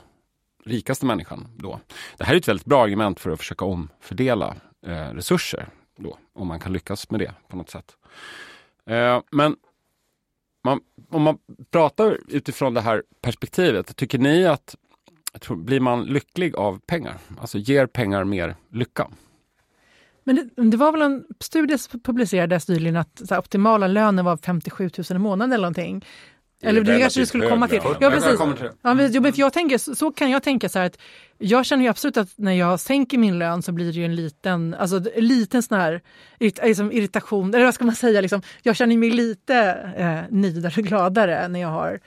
rikaste 0.64 1.06
människan. 1.06 1.48
Då. 1.56 1.80
Det 2.16 2.24
här 2.24 2.34
är 2.34 2.38
ett 2.38 2.48
väldigt 2.48 2.66
bra 2.66 2.84
argument 2.84 3.20
för 3.20 3.30
att 3.30 3.38
försöka 3.38 3.64
omfördela 3.64 4.56
eh, 4.86 4.90
resurser 4.92 5.68
då, 5.96 6.18
om 6.32 6.46
man 6.46 6.60
kan 6.60 6.72
lyckas 6.72 7.10
med 7.10 7.20
det 7.20 7.32
på 7.48 7.56
något 7.56 7.70
sätt. 7.70 7.96
Eh, 8.86 9.20
men 9.30 9.56
man, 10.64 10.80
om 11.10 11.22
man 11.22 11.38
pratar 11.70 12.18
utifrån 12.28 12.74
det 12.74 12.80
här 12.80 13.02
perspektivet, 13.20 13.96
tycker 13.96 14.18
ni 14.18 14.46
att 14.46 14.76
tror, 15.40 15.56
blir 15.56 15.80
man 15.80 16.04
lycklig 16.04 16.56
av 16.56 16.80
pengar? 16.86 17.18
Alltså 17.40 17.58
ger 17.58 17.86
pengar 17.86 18.24
mer 18.24 18.56
lycka? 18.72 19.08
Men 20.24 20.36
det, 20.36 20.70
det 20.70 20.76
var 20.76 20.92
väl 20.92 21.02
en 21.02 21.24
studie 21.40 21.78
som 21.78 22.00
publicerades 22.00 22.68
nyligen 22.68 22.96
att 22.96 23.18
så 23.28 23.34
här, 23.34 23.40
optimala 23.40 23.86
lönen 23.86 24.24
var 24.24 24.36
57 24.36 24.90
000 24.98 25.04
i 25.10 25.18
månaden 25.18 25.52
eller 25.52 25.62
någonting. 25.62 26.04
Eller 26.62 26.80
det 26.80 27.00
kanske 27.00 27.20
du 27.20 27.26
skulle 27.26 27.48
komma 27.48 27.68
till. 27.68 27.80
Ja, 28.00 28.10
precis. 28.10 28.40
Ja, 28.82 28.94
men, 28.94 29.12
för 29.12 29.40
jag 29.40 29.52
tänker, 29.52 29.94
så 29.94 30.10
kan 30.10 30.30
jag 30.30 30.42
tänka 30.42 30.68
så 30.68 30.78
här 30.78 30.86
att 30.86 30.98
jag 31.38 31.66
känner 31.66 31.84
ju 31.84 31.90
absolut 31.90 32.16
att 32.16 32.28
när 32.36 32.52
jag 32.52 32.80
sänker 32.80 33.18
min 33.18 33.38
lön 33.38 33.62
så 33.62 33.72
blir 33.72 33.92
det 33.92 33.98
ju 33.98 34.04
en 34.04 34.14
liten, 34.14 34.74
alltså 34.74 34.96
en 34.96 35.26
liten 35.28 35.62
sån 35.62 35.78
här 35.78 36.00
liksom 36.38 36.92
irritation, 36.92 37.54
eller 37.54 37.64
vad 37.64 37.74
ska 37.74 37.84
man 37.84 37.94
säga, 37.94 38.20
liksom, 38.20 38.42
jag 38.62 38.76
känner 38.76 38.96
mig 38.96 39.10
lite 39.10 39.56
eh, 39.96 40.20
nöjdare 40.30 40.72
och 40.76 40.84
gladare 40.86 41.48
när 41.48 41.60
jag 41.60 41.68
har 41.68 42.00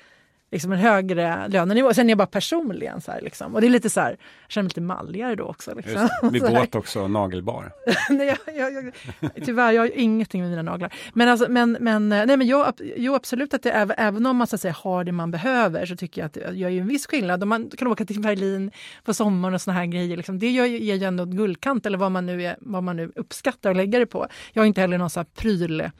liksom 0.54 0.72
en 0.72 0.80
högre 0.80 1.48
lönenivå. 1.48 1.94
Sen 1.94 2.08
är 2.08 2.12
jag 2.12 2.18
bara 2.18 2.28
personligen 2.28 3.02
så 3.02 3.12
här, 3.12 3.22
liksom. 3.22 3.56
Och 3.56 3.62
det 3.62 3.68
är 3.68 3.70
lite 3.70 3.90
så 3.90 4.02
här, 4.02 4.10
jag 4.10 4.52
känner 4.52 4.64
mig 4.64 4.70
lite 4.70 4.82
malligare 4.82 5.36
då 5.36 5.44
också. 5.44 5.76
Liksom. 5.76 6.10
Vid 6.32 6.42
båt 6.42 6.76
också, 6.82 7.08
nagelbar. 7.08 7.72
nej, 8.10 8.38
jag, 8.46 8.56
jag, 8.56 8.86
jag, 9.20 9.32
tyvärr, 9.46 9.72
jag 9.72 9.82
har 9.82 9.92
ingenting 9.96 10.42
med 10.42 10.50
mina 10.50 10.62
naglar. 10.62 10.94
Men, 11.14 11.28
alltså, 11.28 11.46
men, 11.50 11.78
men, 11.80 12.10
nej, 12.10 12.38
men 12.38 12.48
jag, 12.48 12.74
jo, 12.96 13.16
absolut 13.16 13.54
att 13.54 13.64
det 13.64 13.72
är, 13.72 13.96
även 13.98 14.26
om 14.26 14.38
man 14.38 14.48
så 14.48 14.56
att 14.56 14.62
säga, 14.62 14.76
har 14.78 15.04
det 15.04 15.12
man 15.12 15.32
behöver 15.32 15.86
så 15.86 15.96
tycker 15.96 16.22
jag 16.22 16.26
att 16.26 16.34
det 16.34 16.52
gör 16.54 16.70
ju 16.70 16.80
en 16.80 16.88
viss 16.88 17.08
skillnad. 17.08 17.44
Om 17.44 17.50
man 17.50 17.70
kan 17.70 17.88
åka 17.88 18.06
till 18.06 18.22
Berlin 18.22 18.72
på 19.04 19.14
sommaren 19.14 19.54
och 19.54 19.62
såna 19.62 19.78
här 19.78 19.86
grejer, 19.86 20.18
liksom, 20.18 20.40
det 20.40 20.52
gör, 20.52 20.66
ger 20.66 20.96
ju 20.96 21.04
ändå 21.04 21.24
en 21.24 21.36
guldkant 21.36 21.86
eller 21.86 21.98
vad 21.98 22.12
man, 22.12 22.26
nu 22.26 22.44
är, 22.44 22.56
vad 22.60 22.84
man 22.84 22.96
nu 22.96 23.12
uppskattar 23.16 23.70
att 23.72 23.78
lägga 23.78 24.00
det 24.00 24.06
på. 24.06 24.28
Jag 24.54 24.62
har 24.62 24.68
inte 24.68 24.82
heller 24.82 24.98
någon 24.98 25.10
så 25.10 25.20
här 25.20 25.28
pryl 25.36 25.92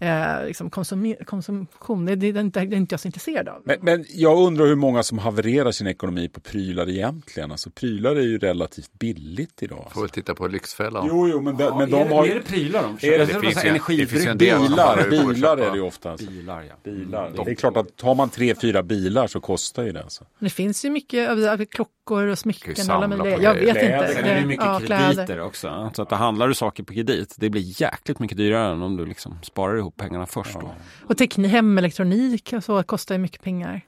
eh, 0.00 0.46
liksom 0.46 0.70
konsum 0.70 1.14
konsumtion. 1.26 2.04
Det, 2.04 2.16
det, 2.16 2.32
det, 2.32 2.42
det, 2.42 2.60
är 2.60 2.74
inte 2.74 2.92
jag 2.92 3.00
så 3.00 3.08
intresserad 3.08 3.48
av. 3.48 3.62
Men, 3.64 3.78
men, 3.80 4.04
jag 4.08 4.38
undrar 4.38 4.66
hur 4.66 4.74
många 4.74 5.02
som 5.02 5.18
havererar 5.18 5.72
sin 5.72 5.86
ekonomi 5.86 6.28
på 6.28 6.40
prylar 6.40 6.88
egentligen. 6.88 7.50
Alltså 7.50 7.70
prylar 7.70 8.16
är 8.16 8.20
ju 8.20 8.38
relativt 8.38 8.98
billigt 8.98 9.62
idag. 9.62 9.90
Får 9.94 10.00
väl 10.00 10.10
titta 10.10 10.34
på 10.34 10.46
Lyxfällan. 10.46 11.06
Jo, 11.08 11.28
jo, 11.28 11.40
men, 11.40 11.58
ja, 11.58 11.78
men 11.78 11.90
de 11.90 12.00
är 12.00 12.08
har... 12.08 12.26
Är 12.26 12.34
det 12.34 12.40
prylar 12.40 12.82
de 12.82 12.98
köper? 12.98 13.18
Det, 13.18 13.24
det, 13.24 13.40
finns 13.40 13.64
energidryck. 13.64 14.38
Bilar, 14.38 15.10
bilar 15.10 15.56
är 15.56 15.70
det 15.70 15.76
ju 15.76 15.82
oftast. 15.82 16.28
Bilar, 16.28 16.62
ja. 16.68 16.74
Bilar. 16.84 17.26
Mm. 17.26 17.44
Det 17.44 17.50
är 17.50 17.54
klart 17.54 17.76
att 17.76 17.96
tar 17.96 18.14
man 18.14 18.28
tre, 18.28 18.54
fyra 18.54 18.82
bilar 18.82 19.26
så 19.26 19.40
kostar 19.40 19.82
ju 19.82 19.92
det. 19.92 20.02
Alltså. 20.02 20.24
Det 20.38 20.50
finns 20.50 20.84
ju 20.84 20.90
mycket 20.90 21.30
av 21.30 21.64
klockor 21.64 22.26
och 22.26 22.38
smycken 22.38 22.90
alla 22.90 23.08
möjliga. 23.08 23.42
Jag 23.42 23.54
vet 23.54 23.78
kläder. 23.78 24.08
inte. 24.08 24.22
Det 24.22 24.30
är 24.30 24.46
mycket 24.46 24.66
ja, 24.66 24.78
krediter 24.78 25.24
kläder. 25.24 25.40
också. 25.40 25.90
Så 25.94 26.02
att 26.02 26.10
handlar 26.10 26.48
du 26.48 26.54
saker 26.54 26.82
på 26.82 26.92
kredit, 26.92 27.34
det 27.38 27.50
blir 27.50 27.82
jäkligt 27.82 28.18
mycket 28.18 28.36
dyrare 28.36 28.72
än 28.72 28.82
om 28.82 28.96
du 28.96 29.06
liksom 29.06 29.38
sparar 29.42 29.76
ihop 29.78 29.89
pengarna 29.96 30.26
först. 30.26 30.54
Då. 30.60 30.74
Och 31.06 31.18
teknik, 31.18 31.52
hemelektronik 31.52 32.52
och 32.52 32.64
så 32.64 32.82
kostar 32.82 33.14
ju 33.14 33.18
mycket 33.18 33.42
pengar. 33.42 33.80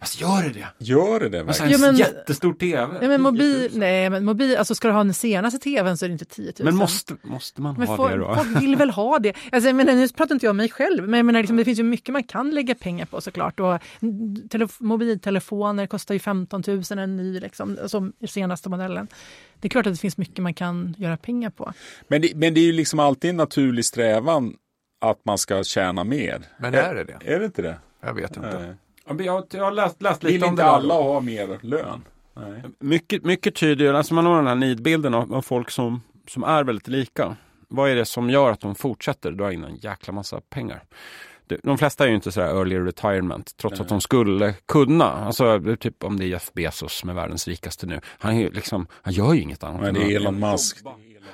Fast 0.00 0.20
gör 0.20 0.42
det 0.42 0.48
det? 0.48 0.66
Gör 0.78 1.20
det 1.20 1.28
det 1.28 1.42
verkligen? 1.42 1.72
Ja, 1.72 1.78
men, 1.78 1.96
jättestor 1.96 2.52
tv? 2.52 2.98
Ja, 3.02 3.08
men 3.08 3.22
mobil, 3.22 3.70
nej, 3.74 4.10
men 4.10 4.24
mobil, 4.24 4.56
alltså 4.56 4.74
ska 4.74 4.88
du 4.88 4.94
ha 4.94 5.04
den 5.04 5.14
senaste 5.14 5.58
tvn 5.58 5.96
så 5.96 6.04
är 6.04 6.08
det 6.08 6.12
inte 6.12 6.24
10 6.24 6.44
000. 6.44 6.54
Men 6.64 6.76
måste, 6.76 7.16
måste 7.22 7.62
man 7.62 7.74
men 7.78 7.88
ha 7.88 7.96
folk, 7.96 8.12
det 8.12 8.18
då? 8.18 8.34
Folk 8.34 8.62
vill 8.62 8.76
väl 8.76 8.90
ha 8.90 9.18
det. 9.18 9.34
Alltså, 9.52 9.68
jag 9.68 9.76
menar, 9.76 9.92
nu 9.92 10.08
pratar 10.08 10.34
inte 10.34 10.46
jag 10.46 10.50
om 10.50 10.56
mig 10.56 10.68
själv, 10.68 11.08
men 11.08 11.18
jag 11.18 11.26
menar, 11.26 11.40
liksom, 11.40 11.56
det 11.56 11.64
finns 11.64 11.78
ju 11.78 11.82
mycket 11.82 12.12
man 12.12 12.24
kan 12.24 12.50
lägga 12.50 12.74
pengar 12.74 13.06
på 13.06 13.20
såklart. 13.20 13.60
Och 13.60 13.78
mobiltelefoner 14.78 15.86
kostar 15.86 16.14
ju 16.14 16.18
15 16.18 16.62
000 16.66 16.82
en 16.90 17.16
ny, 17.16 17.40
liksom, 17.40 17.78
som 17.86 18.12
senaste 18.28 18.68
modellen. 18.68 19.08
Det 19.60 19.68
är 19.68 19.70
klart 19.70 19.86
att 19.86 19.92
det 19.92 20.00
finns 20.00 20.16
mycket 20.16 20.42
man 20.42 20.54
kan 20.54 20.94
göra 20.98 21.16
pengar 21.16 21.50
på. 21.50 21.72
Men 22.08 22.22
det, 22.22 22.32
men 22.34 22.54
det 22.54 22.60
är 22.60 22.64
ju 22.64 22.72
liksom 22.72 22.98
alltid 22.98 23.30
en 23.30 23.36
naturlig 23.36 23.84
strävan 23.84 24.54
att 25.00 25.24
man 25.24 25.38
ska 25.38 25.64
tjäna 25.64 26.04
mer. 26.04 26.42
Men 26.58 26.74
är 26.74 26.94
det 26.94 27.04
det? 27.04 27.18
Är 27.34 27.38
det 27.38 27.44
inte 27.44 27.62
det? 27.62 27.78
Jag 28.00 28.14
vet 28.14 28.36
inte. 28.36 28.58
Nej. 28.58 29.26
Jag, 29.26 29.46
jag 29.50 29.64
har 29.64 29.72
läst, 29.72 30.02
läst 30.02 30.22
lite 30.22 30.32
Vill 30.32 30.44
om 30.44 30.50
inte 30.50 30.62
det. 30.62 30.68
alla 30.70 30.94
ha 30.94 31.20
mer 31.20 31.58
lön? 31.60 32.04
Nej. 32.34 32.62
Mycket, 32.78 33.24
mycket 33.24 33.54
tyder 33.54 33.84
ju, 33.84 33.96
alltså 33.96 34.14
man 34.14 34.26
har 34.26 34.36
den 34.36 34.46
här 34.46 34.54
nidbilden 34.54 35.14
av, 35.14 35.34
av 35.34 35.42
folk 35.42 35.70
som, 35.70 36.02
som 36.28 36.44
är 36.44 36.64
väldigt 36.64 36.88
lika. 36.88 37.36
Vad 37.68 37.90
är 37.90 37.96
det 37.96 38.04
som 38.04 38.30
gör 38.30 38.50
att 38.50 38.60
de 38.60 38.74
fortsätter 38.74 39.30
dra 39.30 39.52
in 39.52 39.64
en 39.64 39.76
jäkla 39.76 40.12
massa 40.12 40.40
pengar? 40.40 40.82
De 41.62 41.78
flesta 41.78 42.04
är 42.04 42.08
ju 42.08 42.14
inte 42.14 42.32
så 42.32 42.40
early 42.40 42.78
retirement 42.78 43.56
trots 43.56 43.78
Nej. 43.78 43.82
att 43.82 43.88
de 43.88 44.00
skulle 44.00 44.54
kunna. 44.66 45.04
Alltså 45.04 45.76
typ 45.80 46.04
om 46.04 46.18
det 46.18 46.24
är 46.24 46.26
Jeff 46.26 46.52
Bezos 46.52 46.92
som 46.92 47.10
är 47.10 47.14
världens 47.14 47.48
rikaste 47.48 47.86
nu. 47.86 48.00
Han, 48.04 48.34
är 48.34 48.50
liksom, 48.50 48.86
han 48.92 49.12
gör 49.12 49.34
ju 49.34 49.40
inget 49.40 49.64
annat. 49.64 49.80
Men 49.80 49.94
det 49.94 50.00
är 50.00 50.16
Elon 50.16 50.40
Musk. 50.40 50.78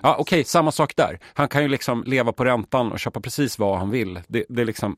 Ja, 0.00 0.12
Okej, 0.12 0.22
okay, 0.22 0.44
samma 0.44 0.72
sak 0.72 0.96
där. 0.96 1.18
Han 1.34 1.48
kan 1.48 1.62
ju 1.62 1.68
liksom 1.68 2.04
leva 2.06 2.32
på 2.32 2.44
räntan 2.44 2.92
och 2.92 3.00
köpa 3.00 3.20
precis 3.20 3.58
vad 3.58 3.78
han 3.78 3.90
vill. 3.90 4.20
Det, 4.28 4.44
det 4.48 4.62
är 4.62 4.66
liksom 4.66 4.96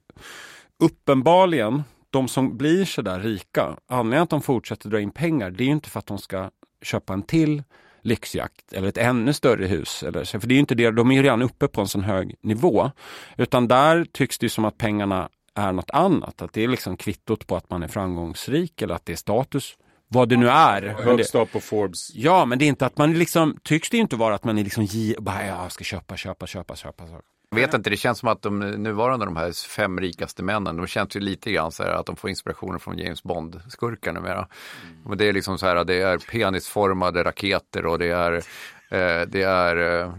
uppenbarligen 0.83 1.83
de 2.11 2.29
som 2.29 2.57
blir 2.57 2.85
så 2.85 3.03
där 3.03 3.21
rika, 3.21 3.77
anledningen 3.87 4.23
att 4.23 4.31
de 4.31 4.43
fortsätter 4.43 4.89
dra 4.89 5.01
in 5.01 5.11
pengar, 5.11 5.51
det 5.51 5.65
är 5.65 5.67
ju 5.67 5.73
inte 5.73 5.91
för 5.91 5.99
att 5.99 6.07
de 6.07 6.19
ska 6.19 6.51
köpa 6.83 7.13
en 7.13 7.23
till 7.23 7.63
lyxjakt 8.03 8.73
eller 8.73 8.89
ett 8.89 8.99
ännu 8.99 9.33
större 9.33 9.67
hus. 9.67 10.03
Eller, 10.03 10.39
för 10.41 10.49
det 10.49 10.55
är 10.55 10.59
inte 10.59 10.75
det, 10.75 10.91
de 10.91 11.11
är 11.11 11.15
ju 11.15 11.23
redan 11.23 11.43
uppe 11.43 11.69
på 11.69 11.81
en 11.81 11.89
sån 11.89 12.05
hög 12.05 12.35
nivå. 12.41 12.91
Utan 13.37 13.69
där 13.69 14.05
tycks 14.13 14.39
det 14.39 14.49
som 14.49 14.65
att 14.65 14.79
pengarna 14.79 15.29
är 15.55 15.73
något 15.73 15.91
annat. 15.91 16.43
Att 16.43 16.53
det 16.53 16.65
är 16.65 16.69
liksom 16.69 16.97
kvittot 16.97 17.47
på 17.47 17.57
att 17.57 17.71
man 17.71 17.83
är 17.83 17.89
framgångsrik 17.89 18.83
eller 18.83 18.95
att 18.95 19.07
det 19.07 19.13
är 19.13 19.17
status 19.17 19.77
vad 20.09 20.29
det 20.29 20.37
nu 20.37 20.49
är. 20.49 20.83
Högst 20.83 21.35
upp 21.35 21.53
på 21.53 21.61
Forbes. 21.61 22.15
Ja, 22.15 22.45
men 22.45 22.59
det 22.59 22.65
är 22.65 22.67
inte 22.67 22.87
att 22.87 22.99
man 22.99 23.13
liksom, 23.13 23.59
tycks 23.63 23.91
det 23.91 23.97
inte 23.97 24.17
vara 24.17 24.35
att 24.35 24.45
man 24.45 24.59
är 24.59 24.65
liksom, 24.65 24.89
bara, 25.19 25.47
ja, 25.47 25.69
ska 25.69 25.85
köpa, 25.85 26.17
köpa, 26.17 26.47
köpa, 26.47 26.77
köpa. 26.77 27.05
Jag 27.51 27.59
vet 27.59 27.75
inte, 27.75 27.91
det 27.91 27.97
känns 27.97 28.19
som 28.19 28.29
att 28.29 28.43
de 28.43 28.59
nuvarande 28.59 29.25
de 29.25 29.37
här 29.37 29.69
fem 29.69 30.01
rikaste 30.01 30.43
männen, 30.43 30.77
de 30.77 30.87
känns 30.87 31.17
ju 31.17 31.21
lite 31.21 31.53
grann 31.53 31.73
så 31.73 31.83
här 31.83 31.91
att 31.91 32.07
de 32.07 32.17
får 32.17 32.31
inspirationer 32.31 32.79
från 32.79 32.99
James 32.99 33.23
Bond-skurkar 33.23 34.13
numera. 34.13 34.49
Mm. 35.05 35.19
det 35.19 35.29
är 35.29 35.33
liksom 35.33 35.59
så 35.59 35.67
här, 35.67 35.85
det 35.85 36.03
är 36.03 36.19
penisformade 36.19 37.25
raketer 37.25 37.87
och 37.87 37.99
det 37.99 38.11
är 38.11 38.45
det 38.91 39.43
är, 39.43 40.03
eh, 40.03 40.13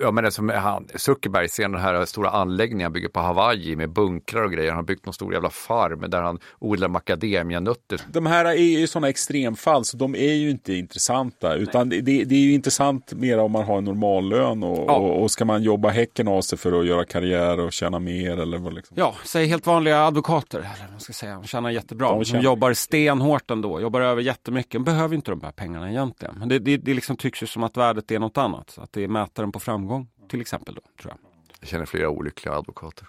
ja 0.00 0.10
men 0.10 0.24
det 0.24 0.30
som 0.30 0.48
han, 0.48 0.88
Zuckerberg 0.94 1.48
ser 1.48 1.62
den 1.62 1.80
här 1.80 2.04
stora 2.04 2.30
anläggningen 2.30 2.84
han 2.84 2.92
bygger 2.92 3.08
på 3.08 3.20
Hawaii 3.20 3.76
med 3.76 3.90
bunkrar 3.90 4.42
och 4.42 4.52
grejer. 4.52 4.70
Han 4.70 4.76
har 4.76 4.82
byggt 4.84 5.06
någon 5.06 5.14
stor 5.14 5.32
jävla 5.32 5.50
farm 5.50 6.10
där 6.10 6.22
han 6.22 6.38
odlar 6.58 6.88
macadamianötter. 6.88 8.00
De 8.08 8.26
här 8.26 8.44
är 8.44 8.54
ju 8.54 8.86
sådana 8.86 9.08
extremfall 9.08 9.84
så 9.84 9.96
de 9.96 10.14
är 10.14 10.32
ju 10.32 10.50
inte 10.50 10.74
intressanta 10.74 11.54
utan 11.54 11.88
det, 11.88 12.00
det, 12.00 12.34
är 12.34 12.38
ju 12.38 12.52
intressant 12.52 13.12
mer 13.12 13.38
om 13.38 13.52
man 13.52 13.64
har 13.64 13.78
en 13.78 13.84
normallön 13.84 14.62
och, 14.62 14.84
ja. 14.88 14.96
och, 14.96 15.22
och, 15.22 15.30
ska 15.30 15.44
man 15.44 15.62
jobba 15.62 15.88
häcken 15.88 16.28
av 16.28 16.40
sig 16.40 16.58
för 16.58 16.80
att 16.80 16.86
göra 16.86 17.04
karriär 17.04 17.60
och 17.60 17.72
tjäna 17.72 17.98
mer 17.98 18.40
eller 18.40 18.58
vad 18.58 18.74
liksom. 18.74 18.96
Ja, 19.00 19.14
säg 19.24 19.46
helt 19.46 19.66
vanliga 19.66 20.06
advokater, 20.06 20.58
eller 20.58 20.92
vad 20.92 21.02
ska 21.02 21.10
jag 21.10 21.16
säga, 21.16 21.34
de 21.34 21.46
tjänar 21.46 21.70
jättebra. 21.70 22.12
De, 22.12 22.24
tjänar... 22.24 22.42
de 22.42 22.44
jobbar 22.44 22.72
stenhårt 22.72 23.50
ändå, 23.50 23.80
jobbar 23.80 24.00
över 24.00 24.22
jättemycket, 24.22 24.72
de 24.72 24.84
behöver 24.84 25.16
inte 25.16 25.30
de 25.30 25.40
här 25.42 25.52
pengarna 25.52 25.90
egentligen. 25.90 26.34
Men 26.38 26.48
det, 26.48 26.58
det, 26.58 26.76
det 26.76 26.94
liksom 26.94 27.16
tycks 27.16 27.42
ju 27.42 27.46
som 27.46 27.62
att 27.62 27.76
värdet 27.76 27.99
värdet 28.00 28.10
är 28.10 28.18
något 28.18 28.38
annat. 28.38 28.78
Att 28.78 28.92
det 28.92 29.04
är 29.04 29.08
mätaren 29.08 29.52
på 29.52 29.60
framgång 29.60 30.08
till 30.28 30.40
exempel. 30.40 30.74
Då, 30.74 30.80
tror 31.02 31.12
jag. 31.12 31.18
jag 31.60 31.68
känner 31.68 31.86
flera 31.86 32.08
olyckliga 32.08 32.54
advokater. 32.54 33.06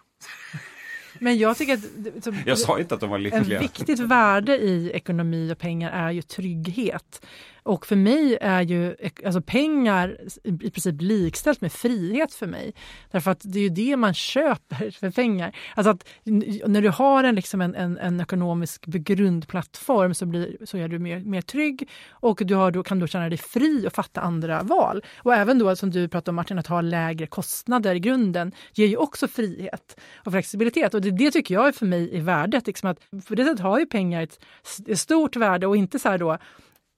Men 1.19 1.37
jag 1.37 1.57
tycker 1.57 1.73
att 1.73 2.23
så, 2.23 2.33
jag 2.45 2.57
sa 2.57 2.79
inte 2.79 2.95
att 2.95 3.01
de 3.01 3.09
var 3.09 3.19
lyckliga. 3.19 3.57
En 3.57 3.61
viktigt 3.61 3.99
värde 3.99 4.57
i 4.57 4.91
ekonomi 4.93 5.53
och 5.53 5.57
pengar 5.57 5.91
är 5.91 6.11
ju 6.11 6.21
trygghet. 6.21 7.25
Och 7.63 7.85
för 7.85 7.95
mig 7.95 8.37
är 8.41 8.61
ju 8.61 8.95
alltså 9.25 9.41
pengar 9.41 10.17
i 10.43 10.71
princip 10.71 11.01
likställt 11.01 11.61
med 11.61 11.71
frihet 11.71 12.33
för 12.33 12.47
mig. 12.47 12.73
Därför 13.11 13.31
att 13.31 13.41
det 13.43 13.59
är 13.59 13.63
ju 13.63 13.69
det 13.69 13.97
man 13.97 14.13
köper 14.13 14.91
för 14.91 15.11
pengar. 15.11 15.55
Alltså 15.75 15.91
att 15.91 16.07
när 16.23 16.81
du 16.81 16.89
har 16.89 17.23
en, 17.23 17.35
liksom 17.35 17.61
en, 17.61 17.75
en, 17.75 17.97
en 17.97 18.21
ekonomisk 18.21 18.85
grundplattform 18.85 20.13
så, 20.13 20.25
blir, 20.25 20.57
så 20.65 20.77
är 20.77 20.87
du 20.87 20.99
mer, 20.99 21.19
mer 21.19 21.41
trygg 21.41 21.89
och 22.09 22.41
du 22.45 22.55
har 22.55 22.71
då, 22.71 22.83
kan 22.83 22.99
då 22.99 23.07
känna 23.07 23.29
dig 23.29 23.37
fri 23.37 23.87
och 23.87 23.93
fatta 23.93 24.21
andra 24.21 24.63
val. 24.63 25.03
Och 25.17 25.35
även 25.35 25.59
då 25.59 25.75
som 25.75 25.91
du 25.91 26.07
pratade 26.07 26.29
om 26.29 26.35
Martin, 26.35 26.59
att 26.59 26.67
ha 26.67 26.81
lägre 26.81 27.27
kostnader 27.27 27.95
i 27.95 27.99
grunden 27.99 28.51
ger 28.73 28.87
ju 28.87 28.97
också 28.97 29.27
frihet 29.27 29.99
och 30.15 30.31
flexibilitet. 30.31 30.93
Och 30.93 31.01
det, 31.01 31.11
det 31.11 31.31
tycker 31.31 31.53
jag 31.53 31.67
är 31.67 31.71
för 31.71 31.85
mig 31.85 32.17
är 32.17 32.21
värdet. 32.21 32.67
Liksom 32.67 32.89
att, 32.89 32.99
för 33.25 33.35
det 33.35 33.45
sättet 33.45 33.59
har 33.59 33.79
ju 33.79 33.85
pengar 33.85 34.21
ett, 34.21 34.39
ett 34.87 34.99
stort 34.99 35.35
värde 35.35 35.67
och 35.67 35.77
inte 35.77 35.99
så 35.99 36.09
här 36.09 36.17
då 36.17 36.37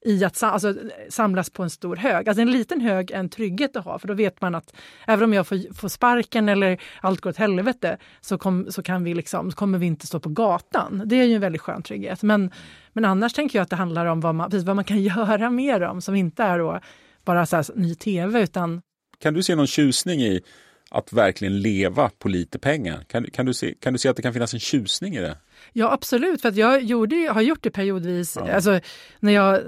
i 0.04 0.24
att 0.24 0.42
alltså, 0.42 0.74
samlas 1.08 1.50
på 1.50 1.62
en 1.62 1.70
stor 1.70 1.96
hög. 1.96 2.28
Alltså 2.28 2.42
en 2.42 2.50
liten 2.50 2.80
hög 2.80 3.10
är 3.10 3.18
en 3.18 3.28
trygghet 3.28 3.76
att 3.76 3.84
ha 3.84 3.98
för 3.98 4.08
då 4.08 4.14
vet 4.14 4.40
man 4.40 4.54
att 4.54 4.74
även 5.06 5.24
om 5.24 5.32
jag 5.32 5.46
får, 5.46 5.74
får 5.74 5.88
sparken 5.88 6.48
eller 6.48 6.80
allt 7.00 7.20
går 7.20 7.30
åt 7.30 7.36
helvete 7.36 7.98
så, 8.20 8.38
kom, 8.38 8.66
så, 8.70 8.82
kan 8.82 9.04
vi 9.04 9.14
liksom, 9.14 9.52
kommer 9.52 9.78
vi 9.78 9.86
inte 9.86 10.06
stå 10.06 10.20
på 10.20 10.28
gatan. 10.28 11.02
Det 11.06 11.16
är 11.16 11.24
ju 11.24 11.34
en 11.34 11.40
väldigt 11.40 11.62
skön 11.62 11.82
trygghet. 11.82 12.22
Men, 12.22 12.50
men 12.92 13.04
annars 13.04 13.32
tänker 13.32 13.58
jag 13.58 13.62
att 13.62 13.70
det 13.70 13.76
handlar 13.76 14.06
om 14.06 14.20
vad 14.20 14.34
man, 14.34 14.50
vad 14.52 14.76
man 14.76 14.84
kan 14.84 15.02
göra 15.02 15.50
med 15.50 15.80
dem, 15.80 16.00
som 16.00 16.14
inte 16.14 16.42
är 16.42 16.58
då 16.58 16.80
bara 17.24 17.46
så 17.46 17.56
här, 17.56 17.66
ny 17.74 17.94
tv 17.94 18.40
utan... 18.42 18.82
Kan 19.18 19.34
du 19.34 19.42
se 19.42 19.54
någon 19.54 19.66
tjusning 19.66 20.20
i 20.20 20.40
att 20.90 21.12
verkligen 21.12 21.60
leva 21.60 22.10
på 22.18 22.28
lite 22.28 22.58
pengar? 22.58 23.04
Kan, 23.08 23.24
kan, 23.24 23.46
du 23.46 23.54
se, 23.54 23.74
kan 23.80 23.92
du 23.92 23.98
se 23.98 24.08
att 24.08 24.16
det 24.16 24.22
kan 24.22 24.32
finnas 24.32 24.54
en 24.54 24.60
tjusning 24.60 25.16
i 25.16 25.20
det? 25.20 25.36
Ja 25.76 25.92
absolut, 25.92 26.42
för 26.42 26.58
jag 26.58 26.82
gjorde, 26.82 27.16
har 27.16 27.42
gjort 27.42 27.62
det 27.62 27.70
periodvis. 27.70 28.36
Ja. 28.36 28.54
Alltså, 28.54 28.80
när 29.20 29.32
jag, 29.32 29.60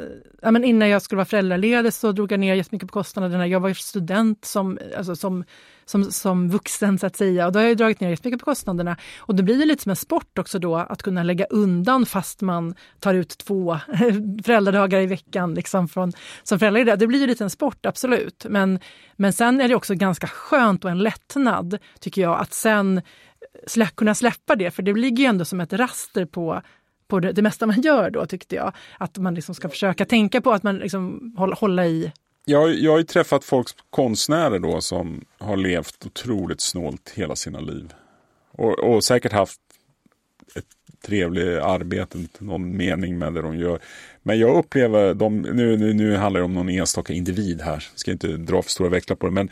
ja, 0.43 0.51
men 0.51 0.65
innan 0.65 0.89
jag 0.89 1.03
skulle 1.03 1.17
vara 1.17 1.27
föräldraledig 1.27 1.93
så 1.93 2.13
drog 2.13 2.33
jag 2.33 2.41
ner 2.41 2.55
jättemycket 2.55 2.89
på 2.89 2.93
kostnaderna. 2.93 3.47
Jag 3.47 3.61
var 3.61 3.75
student 3.75 4.45
som, 4.45 4.79
alltså, 4.97 5.17
som, 5.17 5.45
som, 5.85 6.05
som 6.05 6.49
vuxen 6.49 6.99
så 6.99 7.07
att 7.07 7.17
säga 7.17 7.47
och 7.47 7.53
då 7.53 7.59
har 7.59 7.67
jag 7.67 7.77
dragit 7.77 8.01
ner 8.01 8.11
jättemycket 8.11 8.41
på 8.41 8.45
kostnaderna. 8.45 8.97
Och 9.19 9.35
det 9.35 9.43
blir 9.43 9.67
lite 9.67 9.83
som 9.83 9.91
en 9.91 9.97
sport 9.97 10.39
också 10.39 10.59
då 10.59 10.77
att 10.77 11.03
kunna 11.03 11.23
lägga 11.23 11.45
undan 11.45 12.07
fast 12.07 12.41
man 12.41 12.75
tar 13.01 13.15
ut 13.15 13.39
två 13.39 13.79
föräldradagar 14.45 15.01
i 15.01 15.07
veckan 15.07 15.55
liksom 15.55 15.89
från, 15.89 16.13
som 16.43 16.59
föräldraledig. 16.59 16.99
Det 16.99 17.07
blir 17.07 17.21
ju 17.21 17.27
lite 17.27 17.45
en 17.45 17.51
sport, 17.51 17.87
absolut. 17.87 18.47
Men, 18.49 18.81
men 19.17 19.33
sen 19.33 19.61
är 19.61 19.69
det 19.69 19.75
också 19.75 19.95
ganska 19.95 20.27
skönt 20.27 20.85
och 20.85 20.91
en 20.91 20.99
lättnad 20.99 21.79
tycker 22.01 22.23
jag 22.23 22.41
att 22.41 22.55
sen 22.55 23.03
slä, 23.67 23.87
kunna 23.95 24.15
släppa 24.15 24.57
det, 24.57 24.71
för 24.71 24.83
det 24.83 24.93
ligger 24.93 25.25
ju 25.25 25.29
ändå 25.29 25.45
som 25.45 25.61
ett 25.61 25.73
raster 25.73 26.25
på 26.25 26.63
på 27.09 27.21
det, 27.21 27.33
det 27.33 27.43
mesta 27.43 27.67
man 27.67 27.81
gör 27.81 28.11
då 28.11 28.27
tyckte 28.27 28.55
jag. 28.55 28.73
Att 28.99 29.19
man 29.19 29.35
liksom 29.35 29.55
ska 29.55 29.69
försöka 29.69 30.05
tänka 30.05 30.41
på 30.41 30.53
att 30.53 30.63
man 30.63 30.79
liksom 30.79 31.35
hålla, 31.37 31.55
hålla 31.55 31.87
i 31.87 32.13
jag, 32.49 32.75
jag 32.75 32.91
har 32.91 32.99
ju 32.99 33.05
träffat 33.05 33.45
folk, 33.45 33.69
konstnärer 33.91 34.59
då 34.59 34.81
som 34.81 35.25
har 35.39 35.57
levt 35.57 36.07
otroligt 36.07 36.61
snålt 36.61 37.13
hela 37.15 37.37
sina 37.37 37.61
liv. 37.61 37.93
Och, 38.51 38.79
och 38.79 39.05
säkert 39.05 39.33
haft 39.33 39.61
ett 40.55 40.65
trevligt 41.07 41.63
arbete, 41.63 42.19
någon 42.39 42.77
mening 42.77 43.19
med 43.19 43.35
det 43.35 43.43
de 43.43 43.57
gör. 43.57 43.81
Men 44.23 44.39
jag 44.39 44.57
upplever, 44.57 45.15
de, 45.15 45.37
nu, 45.41 45.77
nu, 45.77 45.95
nu 45.95 46.17
handlar 46.17 46.41
det 46.41 46.45
om 46.45 46.55
någon 46.55 46.69
enstaka 46.69 47.13
individ 47.13 47.61
här, 47.61 47.73
jag 47.73 47.99
ska 47.99 48.11
inte 48.13 48.29
dra 48.29 48.63
för 48.63 48.71
stora 48.71 48.89
växlar 48.89 49.17
på 49.17 49.27
det, 49.27 49.33
men 49.33 49.51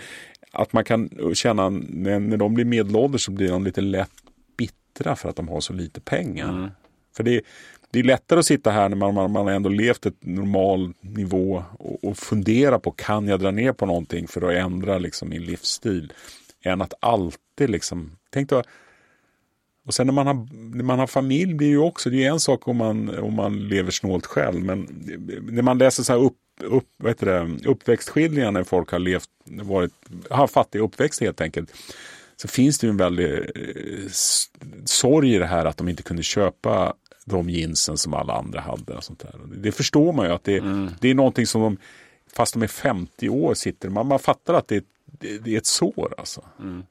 att 0.55 0.73
man 0.73 0.85
kan 0.85 1.09
känna 1.35 1.71
när, 1.71 2.19
när 2.19 2.37
de 2.37 2.55
blir 2.55 2.65
medelålders 2.65 3.25
så 3.25 3.31
blir 3.31 3.49
de 3.49 3.65
lite 3.65 3.81
lätt 3.81 4.11
bittra 4.57 5.17
för 5.17 5.29
att 5.29 5.37
de 5.37 5.49
har 5.49 5.61
så 5.61 5.73
lite 5.73 6.01
pengar. 6.01 6.49
Mm. 6.49 6.71
För 7.17 7.25
det, 7.25 7.41
det 7.91 7.99
är 7.99 8.05
lättare 8.05 8.39
att 8.39 8.47
sitta 8.47 8.71
här 8.71 8.89
när 8.89 8.97
man, 8.97 9.15
man, 9.15 9.33
man 9.33 9.49
ändå 9.49 9.69
levt 9.69 10.07
ett 10.07 10.17
normal 10.21 10.93
nivå 11.01 11.65
och, 11.79 12.05
och 12.05 12.17
fundera 12.17 12.79
på 12.79 12.91
kan 12.91 13.29
jag 13.29 13.41
dra 13.41 13.51
ner 13.51 13.73
på 13.73 13.87
någonting 13.87 14.29
för 14.29 14.43
att 14.43 14.65
ändra 14.65 14.99
liksom 14.99 15.29
min 15.29 15.45
livsstil. 15.45 16.13
Än 16.65 16.83
att 16.83 16.95
alltid 17.01 17.71
liksom, 17.71 18.17
tänk 18.31 18.51
då, 18.51 18.63
och 19.87 19.95
sen 19.95 20.07
när 20.07 20.15
man 20.15 20.27
har, 20.27 20.49
när 20.77 20.85
man 20.85 20.99
har 20.99 21.07
familj 21.07 21.55
blir 21.55 21.69
ju 21.69 21.79
också, 21.79 22.11
det 22.11 22.25
är 22.25 22.31
en 22.31 22.41
sak 22.41 22.69
om 22.69 22.77
man, 22.77 23.19
om 23.19 23.35
man 23.35 23.69
lever 23.69 23.91
snålt 23.91 24.27
själv, 24.27 24.65
men 24.65 24.89
när 25.43 25.63
man 25.63 25.79
läser 25.79 26.03
så 26.03 26.13
här 26.13 26.21
upp, 26.21 26.37
upp, 26.61 26.89
vad 26.97 27.11
heter 27.11 27.27
det, 27.27 27.69
uppväxtskildringar 27.69 28.51
när 28.51 28.65
folk 28.65 28.91
har 28.91 28.99
levt, 28.99 29.29
varit, 29.45 29.93
har 30.31 30.47
fattig 30.47 30.79
uppväxt 30.79 31.21
helt 31.21 31.41
enkelt. 31.41 31.75
Så 32.37 32.49
finns 32.49 32.79
det 32.79 32.87
ju 32.87 32.91
en 32.91 32.97
väldig 32.97 33.33
eh, 33.33 34.11
sorg 34.85 35.35
i 35.35 35.39
det 35.39 35.47
här 35.47 35.65
att 35.65 35.77
de 35.77 35.89
inte 35.89 36.03
kunde 36.03 36.23
köpa 36.23 36.95
de 37.25 37.51
jeansen 37.51 37.97
som 37.97 38.15
alla 38.15 38.33
andra 38.33 38.61
hade. 38.61 38.95
Och 38.95 39.05
sånt 39.05 39.19
där. 39.19 39.41
Det 39.57 39.73
förstår 39.73 40.13
man 40.13 40.27
ju 40.27 40.33
att 40.33 40.45
det, 40.45 40.59
mm. 40.59 40.91
det 41.01 41.11
är 41.11 41.15
någonting 41.15 41.47
som 41.47 41.61
de, 41.63 41.77
fast 42.33 42.55
de 42.55 42.63
är 42.63 42.67
50 42.67 43.29
år, 43.29 43.55
sitter 43.55 43.89
man, 43.89 44.07
man 44.07 44.19
fattar 44.19 44.55
att 44.55 44.69
det, 44.69 44.85
det, 45.07 45.39
det 45.39 45.55
är 45.55 45.59
ett 45.59 45.67
sår 45.67 46.15
alltså. 46.19 46.45
Mm. 46.61 46.83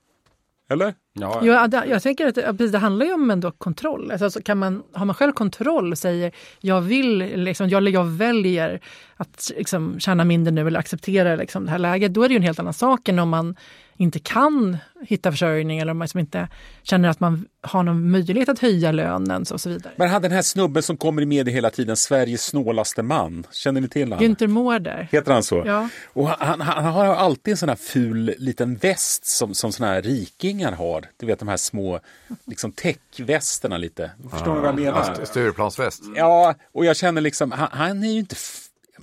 Eller? 0.69 0.93
Ja, 1.13 1.41
ja. 1.45 1.67
Jag, 1.71 1.87
jag 1.87 2.03
tänker 2.03 2.47
att 2.49 2.71
det 2.71 2.77
handlar 2.77 3.05
ju 3.05 3.13
om 3.13 3.31
ändå 3.31 3.51
kontroll. 3.51 4.11
Alltså, 4.11 4.41
kan 4.41 4.57
man, 4.57 4.83
har 4.93 5.05
man 5.05 5.15
själv 5.15 5.31
kontroll 5.31 5.91
och 5.91 5.97
säger 5.97 6.31
jag 6.59 6.81
vill, 6.81 7.17
liksom, 7.17 7.69
jag, 7.69 7.89
jag 7.89 8.05
väljer 8.05 8.79
att 9.17 9.51
liksom, 9.57 9.99
tjäna 9.99 10.23
mindre 10.23 10.51
nu 10.51 10.67
eller 10.67 10.79
acceptera 10.79 11.35
liksom, 11.35 11.65
det 11.65 11.71
här 11.71 11.79
läget, 11.79 12.13
då 12.13 12.23
är 12.23 12.29
det 12.29 12.33
ju 12.33 12.37
en 12.37 12.43
helt 12.43 12.59
annan 12.59 12.73
sak 12.73 13.07
än 13.07 13.19
om 13.19 13.29
man 13.29 13.55
inte 13.97 14.19
kan 14.19 14.77
hitta 15.07 15.31
försörjning 15.31 15.79
eller 15.79 15.91
om 15.91 15.97
man 15.97 16.05
liksom 16.05 16.19
inte 16.19 16.47
känner 16.83 17.09
att 17.09 17.19
man 17.19 17.45
har 17.61 17.83
någon 17.83 18.11
möjlighet 18.11 18.49
att 18.49 18.59
höja 18.59 18.91
lönen 18.91 19.45
och 19.51 19.61
så 19.61 19.69
vidare. 19.69 19.93
Men 19.95 20.09
han 20.09 20.21
den 20.21 20.31
här 20.31 20.41
snubben 20.41 20.83
som 20.83 20.97
kommer 20.97 21.21
i 21.21 21.25
media 21.25 21.53
hela 21.53 21.69
tiden, 21.69 21.97
Sveriges 21.97 22.45
snålaste 22.45 23.03
man, 23.03 23.47
känner 23.51 23.81
ni 23.81 23.87
till 23.87 24.13
honom? 24.13 24.19
Günther 24.19 24.47
Mårder. 24.47 25.07
Heter 25.11 25.33
han 25.33 25.43
så? 25.43 25.63
Ja. 25.65 25.89
Och 26.05 26.27
han, 26.27 26.61
han, 26.61 26.83
han, 26.83 26.93
har 26.93 27.05
alltid 27.05 27.51
en 27.51 27.57
sån 27.57 27.69
här 27.69 27.75
ful 27.75 28.35
liten 28.37 28.75
väst 28.75 29.25
som, 29.25 29.53
som 29.53 29.71
såna 29.71 29.87
här 29.89 30.01
rikingar 30.01 30.71
har. 30.71 31.02
Du 31.17 31.25
vet 31.25 31.39
de 31.39 31.47
här 31.47 31.57
små 31.57 31.99
liksom 32.45 32.71
täckvästerna 32.71 33.77
lite. 33.77 34.11
Förstår 34.31 34.53
ni 34.53 34.59
vad 34.59 34.69
jag 34.69 34.79
menar? 34.79 35.15
Ja, 35.19 35.25
Stureplansväst. 35.25 36.03
Ja, 36.15 36.55
och 36.71 36.85
jag 36.85 36.95
känner 36.95 37.21
liksom, 37.21 37.51
han, 37.51 37.69
han 37.71 38.03
är 38.03 38.11
ju 38.11 38.19
inte 38.19 38.35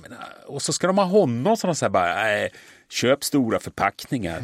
Menar, 0.03 0.29
och 0.47 0.63
så 0.63 0.73
ska 0.73 0.87
de 0.87 0.99
ha 0.99 1.05
honom 1.05 1.57
som 1.57 1.69
de 1.69 1.75
säger 1.75 1.91
bara, 1.91 2.15
nej, 2.15 2.53
köp 2.89 3.25
stora 3.25 3.61
förpackningar. 3.61 4.43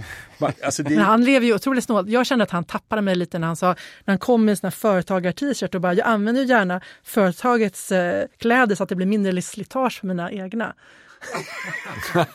Alltså 0.64 0.82
det... 0.82 0.90
Men 0.90 1.04
han 1.04 1.24
lever 1.24 1.46
ju 1.46 1.54
otroligt 1.54 1.84
snålt. 1.84 2.08
Jag 2.08 2.26
kände 2.26 2.42
att 2.42 2.50
han 2.50 2.64
tappade 2.64 3.02
mig 3.02 3.14
lite 3.14 3.38
när 3.38 3.46
han 3.46 3.56
sa, 3.56 3.66
när 4.04 4.12
han 4.12 4.18
kom 4.18 4.44
med 4.44 4.58
här 4.62 4.70
företagar-t-shirt 4.70 5.74
och 5.74 5.80
bara, 5.80 5.94
jag 5.94 6.06
använder 6.06 6.42
ju 6.42 6.48
gärna 6.48 6.80
företagets 7.02 7.92
eh, 7.92 8.26
kläder 8.38 8.74
så 8.74 8.82
att 8.82 8.88
det 8.88 8.94
blir 8.94 9.06
mindre 9.06 9.42
slitage 9.42 10.00
för 10.00 10.06
mina 10.06 10.32
egna. 10.32 10.74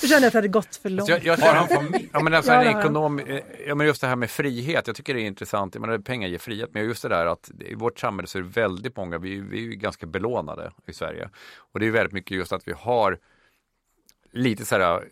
Jag 0.00 0.10
kände 0.10 0.26
att 0.26 0.32
det 0.32 0.38
hade 0.38 0.48
gått 0.48 0.76
för 0.76 0.90
långt. 0.90 1.08
Jag, 1.08 1.24
jag, 1.24 1.38
jag, 1.38 1.68
ja, 2.12 2.20
men 2.20 2.34
alltså 2.34 2.52
ja, 2.52 2.80
ekonom, 2.80 3.18
eh, 3.18 3.40
ja, 3.66 3.74
men 3.74 3.86
just 3.86 4.00
det 4.00 4.06
här 4.06 4.16
med 4.16 4.30
frihet, 4.30 4.86
jag 4.86 4.96
tycker 4.96 5.14
det 5.14 5.20
är 5.20 5.26
intressant. 5.26 5.74
Jag 5.74 5.80
menar, 5.80 5.98
pengar 5.98 6.28
ger 6.28 6.38
frihet, 6.38 6.70
men 6.72 6.84
just 6.84 7.02
det 7.02 7.08
där 7.08 7.26
att 7.26 7.50
i 7.58 7.74
vårt 7.74 7.98
samhälle 7.98 8.28
så 8.28 8.38
är 8.38 8.42
det 8.42 8.48
väldigt 8.48 8.96
många, 8.96 9.18
vi, 9.18 9.40
vi 9.40 9.68
är 9.68 9.72
ganska 9.72 10.06
belånade 10.06 10.72
i 10.86 10.92
Sverige. 10.92 11.30
Och 11.56 11.80
det 11.80 11.86
är 11.86 11.90
väldigt 11.90 12.12
mycket 12.12 12.36
just 12.36 12.52
att 12.52 12.68
vi 12.68 12.72
har 12.72 13.18
lite 14.32 14.64
så 14.64 14.78
här, 14.78 15.08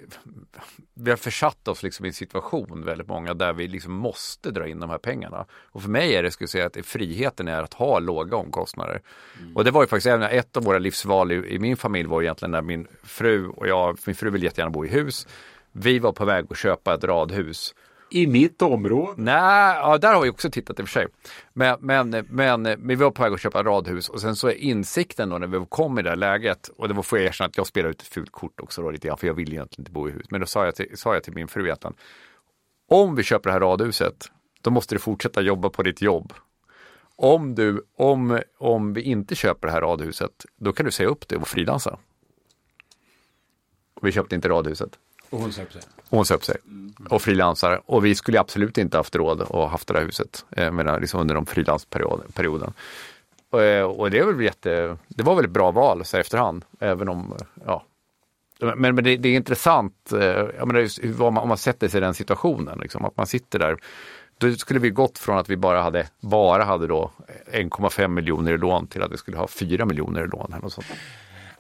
vi 0.95 1.11
har 1.11 1.17
försatt 1.17 1.69
oss 1.69 1.83
liksom 1.83 2.05
i 2.05 2.09
en 2.09 2.15
situation, 2.15 2.85
väldigt 2.85 3.09
många, 3.09 3.35
där 3.35 3.53
vi 3.53 3.69
liksom 3.69 3.93
måste 3.93 4.51
dra 4.51 4.69
in 4.69 4.81
de 4.81 4.91
här 4.91 4.99
pengarna. 4.99 5.47
Och 5.53 5.83
för 5.83 5.91
mig 5.91 6.15
är 6.15 6.23
det, 6.23 6.31
skulle 6.31 6.49
säga, 6.49 6.67
att 6.67 6.77
friheten 6.87 7.49
är 7.49 7.63
att 7.63 7.75
ha 7.75 7.99
låga 7.99 8.37
omkostnader. 8.37 9.03
Mm. 9.41 9.57
Och 9.57 9.65
det 9.65 9.71
var 9.71 9.83
ju 9.83 9.87
faktiskt 9.87 10.07
även 10.07 10.23
ett 10.23 10.57
av 10.57 10.65
våra 10.65 10.79
livsval 10.79 11.33
i, 11.33 11.35
i, 11.35 11.59
min 11.59 11.77
familj 11.77 12.09
var 12.09 12.23
egentligen 12.23 12.51
när 12.51 12.63
min 12.63 12.87
fru 13.03 13.49
och 13.49 13.69
jag, 13.69 13.99
min 14.07 14.17
fru 14.17 14.31
vill 14.31 14.43
jättegärna 14.43 14.71
bo 14.71 14.85
i 14.85 14.89
hus. 14.89 15.27
Vi 15.73 15.99
var 15.99 16.13
på 16.13 16.25
väg 16.25 16.47
att 16.51 16.59
köpa 16.59 16.95
ett 16.95 17.05
radhus 17.05 17.75
i 18.11 18.27
mitt 18.27 18.63
område? 18.63 19.13
Nej, 19.17 19.77
ja, 19.77 19.99
där 19.99 20.15
har 20.15 20.23
vi 20.23 20.31
också 20.31 20.51
tittat 20.51 20.81
i 20.81 20.83
och 20.83 20.89
för 20.89 20.93
sig. 20.93 21.07
Men, 21.53 21.77
men, 21.81 22.11
men, 22.11 22.63
men 22.63 22.89
vi 22.89 22.95
var 22.95 23.11
på 23.11 23.23
väg 23.23 23.33
att 23.33 23.41
köpa 23.41 23.63
radhus 23.63 24.09
och 24.09 24.21
sen 24.21 24.37
så 24.37 24.49
är 24.49 24.55
insikten 24.55 25.29
då 25.29 25.39
när 25.39 25.47
vi 25.47 25.67
kom 25.69 25.99
i 25.99 26.03
det 26.03 26.09
här 26.09 26.17
läget 26.17 26.69
och 26.69 26.89
det 26.89 26.95
var 26.95 27.03
för 27.03 27.17
att 27.17 27.23
erkänna 27.23 27.49
att 27.49 27.57
jag 27.57 27.67
spelade 27.67 27.91
ut 27.91 28.03
ett 28.03 28.09
fult 28.09 28.33
kort 28.33 28.61
också 28.61 28.83
då 28.83 28.91
lite 28.91 29.09
grann 29.09 29.19
för 29.19 29.27
jag 29.27 29.35
vill 29.35 29.53
egentligen 29.53 29.81
inte 29.81 29.93
bo 29.93 30.09
i 30.09 30.13
hus. 30.13 30.27
Men 30.31 30.41
då 30.41 30.47
sa 30.47 30.65
jag 30.65 30.75
till, 30.75 30.99
sa 30.99 31.15
jag 31.15 31.23
till 31.23 31.35
min 31.35 31.49
fru 31.49 31.71
att 31.71 31.85
om 32.89 33.15
vi 33.15 33.23
köper 33.23 33.49
det 33.49 33.53
här 33.53 33.61
radhuset 33.61 34.31
då 34.61 34.71
måste 34.71 34.95
du 34.95 34.99
fortsätta 34.99 35.41
jobba 35.41 35.71
på 35.71 35.83
ditt 35.83 36.03
jobb. 36.03 36.33
Om, 37.17 37.55
du, 37.55 37.87
om, 37.97 38.41
om 38.59 38.93
vi 38.93 39.03
inte 39.03 39.35
köper 39.35 39.69
det 39.69 39.73
här 39.73 39.81
radhuset, 39.81 40.47
då 40.57 40.73
kan 40.73 40.87
du 40.87 40.93
säga 40.93 41.09
upp 41.09 41.29
det 41.29 41.37
och 41.37 41.49
frilansa. 41.49 41.99
Vi 44.03 44.13
köpte 44.13 44.35
inte 44.35 44.49
radhuset. 44.49 44.99
Och 45.31 45.39
hon 45.39 45.53
sa 45.53 45.63
upp 45.63 45.73
sig? 45.73 45.83
Och 46.09 46.17
hon 46.17 46.27
sa 46.27 46.35
upp 46.35 46.45
sig. 46.45 46.57
Och 47.11 47.23
frilansar. 47.23 47.83
Och 47.87 48.05
vi 48.05 48.15
skulle 48.15 48.41
absolut 48.41 48.79
inte 48.79 48.97
haft 48.97 49.17
råd 49.17 49.43
att 49.43 49.71
haft 49.71 49.89
det 49.89 49.99
här 49.99 50.05
huset 50.05 50.45
eh, 50.51 50.73
medan, 50.73 51.01
liksom 51.01 51.21
under 51.21 51.35
de 51.35 51.47
frilansperioden. 51.47 52.73
Och, 53.51 53.63
eh, 53.63 53.85
och 53.85 54.11
det, 54.11 54.19
är 54.19 54.25
väl 54.25 54.41
jätte, 54.41 54.97
det 55.09 55.23
var 55.23 55.35
väl 55.35 55.45
ett 55.45 55.51
bra 55.51 55.71
val 55.71 56.05
så 56.05 56.17
efterhand. 56.17 56.65
Även 56.81 57.09
om, 57.09 57.35
ja. 57.65 57.85
Men, 58.61 58.95
men 58.95 59.05
det, 59.05 59.17
det 59.17 59.29
är 59.29 59.37
intressant, 59.37 60.13
eh, 60.13 60.21
jag 60.59 60.67
menar, 60.67 60.81
just, 60.81 60.99
om, 61.05 61.35
man, 61.35 61.39
om 61.39 61.49
man 61.49 61.59
sätter 61.59 61.89
sig 61.89 61.99
i 61.99 62.01
den 62.01 62.15
situationen, 62.15 62.79
liksom, 62.79 63.05
att 63.05 63.17
man 63.17 63.27
sitter 63.27 63.59
där 63.59 63.77
då 64.41 64.55
skulle 64.55 64.81
vi 64.81 64.91
gått 64.91 65.19
från 65.19 65.39
att 65.39 65.51
vi 65.51 65.57
bara 65.57 65.83
hade, 65.83 66.09
bara 66.21 66.65
hade 66.65 66.87
då 66.87 67.11
1,5 67.53 68.09
miljoner 68.09 68.53
i 68.53 68.59
lån 68.59 68.87
till 68.87 69.03
att 69.03 69.13
vi 69.13 69.17
skulle 69.17 69.37
ha 69.37 69.47
4 69.47 69.85
miljoner 69.85 70.25
i 70.25 70.27
lån. 70.27 70.53
Eller 70.53 70.69
sånt. 70.69 70.87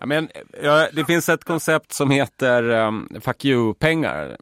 Ja, 0.01 0.07
men, 0.07 0.29
ja, 0.63 0.89
det 0.93 1.05
finns 1.05 1.29
ett 1.29 1.45
koncept 1.45 1.93
som 1.93 2.11
heter 2.11 2.63
um, 2.71 3.09
fuck 3.21 3.45
you-pengar. 3.45 4.37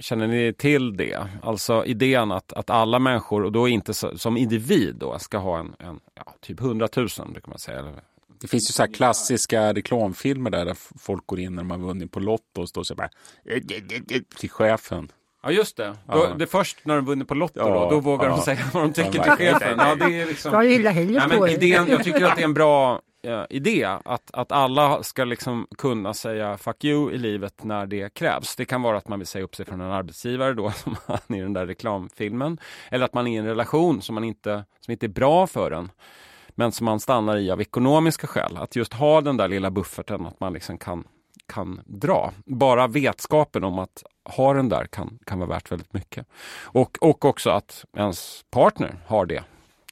Känner 0.00 0.26
ni 0.26 0.52
till 0.52 0.96
det? 0.96 1.28
Alltså 1.42 1.84
idén 1.84 2.32
att, 2.32 2.52
att 2.52 2.70
alla 2.70 2.98
människor, 2.98 3.44
och 3.44 3.52
då 3.52 3.68
inte 3.68 3.94
så, 3.94 4.18
som 4.18 4.36
individ, 4.36 4.96
då, 4.98 5.18
ska 5.18 5.38
ha 5.38 5.58
en, 5.58 5.74
en 5.78 6.00
ja, 6.14 6.34
typ 6.40 6.60
100 6.60 6.88
000 6.96 7.08
brukar 7.32 7.48
man 7.48 7.58
säga. 7.58 7.84
Det 8.40 8.48
finns 8.48 8.70
ju 8.70 8.72
så 8.72 8.92
klassiska 8.92 9.74
reklamfilmer 9.74 10.50
där, 10.50 10.64
där 10.64 10.76
folk 10.98 11.26
går 11.26 11.40
in 11.40 11.54
när 11.54 11.64
man 11.64 11.82
vunnit 11.82 12.12
på 12.12 12.20
Lotto 12.20 12.60
och 12.60 12.68
står 12.68 12.82
så 12.82 12.94
här 12.98 13.10
till 14.38 14.50
chefen. 14.50 15.12
Ja 15.42 15.50
just 15.50 15.76
det. 15.76 15.96
Då, 16.06 16.34
det 16.38 16.44
är 16.44 16.46
först 16.46 16.78
när 16.82 16.96
de 16.96 17.04
vunnit 17.04 17.28
på 17.28 17.34
Lotto 17.34 17.60
ja, 17.60 17.68
då, 17.68 17.90
då 17.90 18.00
vågar 18.00 18.28
ja. 18.28 18.36
de 18.36 18.42
säga 18.42 18.58
vad 18.72 18.82
de 18.82 18.92
tycker 18.92 19.22
till 19.22 19.32
chefen. 19.32 19.78
Ja, 19.78 19.94
det 19.94 20.20
är 20.20 20.26
liksom... 20.26 20.52
Jag 20.52 20.66
gillar 20.66 20.90
hellre 20.90 21.38
på 21.38 21.48
idén, 21.48 21.86
Jag 21.88 22.04
tycker 22.04 22.24
att 22.24 22.36
det 22.36 22.42
är 22.42 22.44
en 22.44 22.54
bra 22.54 23.00
eh, 23.24 23.44
idé 23.50 23.84
att, 24.04 24.30
att 24.32 24.52
alla 24.52 25.02
ska 25.02 25.24
liksom 25.24 25.66
kunna 25.78 26.14
säga 26.14 26.56
fuck 26.56 26.84
you 26.84 27.12
i 27.12 27.18
livet 27.18 27.64
när 27.64 27.86
det 27.86 28.14
krävs. 28.14 28.56
Det 28.56 28.64
kan 28.64 28.82
vara 28.82 28.96
att 28.96 29.08
man 29.08 29.18
vill 29.18 29.26
säga 29.26 29.44
upp 29.44 29.56
sig 29.56 29.66
från 29.66 29.80
en 29.80 29.90
arbetsgivare 29.90 30.54
då 30.54 30.70
som 30.76 30.96
i 31.36 31.40
den 31.40 31.52
där 31.52 31.66
reklamfilmen. 31.66 32.58
Eller 32.90 33.04
att 33.04 33.14
man 33.14 33.26
är 33.26 33.32
i 33.32 33.36
en 33.36 33.46
relation 33.46 34.02
som, 34.02 34.14
man 34.14 34.24
inte, 34.24 34.64
som 34.80 34.92
inte 34.92 35.06
är 35.06 35.08
bra 35.08 35.46
för 35.46 35.70
en 35.70 35.90
men 36.56 36.72
som 36.72 36.84
man 36.84 37.00
stannar 37.00 37.36
i 37.36 37.50
av 37.50 37.60
ekonomiska 37.60 38.26
skäl. 38.26 38.56
Att 38.56 38.76
just 38.76 38.92
ha 38.92 39.20
den 39.20 39.36
där 39.36 39.48
lilla 39.48 39.70
bufferten, 39.70 40.26
att 40.26 40.40
man 40.40 40.52
liksom 40.52 40.78
kan 40.78 41.04
kan 41.46 41.80
dra. 41.86 42.32
Bara 42.46 42.86
vetskapen 42.86 43.64
om 43.64 43.78
att 43.78 44.02
ha 44.24 44.54
den 44.54 44.68
där 44.68 44.86
kan, 44.86 45.18
kan 45.24 45.38
vara 45.38 45.48
värt 45.48 45.72
väldigt 45.72 45.92
mycket. 45.92 46.26
Och, 46.62 46.98
och 47.00 47.24
också 47.24 47.50
att 47.50 47.84
ens 47.96 48.44
partner 48.50 48.96
har 49.06 49.26
det. 49.26 49.44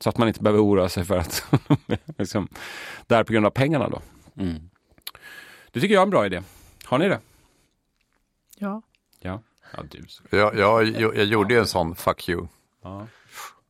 Så 0.03 0.09
att 0.09 0.19
man 0.19 0.29
inte 0.29 0.43
behöver 0.43 0.63
oroa 0.65 0.89
sig 0.89 1.05
för 1.05 1.19
att 1.19 1.45
liksom, 2.19 2.49
där 3.07 3.25
på 3.25 3.33
grund 3.33 3.47
av 3.47 3.51
pengarna 3.51 3.89
då. 3.89 4.01
Mm. 4.37 4.71
Det 5.71 5.81
tycker 5.81 5.95
jag 5.95 6.01
är 6.01 6.07
en 6.07 6.11
bra 6.11 6.27
idé. 6.27 6.43
Har 6.85 6.99
ni 6.99 7.09
det? 7.09 7.21
Ja. 8.59 8.83
Ja, 9.21 9.43
ja 9.73 9.83
du. 9.91 10.05
Jag, 10.39 10.59
jag, 10.59 10.85
jag, 10.85 11.17
jag 11.17 11.25
gjorde 11.25 11.55
ju 11.55 11.61
en 11.61 11.67
sån 11.67 11.95
fuck 11.95 12.29
you. 12.29 12.47
Ja, 12.83 13.07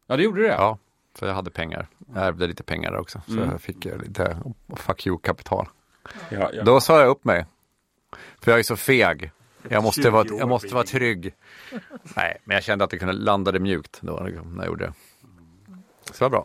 ja 0.07 0.17
det 0.17 0.23
gjorde 0.23 0.41
du 0.41 0.47
det? 0.47 0.55
Ja, 0.55 0.79
för 1.15 1.27
jag 1.27 1.35
hade 1.35 1.51
pengar. 1.51 1.87
Jag 2.15 2.27
ärvde 2.27 2.47
lite 2.47 2.63
pengar 2.63 2.97
också. 2.97 3.21
Så 3.27 3.33
mm. 3.33 3.51
jag 3.51 3.61
fick 3.61 3.85
lite 3.85 4.39
fuck 4.77 5.07
you-kapital. 5.07 5.69
Ja, 6.29 6.51
ja. 6.53 6.63
Då 6.63 6.81
sa 6.81 7.01
jag 7.01 7.09
upp 7.09 7.25
mig. 7.25 7.47
För 8.41 8.51
jag 8.51 8.59
är 8.59 8.63
så 8.63 8.77
feg. 8.77 9.31
Jag 9.69 9.83
måste, 9.83 10.11
vara, 10.11 10.27
jag 10.39 10.49
måste 10.49 10.75
vara 10.75 10.85
trygg. 10.85 11.35
Nej, 12.17 12.39
men 12.45 12.55
jag 12.55 12.65
kände 12.65 12.85
att 12.85 12.91
det 12.91 12.99
kunde 12.99 13.15
landade 13.15 13.59
mjukt 13.59 13.99
då 14.01 14.25
liksom, 14.25 14.55
när 14.55 14.63
jag 14.63 14.67
gjorde 14.67 14.85
det. 14.85 14.93
Så 16.13 16.25
det 16.25 16.31
bra. 16.31 16.45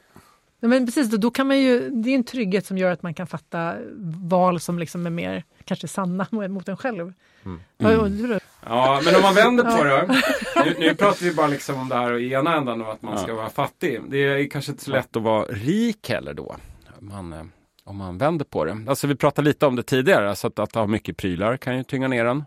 Ja, 0.60 0.68
men 0.68 0.86
precis, 0.86 1.10
då, 1.10 1.18
då 1.18 1.32
kan 1.32 1.48
man 1.48 1.60
ju, 1.60 1.90
det 1.90 2.10
är 2.10 2.16
en 2.16 2.24
trygghet 2.24 2.66
som 2.66 2.78
gör 2.78 2.92
att 2.92 3.04
man 3.04 3.14
kan 3.14 3.28
fatta 3.28 3.76
val 4.24 4.60
som 4.60 4.80
liksom 4.80 5.06
är 5.06 5.10
mer 5.10 5.44
kanske 5.66 5.88
sanna 5.88 6.28
mot 6.32 6.70
en 6.70 6.78
själv. 6.78 7.14
Mm. 7.46 7.60
Mm. 7.78 8.40
Ja, 8.66 9.02
men 9.06 9.16
om 9.16 9.22
man 9.22 9.36
vänder 9.36 9.64
på 9.78 9.84
det. 9.84 10.22
Nu, 10.66 10.76
nu 10.80 10.96
pratar 10.96 11.26
vi 11.26 11.34
bara 11.34 11.48
liksom 11.48 11.80
om 11.80 11.90
det 11.90 11.96
här 11.96 12.18
i 12.18 12.34
ena 12.34 12.56
ändan 12.56 12.82
och 12.82 12.92
att 12.92 13.02
man 13.02 13.18
ska 13.18 13.34
vara 13.34 13.50
fattig. 13.50 14.02
Det 14.08 14.18
är 14.18 14.50
kanske 14.50 14.72
inte 14.72 14.84
så 14.84 14.92
lätt 14.92 15.16
att 15.16 15.24
vara 15.24 15.46
rik 15.46 16.10
heller 16.10 16.34
då. 16.34 16.56
Man, 17.00 17.34
eh, 17.34 17.44
om 17.84 17.98
man 17.98 18.18
vänder 18.18 18.46
på 18.46 18.66
det. 18.66 18.78
Alltså 18.88 19.08
vi 19.08 19.16
pratade 19.16 19.48
lite 19.48 19.66
om 19.66 19.76
det 19.76 19.84
tidigare, 19.84 20.30
alltså 20.30 20.48
att, 20.48 20.60
att 20.60 20.76
ha 20.76 20.88
mycket 20.88 21.18
prylar 21.18 21.58
kan 21.58 21.78
ju 21.78 21.84
tynga 21.84 22.08
ner 22.08 22.26
en. 22.26 22.46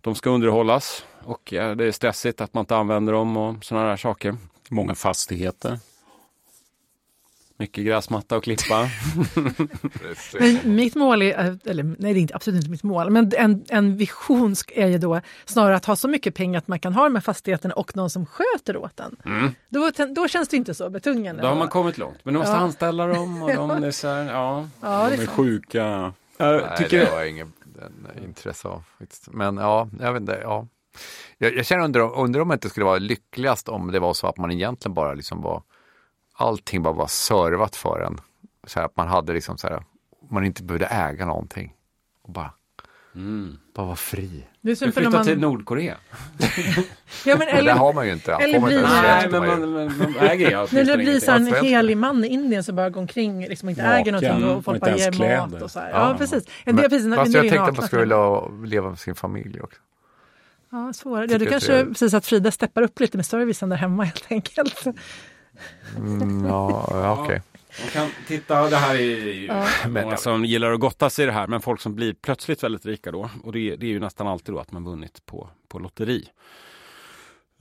De 0.00 0.14
ska 0.14 0.30
underhållas 0.30 1.06
och 1.24 1.52
ja, 1.52 1.74
det 1.74 1.84
är 1.84 1.92
stressigt 1.92 2.40
att 2.40 2.54
man 2.54 2.62
inte 2.62 2.76
använder 2.76 3.12
dem 3.12 3.36
och 3.36 3.64
sådana 3.64 3.88
där 3.88 3.96
saker. 3.96 4.36
Många 4.68 4.94
fastigheter. 4.94 5.78
Mycket 7.56 7.84
gräsmatta 7.84 8.36
och 8.36 8.44
klippa. 8.44 8.88
men 10.38 10.74
mitt 10.74 10.94
mål 10.94 11.22
är, 11.22 11.58
eller 11.64 11.82
nej 11.82 11.96
det 11.98 12.18
är 12.18 12.20
inte, 12.20 12.34
absolut 12.34 12.56
inte 12.56 12.70
mitt 12.70 12.82
mål, 12.82 13.10
men 13.10 13.32
en, 13.36 13.64
en 13.68 13.96
vision 13.96 14.54
är 14.68 14.86
ju 14.86 14.98
då 14.98 15.20
snarare 15.44 15.76
att 15.76 15.84
ha 15.84 15.96
så 15.96 16.08
mycket 16.08 16.34
pengar 16.34 16.58
att 16.58 16.68
man 16.68 16.78
kan 16.78 16.92
ha 16.92 17.04
de 17.04 17.14
här 17.14 17.22
fastigheterna 17.22 17.74
och 17.74 17.96
någon 17.96 18.10
som 18.10 18.26
sköter 18.26 18.76
åt 18.76 18.96
den. 18.96 19.16
Mm. 19.24 19.54
Då, 19.68 19.90
då 20.14 20.28
känns 20.28 20.48
det 20.48 20.56
inte 20.56 20.74
så 20.74 20.90
betungande. 20.90 21.42
Då 21.42 21.48
har 21.48 21.56
man 21.56 21.68
kommit 21.68 21.98
långt, 21.98 22.18
men 22.22 22.34
du 22.34 22.40
måste 22.40 22.54
ja. 22.54 22.58
anställa 22.58 23.06
dem 23.06 23.42
och 23.42 23.54
de 23.54 23.70
är 23.84 23.90
så 23.90 24.08
här, 24.08 24.32
ja. 24.32 24.68
ja 24.80 25.10
de 25.10 25.16
är, 25.16 25.22
är 25.22 25.26
sjuka. 25.26 26.12
Jag 26.36 26.62
nej, 26.78 26.86
det 26.90 27.04
har 27.04 27.18
jag 27.18 27.28
inget 27.28 27.48
intresse 28.24 28.68
av. 28.68 28.82
Men 29.26 29.56
ja, 29.56 29.88
jag 30.00 30.12
vet 30.12 30.20
inte, 30.20 30.40
ja. 30.42 30.66
Jag, 31.38 31.56
jag 31.56 31.66
känner 31.66 31.84
undrar, 31.84 32.18
undrar 32.18 32.40
om 32.40 32.48
det 32.48 32.54
inte 32.54 32.68
skulle 32.68 32.86
vara 32.86 32.98
lyckligast 32.98 33.68
om 33.68 33.92
det 33.92 34.00
var 34.00 34.14
så 34.14 34.26
att 34.26 34.38
man 34.38 34.50
egentligen 34.50 34.94
bara 34.94 35.14
liksom 35.14 35.42
var 35.42 35.62
allting 36.36 36.82
bara 36.82 36.94
var 36.94 37.06
servat 37.06 37.76
för 37.76 38.00
en. 38.00 38.20
Så 38.66 38.78
här, 38.78 38.86
att 38.86 38.96
man 38.96 39.08
hade 39.08 39.32
liksom 39.32 39.58
så 39.58 39.68
här, 39.68 39.84
man 40.30 40.44
inte 40.44 40.62
behövde 40.62 40.86
äga 40.86 41.26
någonting. 41.26 41.74
Och 42.22 42.32
bara, 42.32 42.52
mm. 43.14 43.58
bara 43.74 43.86
vara 43.86 43.96
fri. 43.96 44.44
Det 44.60 44.70
är 44.70 44.92
flytta 44.92 45.10
man... 45.10 45.24
till 45.24 45.38
Nordkorea. 45.38 45.96
ja, 47.24 47.36
men, 47.38 47.48
eller, 47.48 47.72
det 47.72 47.78
har 47.78 47.92
man 47.92 48.06
ju 48.06 48.12
inte. 48.12 48.32
Eller 48.32 48.60
blir, 48.60 48.82
nej, 48.82 49.28
men 49.30 49.46
man, 49.46 49.72
man, 49.72 49.86
man 49.98 50.16
äger 50.16 50.50
ju 50.50 50.66
När 50.70 50.84
det 50.84 50.96
blir 50.96 51.20
så 51.20 51.32
en 51.32 51.46
helig 51.46 51.96
man 51.96 52.24
i 52.24 52.28
Indien 52.28 52.64
som 52.64 52.76
bara 52.76 52.90
går 52.90 53.00
omkring 53.00 53.48
liksom 53.48 53.68
inte 53.68 53.82
Makan, 53.82 53.96
äger 53.96 54.12
någonting 54.12 54.44
och 54.44 54.64
folk 54.64 54.80
bara 54.80 54.96
ger 54.96 55.38
mat 55.38 55.62
och 55.62 55.70
så 55.70 55.80
här. 55.80 55.90
Ja, 55.90 56.08
ja 56.08 56.18
precis. 56.18 56.44
Men, 56.64 56.76
det, 56.76 56.88
precis 56.88 57.14
fast 57.14 57.34
jag 57.34 57.42
tänkte 57.42 57.62
att 57.62 57.76
man 57.76 57.86
skulle 57.86 58.02
vilja 58.02 58.48
leva 58.64 58.88
med 58.88 58.98
sin 58.98 59.14
familj 59.14 59.60
också. 59.60 59.80
Ja, 60.70 60.92
svårare. 60.92 61.26
Ja, 61.30 61.38
du 61.38 61.46
kanske 61.46 61.74
är... 61.74 61.84
precis 61.84 62.14
att 62.14 62.26
Frida 62.26 62.50
steppar 62.50 62.82
upp 62.82 63.00
lite 63.00 63.18
med 63.18 63.26
servicen 63.26 63.68
där 63.68 63.76
hemma 63.76 64.04
helt 64.04 64.26
enkelt. 64.30 64.84
Mm, 65.96 66.46
ja, 66.46 66.88
ja 66.90 67.12
okej. 67.12 67.24
Okay. 67.24 67.40
Man 67.80 67.88
kan 67.88 68.10
titta, 68.26 68.70
det 68.70 68.76
här 68.76 68.94
är 68.94 69.00
ju 69.00 69.46
ja. 69.46 69.66
många 69.88 70.16
som 70.16 70.44
gillar 70.44 70.72
att 70.72 70.80
gotta 70.80 71.10
sig 71.10 71.22
i 71.22 71.26
det 71.26 71.32
här, 71.32 71.46
men 71.46 71.60
folk 71.60 71.80
som 71.80 71.94
blir 71.94 72.14
plötsligt 72.14 72.62
väldigt 72.62 72.86
rika 72.86 73.12
då. 73.12 73.30
Och 73.42 73.52
det, 73.52 73.76
det 73.76 73.86
är 73.86 73.90
ju 73.90 74.00
nästan 74.00 74.26
alltid 74.26 74.54
då 74.54 74.58
att 74.58 74.72
man 74.72 74.84
vunnit 74.84 75.26
på, 75.26 75.48
på 75.68 75.78
lotteri. 75.78 76.28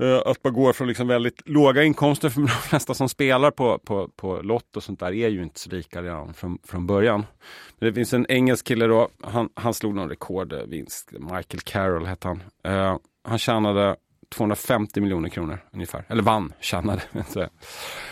Uh, 0.01 0.21
att 0.25 0.43
man 0.43 0.53
går 0.53 0.73
från 0.73 0.87
liksom 0.87 1.07
väldigt 1.07 1.41
låga 1.49 1.83
inkomster 1.83 2.29
för 2.29 2.41
de 2.41 2.47
flesta 2.47 2.93
som 2.93 3.09
spelar 3.09 3.51
på, 3.51 3.79
på, 3.79 4.07
på 4.15 4.41
lott 4.41 4.77
och 4.77 4.83
sånt 4.83 4.99
där 4.99 5.13
är 5.13 5.29
ju 5.29 5.43
inte 5.43 5.59
så 5.59 5.69
rika 5.69 6.01
redan 6.01 6.33
från, 6.33 6.57
från 6.63 6.87
början. 6.87 7.25
Men 7.79 7.89
det 7.89 7.93
finns 7.93 8.13
en 8.13 8.25
engelsk 8.29 8.67
kille 8.67 8.85
då, 8.87 9.09
han, 9.23 9.49
han 9.55 9.73
slog 9.73 9.95
någon 9.95 10.09
rekordvinst, 10.09 11.11
Michael 11.11 11.61
Carroll 11.63 12.05
hette 12.05 12.27
han. 12.27 12.43
Uh, 12.67 12.97
han 13.23 13.39
tjänade 13.39 13.95
250 14.33 15.01
miljoner 15.01 15.29
kronor 15.29 15.59
ungefär. 15.71 16.05
Eller 16.07 16.23
vann, 16.23 16.53
tjänade. 16.59 17.01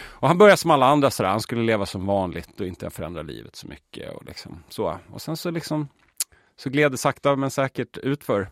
och 0.01 0.27
han 0.27 0.37
började 0.37 0.57
som 0.57 0.71
alla 0.71 0.85
andra 0.85 1.11
sådär. 1.11 1.29
Han 1.29 1.41
skulle 1.41 1.61
leva 1.61 1.85
som 1.85 2.05
vanligt 2.05 2.59
och 2.59 2.67
inte 2.67 2.89
förändra 2.89 3.21
livet 3.21 3.55
så 3.55 3.67
mycket. 3.67 4.15
Och, 4.15 4.25
liksom, 4.25 4.63
så. 4.69 4.97
och 5.11 5.21
sen 5.21 5.37
så 5.37 5.51
liksom 5.51 5.87
så 6.57 6.69
gled 6.69 6.91
det 6.91 6.97
sakta 6.97 7.35
men 7.35 7.51
säkert 7.51 7.97
utför. 7.97 8.49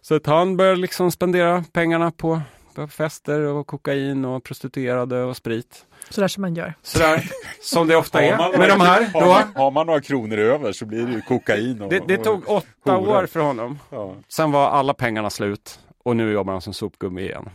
Så 0.00 0.14
att 0.14 0.26
han 0.26 0.56
började 0.56 0.76
liksom 0.76 1.10
spendera 1.10 1.64
pengarna 1.72 2.10
på, 2.10 2.40
på 2.74 2.88
fester 2.88 3.40
och 3.40 3.66
kokain 3.66 4.24
och 4.24 4.44
prostituerade 4.44 5.22
och 5.22 5.36
sprit. 5.36 5.86
Sådär 6.10 6.28
som 6.28 6.40
man 6.40 6.54
gör. 6.54 6.74
Sådär 6.82 7.30
som 7.62 7.88
det 7.88 7.96
ofta 7.96 8.22
är 8.22 8.58
med 8.58 8.68
de 8.68 8.80
här. 8.80 9.10
Då. 9.12 9.18
Har, 9.18 9.26
man, 9.26 9.54
har 9.54 9.70
man 9.70 9.86
några 9.86 10.00
kronor 10.00 10.38
över 10.38 10.72
så 10.72 10.86
blir 10.86 11.06
det 11.06 11.12
ju 11.12 11.20
kokain. 11.20 11.82
Och, 11.82 11.90
det, 11.90 12.02
det 12.08 12.16
tog 12.16 12.48
åtta 12.48 12.96
och, 12.96 13.08
år 13.08 13.26
för 13.26 13.40
honom. 13.40 13.78
Ja. 13.90 14.14
Sen 14.28 14.52
var 14.52 14.70
alla 14.70 14.94
pengarna 14.94 15.30
slut 15.30 15.78
och 16.06 16.16
nu 16.16 16.32
jobbar 16.32 16.52
han 16.52 16.62
som 16.62 16.74
sopgummi 16.74 17.22
igen. 17.22 17.50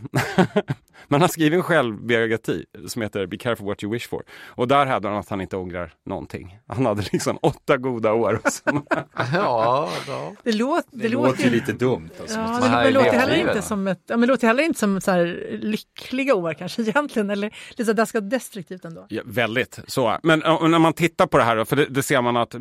Men 1.08 1.20
han 1.20 1.30
skriver 1.30 1.56
en 1.56 1.62
självbiografi 1.62 2.64
som 2.88 3.02
heter 3.02 3.26
Be 3.26 3.36
careful 3.36 3.66
what 3.66 3.82
you 3.82 3.92
wish 3.92 4.08
for. 4.08 4.22
Och 4.46 4.68
där 4.68 4.86
hävdar 4.86 5.10
han 5.10 5.18
att 5.18 5.28
han 5.28 5.40
inte 5.40 5.56
ångrar 5.56 5.92
någonting. 6.06 6.58
Han 6.66 6.86
hade 6.86 7.02
liksom 7.12 7.38
åtta 7.42 7.76
goda 7.76 8.12
år. 8.12 8.40
ja, 9.34 9.90
ja. 10.06 10.32
Det, 10.42 10.52
låt, 10.52 10.84
det, 10.90 11.02
det 11.02 11.08
låter 11.08 11.44
ju 11.44 11.50
lite 11.50 11.72
dumt. 11.72 12.10
Alltså. 12.20 12.38
Ja, 12.38 12.60
det, 12.62 12.84
det, 12.84 12.90
låter 12.90 13.12
heller 13.12 13.34
inte 13.36 13.62
som 13.62 13.88
ett, 13.88 14.00
ja, 14.06 14.16
men 14.16 14.28
låter 14.28 14.46
heller 14.46 14.62
inte 14.62 14.78
som 14.78 15.00
så 15.00 15.10
här 15.10 15.58
lyckliga 15.62 16.34
år 16.34 16.54
kanske 16.54 16.82
egentligen. 16.88 17.30
Eller 17.30 17.54
lite 17.76 17.94
ganska 17.94 18.20
destruktivt 18.20 18.84
ändå. 18.84 19.06
Ja, 19.08 19.22
väldigt 19.24 19.78
så. 19.86 20.18
Men 20.22 20.38
när 20.38 20.78
man 20.78 20.92
tittar 20.92 21.26
på 21.26 21.38
det 21.38 21.44
här, 21.44 21.64
för 21.64 21.76
det, 21.76 21.84
det 21.84 22.02
ser 22.02 22.22
man 22.22 22.36
att 22.36 22.54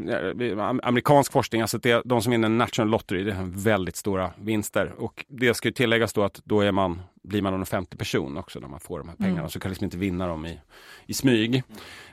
amerikansk 0.84 1.32
forskning, 1.32 1.62
alltså 1.62 1.78
det, 1.78 2.02
de 2.06 2.22
som 2.22 2.32
vinner 2.32 2.50
National 2.50 2.90
Lottery, 2.90 3.24
det 3.24 3.32
är 3.32 3.64
väldigt 3.64 3.96
stora 3.96 4.32
vinster. 4.38 4.94
Och 4.98 5.26
det 5.28 5.54
ska 5.54 5.68
ju 5.68 5.74
tilläggas 5.82 6.14
då 6.14 6.24
att 6.24 6.42
då 6.44 6.62
är 6.62 6.72
man, 6.72 7.02
blir 7.24 7.42
man 7.42 7.54
en 7.54 7.62
offentlig 7.62 8.00
person 8.00 8.38
också 8.38 8.60
när 8.60 8.68
man 8.68 8.80
får 8.80 9.00
de 9.00 9.10
här 9.10 9.16
pengarna. 9.16 9.40
Mm. 9.40 9.50
Så 9.50 9.60
kan 9.60 9.72
liksom 9.72 9.86
inte 9.86 9.98
vinna 9.98 10.28
dem 10.28 10.46
i, 10.46 10.60
i 11.06 11.14
smyg. 11.14 11.64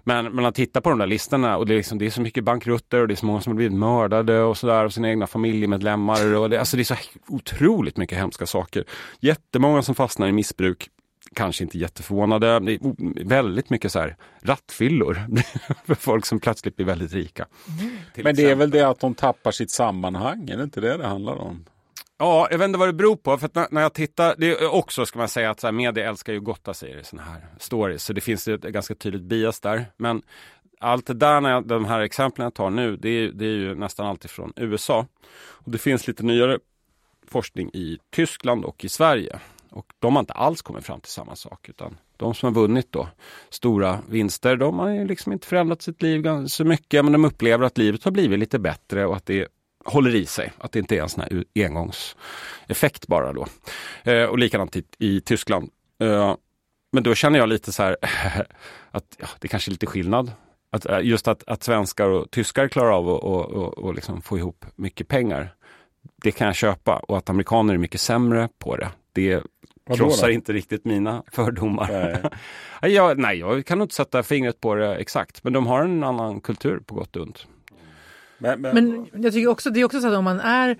Men, 0.04 0.24
men 0.24 0.42
man 0.42 0.52
tittar 0.52 0.80
på 0.80 0.90
de 0.90 0.98
där 0.98 1.06
listorna 1.06 1.56
och 1.56 1.66
det 1.66 1.74
är, 1.74 1.76
liksom, 1.76 1.98
det 1.98 2.06
är 2.06 2.10
så 2.10 2.20
mycket 2.20 2.44
bankrutter 2.44 3.00
och 3.00 3.08
det 3.08 3.14
är 3.14 3.16
så 3.16 3.26
många 3.26 3.40
som 3.40 3.50
har 3.50 3.56
blivit 3.56 3.78
mördade 3.78 4.40
och 4.40 4.58
sådär 4.58 4.84
av 4.84 4.90
sina 4.90 5.08
egna 5.08 5.26
familjemedlemmar. 5.26 6.34
Och 6.34 6.50
det, 6.50 6.58
alltså 6.58 6.76
det 6.76 6.82
är 6.82 6.84
så 6.84 6.96
otroligt 7.28 7.96
mycket 7.96 8.18
hemska 8.18 8.46
saker. 8.46 8.84
Jättemånga 9.20 9.82
som 9.82 9.94
fastnar 9.94 10.28
i 10.28 10.32
missbruk 10.32 10.90
kanske 11.34 11.64
inte 11.64 11.78
jätteförvånade. 11.78 12.60
Det 12.60 12.72
är 12.72 13.24
väldigt 13.24 13.70
mycket 13.70 13.92
så 13.92 13.98
här 13.98 14.16
rattfyllor 14.42 15.26
för 15.86 15.94
folk 15.94 16.26
som 16.26 16.40
plötsligt 16.40 16.76
blir 16.76 16.86
väldigt 16.86 17.12
rika. 17.12 17.46
Mm. 17.80 17.96
Men 18.16 18.34
det 18.34 18.50
är 18.50 18.54
väl 18.54 18.70
det 18.70 18.82
att 18.82 19.00
de 19.00 19.14
tappar 19.14 19.50
sitt 19.50 19.70
sammanhang, 19.70 20.48
är 20.48 20.56
det 20.56 20.62
inte 20.62 20.80
det 20.80 20.96
det 20.96 21.06
handlar 21.06 21.36
om? 21.36 21.64
Ja, 22.18 22.48
jag 22.50 22.58
vet 22.58 22.66
inte 22.66 22.78
vad 22.78 22.88
det 22.88 22.92
beror 22.92 23.16
på. 23.16 23.38
För 23.38 23.50
när, 23.74 23.82
jag 23.82 23.94
tittar, 23.94 24.34
det 24.38 24.50
är 24.50 24.74
också 24.74 25.06
ska 25.06 25.18
man 25.18 25.28
säga 25.28 25.50
att 25.50 25.60
så 25.60 25.66
här, 25.66 25.72
media 25.72 26.08
älskar 26.08 26.32
ju 26.32 26.40
gotta 26.40 26.74
sig 26.74 27.00
i 27.00 27.04
sådana 27.04 27.30
här 27.30 27.46
stories. 27.58 28.04
Så 28.04 28.12
det 28.12 28.20
finns 28.20 28.48
ett 28.48 28.60
ganska 28.60 28.94
tydligt 28.94 29.22
bias 29.22 29.60
där. 29.60 29.86
Men 29.96 30.22
allt 30.80 31.06
det 31.06 31.14
där, 31.14 31.40
när 31.40 31.50
jag, 31.50 31.66
de 31.66 31.84
här 31.84 32.00
exemplen 32.00 32.44
jag 32.44 32.54
tar 32.54 32.70
nu, 32.70 32.96
det 32.96 33.08
är, 33.08 33.32
det 33.32 33.44
är 33.44 33.56
ju 33.56 33.74
nästan 33.74 34.06
alltid 34.06 34.30
från 34.30 34.52
USA. 34.56 35.06
Och 35.40 35.70
det 35.70 35.78
finns 35.78 36.08
lite 36.08 36.22
nyare 36.22 36.58
forskning 37.28 37.70
i 37.72 37.98
Tyskland 38.10 38.64
och 38.64 38.84
i 38.84 38.88
Sverige. 38.88 39.38
Och 39.70 39.92
de 39.98 40.16
har 40.16 40.20
inte 40.20 40.32
alls 40.32 40.62
kommit 40.62 40.84
fram 40.84 41.00
till 41.00 41.12
samma 41.12 41.36
sak. 41.36 41.68
Utan 41.68 41.98
de 42.16 42.34
som 42.34 42.54
har 42.54 42.62
vunnit 42.62 42.92
då 42.92 43.08
stora 43.48 43.98
vinster, 44.08 44.56
de 44.56 44.78
har 44.78 44.88
ju 44.88 45.06
liksom 45.06 45.32
inte 45.32 45.46
förändrat 45.46 45.82
sitt 45.82 46.02
liv 46.02 46.46
så 46.46 46.64
mycket. 46.64 47.04
Men 47.04 47.12
de 47.12 47.24
upplever 47.24 47.66
att 47.66 47.78
livet 47.78 48.04
har 48.04 48.10
blivit 48.10 48.38
lite 48.38 48.58
bättre 48.58 49.06
och 49.06 49.16
att 49.16 49.26
det 49.26 49.48
håller 49.88 50.14
i 50.14 50.26
sig. 50.26 50.52
Att 50.58 50.72
det 50.72 50.78
inte 50.78 50.96
är 50.96 51.02
en 51.02 51.08
sån 51.08 51.22
här 51.22 51.44
engångseffekt 51.54 53.06
bara 53.06 53.32
då. 53.32 53.46
Eh, 54.04 54.24
och 54.24 54.38
likadant 54.38 54.76
i, 54.76 54.84
i 54.98 55.20
Tyskland. 55.20 55.70
Eh, 56.02 56.34
men 56.92 57.02
då 57.02 57.14
känner 57.14 57.38
jag 57.38 57.48
lite 57.48 57.72
så 57.72 57.82
här 57.82 57.96
att 58.90 59.16
ja, 59.18 59.28
det 59.38 59.48
kanske 59.48 59.70
är 59.70 59.72
lite 59.72 59.86
skillnad. 59.86 60.32
Att, 60.70 60.86
eh, 60.86 61.00
just 61.00 61.28
att, 61.28 61.44
att 61.46 61.62
svenskar 61.62 62.08
och 62.08 62.30
tyskar 62.30 62.68
klarar 62.68 62.90
av 62.90 63.08
att 63.08 63.22
och, 63.22 63.50
och, 63.50 63.78
och 63.78 63.94
liksom 63.94 64.22
få 64.22 64.38
ihop 64.38 64.64
mycket 64.76 65.08
pengar. 65.08 65.54
Det 66.22 66.30
kan 66.30 66.46
jag 66.46 66.56
köpa 66.56 66.96
och 66.96 67.18
att 67.18 67.30
amerikaner 67.30 67.74
är 67.74 67.78
mycket 67.78 68.00
sämre 68.00 68.48
på 68.58 68.76
det. 68.76 68.88
Det 69.12 69.42
krossar 69.96 70.28
inte 70.28 70.52
riktigt 70.52 70.84
mina 70.84 71.22
fördomar. 71.32 71.88
Nej. 72.82 72.92
jag, 72.94 73.18
nej, 73.18 73.38
jag 73.38 73.66
kan 73.66 73.82
inte 73.82 73.94
sätta 73.94 74.22
fingret 74.22 74.60
på 74.60 74.74
det 74.74 74.96
exakt. 74.96 75.44
Men 75.44 75.52
de 75.52 75.66
har 75.66 75.82
en 75.82 76.04
annan 76.04 76.40
kultur 76.40 76.80
på 76.86 76.94
gott 76.94 77.16
och 77.16 77.22
ont. 77.22 77.46
Men, 78.38 78.60
men, 78.60 78.74
men 78.74 79.22
jag 79.22 79.32
tycker 79.32 79.48
också, 79.48 79.70
det 79.70 79.80
är 79.80 79.84
också 79.84 80.00
så 80.00 80.08
att 80.08 80.14
om 80.14 80.24
man 80.24 80.40
är 80.40 80.78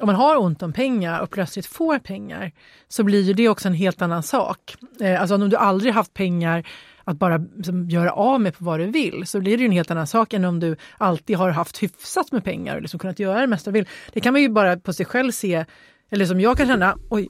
om 0.00 0.06
man 0.06 0.16
har 0.16 0.36
ont 0.36 0.62
om 0.62 0.72
pengar 0.72 1.20
och 1.20 1.30
plötsligt 1.30 1.66
får 1.66 1.98
pengar 1.98 2.52
så 2.88 3.04
blir 3.04 3.22
ju 3.22 3.32
det 3.32 3.48
också 3.48 3.68
en 3.68 3.74
helt 3.74 4.02
annan 4.02 4.22
sak. 4.22 4.76
Eh, 5.00 5.20
alltså 5.20 5.34
om 5.34 5.50
du 5.50 5.56
aldrig 5.56 5.92
haft 5.92 6.14
pengar 6.14 6.66
att 7.04 7.18
bara 7.18 7.36
liksom, 7.56 7.88
göra 7.90 8.12
av 8.12 8.40
med 8.40 8.58
på 8.58 8.64
vad 8.64 8.80
du 8.80 8.86
vill 8.86 9.26
så 9.26 9.40
blir 9.40 9.56
det 9.56 9.60
ju 9.60 9.66
en 9.66 9.72
helt 9.72 9.90
annan 9.90 10.06
sak 10.06 10.32
än 10.32 10.44
om 10.44 10.60
du 10.60 10.76
alltid 10.98 11.36
har 11.36 11.50
haft 11.50 11.82
hyfsat 11.82 12.32
med 12.32 12.44
pengar 12.44 12.76
och 12.76 12.82
liksom 12.82 12.98
kunnat 12.98 13.18
göra 13.18 13.40
det 13.40 13.46
mesta 13.46 13.70
du 13.70 13.78
vill. 13.78 13.88
Det 14.12 14.20
kan 14.20 14.32
man 14.32 14.42
ju 14.42 14.48
bara 14.48 14.76
på 14.76 14.92
sig 14.92 15.06
själv 15.06 15.30
se, 15.30 15.64
eller 16.10 16.26
som 16.26 16.40
jag 16.40 16.56
kan 16.56 16.66
känna, 16.66 16.96
oj, 17.10 17.28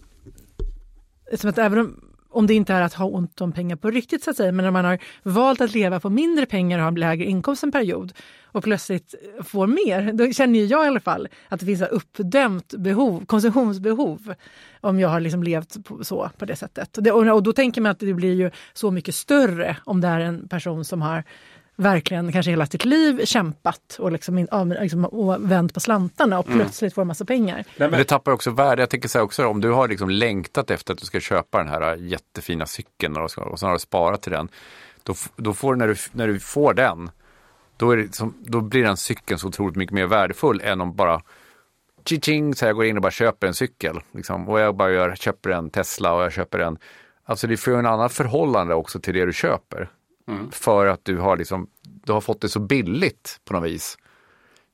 som 1.34 1.50
att 1.50 1.58
även 1.58 1.78
om, 1.78 2.00
om 2.30 2.46
det 2.46 2.54
inte 2.54 2.74
är 2.74 2.82
att 2.82 2.94
ha 2.94 3.06
ont 3.06 3.40
om 3.40 3.52
pengar 3.52 3.76
på 3.76 3.90
riktigt 3.90 4.24
så 4.24 4.30
att 4.30 4.36
säga, 4.36 4.52
men 4.52 4.64
när 4.64 4.70
man 4.70 4.84
har 4.84 4.98
valt 5.22 5.60
att 5.60 5.74
leva 5.74 6.00
på 6.00 6.10
mindre 6.10 6.46
pengar 6.46 6.78
och 6.78 6.84
har 6.84 6.92
lägre 6.92 7.24
inkomst 7.24 7.62
en 7.62 7.72
period 7.72 8.12
och 8.54 8.64
plötsligt 8.64 9.14
får 9.44 9.66
mer, 9.66 10.12
då 10.12 10.32
känner 10.32 10.64
jag 10.64 10.84
i 10.84 10.88
alla 10.88 11.00
fall 11.00 11.28
att 11.48 11.60
det 11.60 11.66
finns 11.66 11.82
ett 11.82 11.90
uppdämt 11.90 12.74
behov, 12.78 13.26
konsumtionsbehov 13.26 14.34
om 14.80 15.00
jag 15.00 15.08
har 15.08 15.20
liksom 15.20 15.42
levt 15.42 15.84
på, 15.84 16.04
så 16.04 16.30
på 16.38 16.44
det 16.44 16.56
sättet. 16.56 16.96
Och, 16.96 17.02
det, 17.02 17.12
och, 17.12 17.42
då 17.42 17.52
tänker 17.52 17.80
man 17.80 17.90
att 17.90 17.98
det 17.98 18.14
blir 18.14 18.34
ju 18.34 18.50
så 18.72 18.90
mycket 18.90 19.14
större 19.14 19.76
om 19.84 20.00
det 20.00 20.08
är 20.08 20.20
en 20.20 20.48
person 20.48 20.84
som 20.84 21.02
har 21.02 21.24
verkligen 21.76 22.32
kanske 22.32 22.50
hela 22.50 22.66
sitt 22.66 22.84
liv 22.84 23.24
kämpat 23.24 23.96
och, 23.98 24.12
liksom, 24.12 24.46
liksom, 24.80 25.04
och 25.04 25.50
vänt 25.50 25.74
på 25.74 25.80
slantarna 25.80 26.38
och 26.38 26.46
mm. 26.46 26.58
plötsligt 26.58 26.94
får 26.94 27.02
en 27.02 27.08
massa 27.08 27.24
pengar. 27.24 27.64
Men 27.76 27.90
det 27.90 28.04
tappar 28.04 28.32
också 28.32 28.50
värde. 28.50 28.82
Jag 28.82 28.90
tänker 28.90 29.08
så 29.08 29.18
här 29.18 29.24
också, 29.24 29.46
om 29.46 29.60
du 29.60 29.70
har 29.70 29.88
liksom 29.88 30.10
längtat 30.10 30.70
efter 30.70 30.92
att 30.92 31.00
du 31.00 31.06
ska 31.06 31.20
köpa 31.20 31.58
den 31.58 31.68
här 31.68 31.96
jättefina 31.96 32.66
cykeln 32.66 33.16
och, 33.16 33.38
och 33.38 33.58
så 33.58 33.66
har 33.66 33.72
du 33.72 33.78
sparat 33.78 34.22
till 34.22 34.32
den. 34.32 34.48
Då, 35.02 35.14
då 35.36 35.54
får 35.54 35.74
du 35.74 35.78
när, 35.78 35.88
du, 35.88 35.96
när 36.12 36.28
du 36.28 36.40
får 36.40 36.74
den, 36.74 37.10
då, 37.76 37.90
är 37.90 37.96
det 37.96 38.14
som, 38.14 38.34
då 38.40 38.60
blir 38.60 38.82
den 38.82 38.96
cykeln 38.96 39.38
så 39.38 39.48
otroligt 39.48 39.76
mycket 39.76 39.94
mer 39.94 40.06
värdefull 40.06 40.60
än 40.64 40.80
om 40.80 40.96
bara 40.96 41.22
Ching, 42.04 42.54
så 42.54 42.64
jag 42.64 42.76
går 42.76 42.84
in 42.84 42.96
och 42.96 43.02
bara 43.02 43.12
köper 43.12 43.46
en 43.46 43.54
cykel. 43.54 44.00
Liksom, 44.12 44.48
och 44.48 44.60
jag 44.60 44.76
bara 44.76 44.90
gör, 44.90 45.14
köper 45.14 45.50
en 45.50 45.70
Tesla 45.70 46.14
och 46.14 46.22
jag 46.22 46.32
köper 46.32 46.58
en 46.58 46.78
Alltså 47.24 47.46
det 47.46 47.56
får 47.56 47.78
en 47.78 47.86
annan 47.86 48.10
förhållande 48.10 48.74
också 48.74 49.00
till 49.00 49.14
det 49.14 49.26
du 49.26 49.32
köper. 49.32 49.90
Mm. 50.28 50.50
För 50.50 50.86
att 50.86 51.04
du 51.04 51.18
har, 51.18 51.36
liksom, 51.36 51.70
du 51.82 52.12
har 52.12 52.20
fått 52.20 52.40
det 52.40 52.48
så 52.48 52.60
billigt 52.60 53.40
på 53.44 53.54
något 53.54 53.64
vis. 53.64 53.98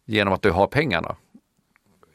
Genom 0.04 0.34
att 0.34 0.42
du 0.42 0.50
har 0.50 0.66
pengarna. 0.66 1.16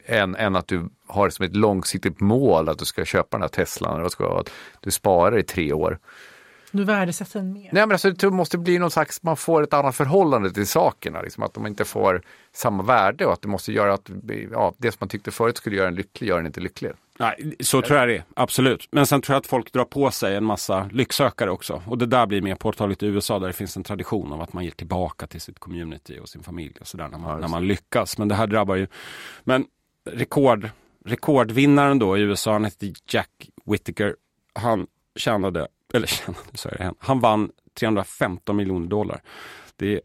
Än, 0.05 0.35
än 0.35 0.55
att 0.55 0.67
du 0.67 0.89
har 1.07 1.29
som 1.29 1.45
ett 1.45 1.55
långsiktigt 1.55 2.19
mål 2.19 2.69
att 2.69 2.79
du 2.79 2.85
ska 2.85 3.05
köpa 3.05 3.37
den 3.37 3.41
här 3.41 3.47
Teslan. 3.47 4.09
Ska, 4.09 4.39
att 4.39 4.51
du 4.79 4.91
sparar 4.91 5.37
i 5.37 5.43
tre 5.43 5.73
år. 5.73 5.99
Du 6.71 6.83
värdesätter 6.83 7.39
den 7.39 7.53
mer? 7.53 7.61
Nej, 7.61 7.69
men 7.71 7.91
alltså, 7.91 8.11
det 8.11 8.29
måste 8.29 8.57
bli 8.57 8.79
någon 8.79 8.91
slags, 8.91 9.23
man 9.23 9.37
får 9.37 9.63
ett 9.63 9.73
annat 9.73 9.95
förhållande 9.95 10.51
till 10.51 10.67
sakerna. 10.67 11.21
Liksom, 11.21 11.43
att 11.43 11.53
de 11.53 11.67
inte 11.67 11.85
får 11.85 12.21
samma 12.53 12.83
värde 12.83 13.25
och 13.25 13.33
att 13.33 13.41
det 13.41 13.47
måste 13.47 13.71
göra 13.71 13.93
att 13.93 14.09
ja, 14.51 14.73
det 14.77 14.91
som 14.91 14.97
man 14.99 15.09
tyckte 15.09 15.31
förut 15.31 15.57
skulle 15.57 15.75
göra 15.75 15.87
en 15.87 15.95
lycklig 15.95 16.27
gör 16.27 16.39
en 16.39 16.45
inte 16.45 16.61
lycklig. 16.61 16.91
Nej, 17.19 17.55
så 17.59 17.81
tror 17.81 17.99
jag 17.99 18.07
det 18.07 18.15
är, 18.15 18.23
absolut. 18.33 18.87
Men 18.91 19.05
sen 19.05 19.21
tror 19.21 19.33
jag 19.33 19.39
att 19.39 19.47
folk 19.47 19.73
drar 19.73 19.85
på 19.85 20.11
sig 20.11 20.35
en 20.35 20.43
massa 20.43 20.89
lycksökare 20.91 21.51
också. 21.51 21.81
Och 21.85 21.97
det 21.97 22.05
där 22.05 22.25
blir 22.25 22.41
mer 22.41 22.55
påtagligt 22.55 23.03
i 23.03 23.05
USA 23.05 23.39
där 23.39 23.47
det 23.47 23.53
finns 23.53 23.77
en 23.77 23.83
tradition 23.83 24.33
av 24.33 24.41
att 24.41 24.53
man 24.53 24.63
ger 24.63 24.71
tillbaka 24.71 25.27
till 25.27 25.41
sitt 25.41 25.59
community 25.59 26.19
och 26.19 26.29
sin 26.29 26.43
familj 26.43 26.75
och 26.81 26.87
sådär 26.87 27.07
när, 27.07 27.17
man, 27.17 27.31
ja, 27.31 27.37
när 27.37 27.47
man 27.47 27.67
lyckas. 27.67 28.17
Men 28.17 28.27
det 28.27 28.35
här 28.35 28.47
drabbar 28.47 28.75
ju... 28.75 28.87
Men 29.43 29.65
rekord, 30.09 30.69
rekordvinnaren 31.05 31.99
då 31.99 32.17
i 32.17 32.21
USA, 32.21 32.51
han 32.51 32.65
hette 32.65 32.93
Jack 33.07 33.49
Whittaker. 33.65 34.15
Han 34.53 34.87
tjänade, 35.15 35.67
eller 35.95 36.07
tjänade, 36.07 36.43
så 36.53 36.69
är 36.69 36.77
det, 36.77 36.93
han 36.99 37.19
vann 37.19 37.51
315 37.79 38.55
miljoner 38.55 38.87
dollar. 38.87 39.21
Det 39.75 39.93
är 39.93 40.01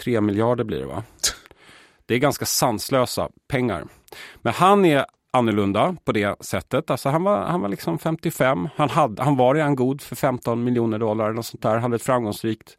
3 0.00 0.20
miljarder 0.20 0.64
blir 0.64 0.78
det 0.78 0.86
va? 0.86 1.02
Det 2.06 2.14
är 2.14 2.18
ganska 2.18 2.46
sanslösa 2.46 3.28
pengar. 3.48 3.86
Men 4.42 4.52
han 4.52 4.84
är 4.84 5.06
annorlunda 5.32 5.96
på 6.04 6.12
det 6.12 6.44
sättet. 6.44 6.90
Alltså 6.90 7.08
han 7.08 7.22
var, 7.22 7.44
han 7.44 7.60
var 7.60 7.68
liksom 7.68 7.98
55. 7.98 8.68
Han, 8.76 8.90
hade, 8.90 9.22
han 9.22 9.36
var 9.36 9.54
redan 9.54 9.76
god 9.76 10.00
för 10.00 10.16
15 10.16 10.64
miljoner 10.64 10.98
dollar 10.98 11.30
eller 11.30 11.42
sånt 11.42 11.62
där. 11.62 11.78
Hade 11.78 11.96
ett 11.96 12.02
framgångsrikt 12.02 12.78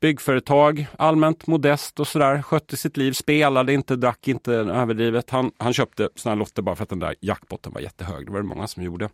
byggföretag, 0.00 0.86
allmänt 0.98 1.46
modest 1.46 2.00
och 2.00 2.08
sådär. 2.08 2.42
Skötte 2.42 2.76
sitt 2.76 2.96
liv, 2.96 3.12
spelade 3.12 3.72
inte, 3.72 3.96
drack 3.96 4.28
inte 4.28 4.52
överdrivet. 4.52 5.30
Han, 5.30 5.52
han 5.58 5.72
köpte 5.72 6.08
såna 6.14 6.34
här 6.34 6.38
lotter 6.38 6.62
bara 6.62 6.76
för 6.76 6.82
att 6.82 6.88
den 6.88 6.98
där 6.98 7.14
jackpotten 7.20 7.72
var 7.72 7.80
jättehög. 7.80 8.26
Det 8.26 8.32
var 8.32 8.38
det 8.38 8.46
många 8.46 8.66
som 8.66 8.82
gjorde. 8.82 9.08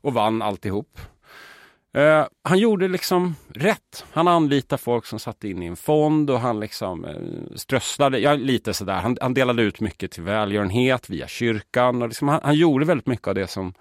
Och 0.00 0.14
vann 0.14 0.42
alltihop. 0.42 0.98
Uh, 1.96 2.26
han 2.42 2.58
gjorde 2.58 2.88
liksom 2.88 3.36
rätt. 3.48 4.04
Han 4.12 4.28
anlitade 4.28 4.82
folk 4.82 5.06
som 5.06 5.18
satt 5.18 5.44
in 5.44 5.62
i 5.62 5.66
en 5.66 5.76
fond 5.76 6.30
och 6.30 6.40
han 6.40 6.60
liksom 6.60 7.04
uh, 7.04 7.56
strösslade, 7.56 8.18
ja, 8.18 8.34
lite 8.34 8.74
sådär. 8.74 9.00
Han, 9.00 9.16
han, 9.20 9.34
delade 9.34 9.62
ut 9.62 9.80
mycket 9.80 10.10
till 10.10 10.22
välgörenhet 10.22 11.10
via 11.10 11.26
kyrkan. 11.26 12.02
Och 12.02 12.08
liksom, 12.08 12.28
han, 12.28 12.40
han, 12.42 12.54
gjorde 12.54 12.84
väldigt 12.84 13.06
mycket 13.06 13.28
av 13.28 13.34
det 13.34 13.46
som, 13.46 13.74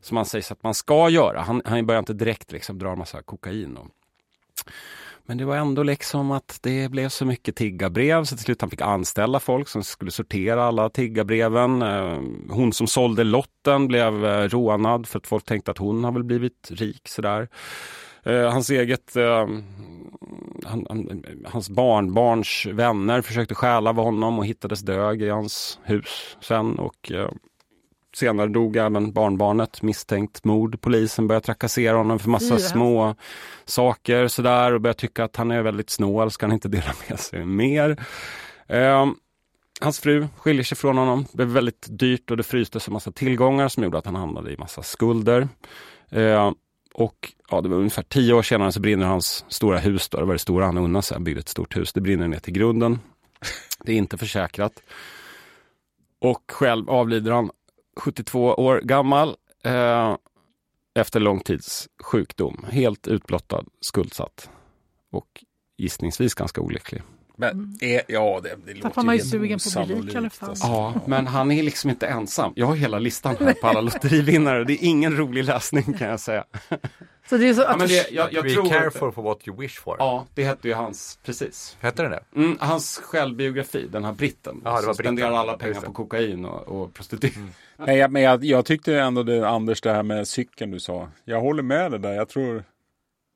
som 0.00 0.14
man 0.14 0.26
sägs 0.26 0.52
att 0.52 0.62
man 0.62 0.74
ska 0.74 1.08
göra. 1.08 1.40
Han, 1.40 1.62
han 1.64 1.86
började 1.86 1.98
inte 1.98 2.24
direkt 2.24 2.52
liksom 2.52 2.78
dra 2.78 2.92
en 2.92 2.98
massa 2.98 3.22
kokain. 3.22 3.76
Och, 3.76 3.88
men 5.32 5.38
det 5.38 5.44
var 5.44 5.56
ändå 5.56 5.82
liksom 5.82 6.30
att 6.30 6.58
det 6.62 6.90
blev 6.90 7.08
så 7.08 7.24
mycket 7.24 7.56
tiggarbrev 7.56 8.24
så 8.24 8.36
till 8.36 8.44
slut 8.44 8.60
han 8.60 8.70
fick 8.70 8.80
anställa 8.80 9.40
folk 9.40 9.68
som 9.68 9.84
skulle 9.84 10.10
sortera 10.10 10.64
alla 10.64 10.88
tiggarbreven. 10.88 11.82
Eh, 11.82 12.20
hon 12.50 12.72
som 12.72 12.86
sålde 12.86 13.24
lotten 13.24 13.88
blev 13.88 14.26
eh, 14.26 14.48
rånad 14.48 15.06
för 15.06 15.18
att 15.18 15.26
folk 15.26 15.44
tänkte 15.44 15.70
att 15.70 15.78
hon 15.78 16.04
har 16.04 16.12
väl 16.12 16.24
blivit 16.24 16.70
rik 16.70 17.08
sådär. 17.08 17.48
Eh, 18.22 18.50
hans 18.50 18.70
eget, 18.70 19.12
han, 20.64 20.86
han, 20.88 21.24
hans 21.44 21.70
barnbarns 21.70 22.66
vänner 22.66 23.22
försökte 23.22 23.54
stjäla 23.54 23.90
av 23.90 23.96
honom 23.96 24.38
och 24.38 24.46
hittades 24.46 24.80
död 24.80 25.22
i 25.22 25.28
hans 25.28 25.80
hus 25.82 26.36
sen. 26.40 26.78
Och 26.78 27.12
senare 28.16 28.48
dog 28.48 28.76
även 28.76 29.12
barnbarnet 29.12 29.82
misstänkt 29.82 30.44
mord. 30.44 30.80
Polisen 30.80 31.26
började 31.26 31.46
trakassera 31.46 31.96
honom 31.96 32.18
för 32.18 32.28
massa 32.28 32.56
Fyra. 32.56 32.58
små 32.58 33.14
saker 33.64 34.28
sådär 34.28 34.74
och 34.74 34.80
började 34.80 35.00
tycka 35.00 35.24
att 35.24 35.36
han 35.36 35.50
är 35.50 35.62
väldigt 35.62 35.90
snål, 35.90 36.30
ska 36.30 36.46
han 36.46 36.52
inte 36.52 36.68
dela 36.68 36.92
med 37.08 37.20
sig 37.20 37.44
mer. 37.44 38.04
Eh, 38.66 39.06
hans 39.80 40.00
fru 40.00 40.28
skiljer 40.36 40.64
sig 40.64 40.78
från 40.78 40.98
honom, 40.98 41.26
det 41.32 41.36
blev 41.36 41.48
väldigt 41.48 41.86
dyrt 41.90 42.30
och 42.30 42.36
det 42.36 42.42
frystes 42.42 42.88
en 42.88 42.92
massa 42.92 43.12
tillgångar 43.12 43.68
som 43.68 43.84
gjorde 43.84 43.98
att 43.98 44.06
han 44.06 44.14
hamnade 44.14 44.52
i 44.52 44.56
massa 44.56 44.82
skulder. 44.82 45.48
Eh, 46.10 46.52
och 46.94 47.32
ja, 47.50 47.60
det 47.60 47.68
var 47.68 47.76
ungefär 47.76 48.02
tio 48.02 48.34
år 48.34 48.42
senare 48.42 48.72
så 48.72 48.80
brinner 48.80 49.06
hans 49.06 49.44
stora 49.48 49.78
hus, 49.78 50.08
då. 50.08 50.18
det 50.18 50.24
var 50.24 50.32
det 50.32 50.38
stora 50.38 50.66
han 50.66 50.78
unnade 50.78 51.02
sig, 51.02 51.14
han 51.14 51.24
byggde 51.24 51.40
ett 51.40 51.48
stort 51.48 51.76
hus, 51.76 51.92
det 51.92 52.00
brinner 52.00 52.28
ner 52.28 52.38
till 52.38 52.52
grunden. 52.52 52.98
Det 53.84 53.92
är 53.92 53.96
inte 53.96 54.18
försäkrat. 54.18 54.82
Och 56.20 56.42
själv 56.52 56.90
avlider 56.90 57.30
han 57.32 57.50
72 57.96 58.54
år 58.54 58.80
gammal 58.80 59.36
eh, 59.64 60.16
efter 60.94 61.20
lång 61.20 61.40
tids 61.40 61.88
sjukdom. 62.02 62.66
Helt 62.70 63.08
utblottad, 63.08 63.64
skuldsatt 63.80 64.50
och 65.10 65.44
gissningsvis 65.76 66.34
ganska 66.34 66.60
olycklig. 66.60 67.02
Men 67.42 67.78
är, 67.80 68.02
ja, 68.08 68.40
det, 68.42 68.48
det 68.66 68.74
låter 68.74 68.88
Tappar 68.88 69.02
man 69.02 69.16
ju 69.16 69.22
sugen 69.22 69.58
på 69.58 69.68
osannolikt, 69.68 70.14
i 70.14 70.16
alla 70.18 70.30
fall. 70.30 70.48
alltså. 70.48 70.66
Ja, 70.66 70.94
men 71.06 71.26
han 71.26 71.50
är 71.50 71.62
liksom 71.62 71.90
inte 71.90 72.06
ensam. 72.06 72.52
Jag 72.56 72.66
har 72.66 72.76
hela 72.76 72.98
listan 72.98 73.36
här 73.40 73.54
på 73.54 73.66
alla 73.66 73.80
lotterivinnare. 73.90 74.64
Det 74.64 74.72
är 74.72 74.78
ingen 74.88 75.16
rolig 75.16 75.44
läsning 75.44 75.92
kan 75.98 76.08
jag 76.08 76.20
säga. 76.20 76.44
Så 77.28 77.36
det 77.36 77.48
är 77.48 77.54
så 77.54 77.60
Ja, 77.60 77.68
att 77.68 77.78
men 77.78 77.88
det, 77.88 78.10
jag, 78.10 78.32
jag 78.32 78.44
Be 78.44 78.50
tror... 78.50 78.68
careful 78.68 79.12
for 79.12 79.22
what 79.22 79.48
you 79.48 79.56
wish 79.60 79.78
for. 79.80 79.96
Ja, 79.98 80.26
det 80.34 80.44
hette 80.44 80.68
ju 80.68 80.74
hans, 80.74 81.18
precis. 81.24 81.76
Hette 81.80 82.02
den 82.02 82.10
det? 82.10 82.22
Mm, 82.36 82.56
hans 82.60 83.00
självbiografi, 83.04 83.88
den 83.92 84.04
här 84.04 84.12
britten. 84.12 84.60
Ja, 84.64 84.70
det 84.70 84.74
var 84.76 84.82
som 84.82 84.94
spenderar 84.94 85.32
alla 85.32 85.52
pengar 85.58 85.80
på 85.80 85.92
kokain 85.92 86.44
och, 86.44 86.68
och 86.82 86.94
prostitution. 86.94 87.50
Men, 87.76 87.96
jag, 87.96 88.10
men 88.12 88.22
jag, 88.22 88.44
jag 88.44 88.64
tyckte 88.64 88.98
ändå 89.00 89.22
det, 89.22 89.48
Anders, 89.48 89.80
det 89.80 89.92
här 89.92 90.02
med 90.02 90.28
cykeln 90.28 90.70
du 90.70 90.80
sa. 90.80 91.08
Jag 91.24 91.40
håller 91.40 91.62
med 91.62 91.90
dig 91.90 92.00
där. 92.00 92.12
Jag 92.12 92.28
tror 92.28 92.64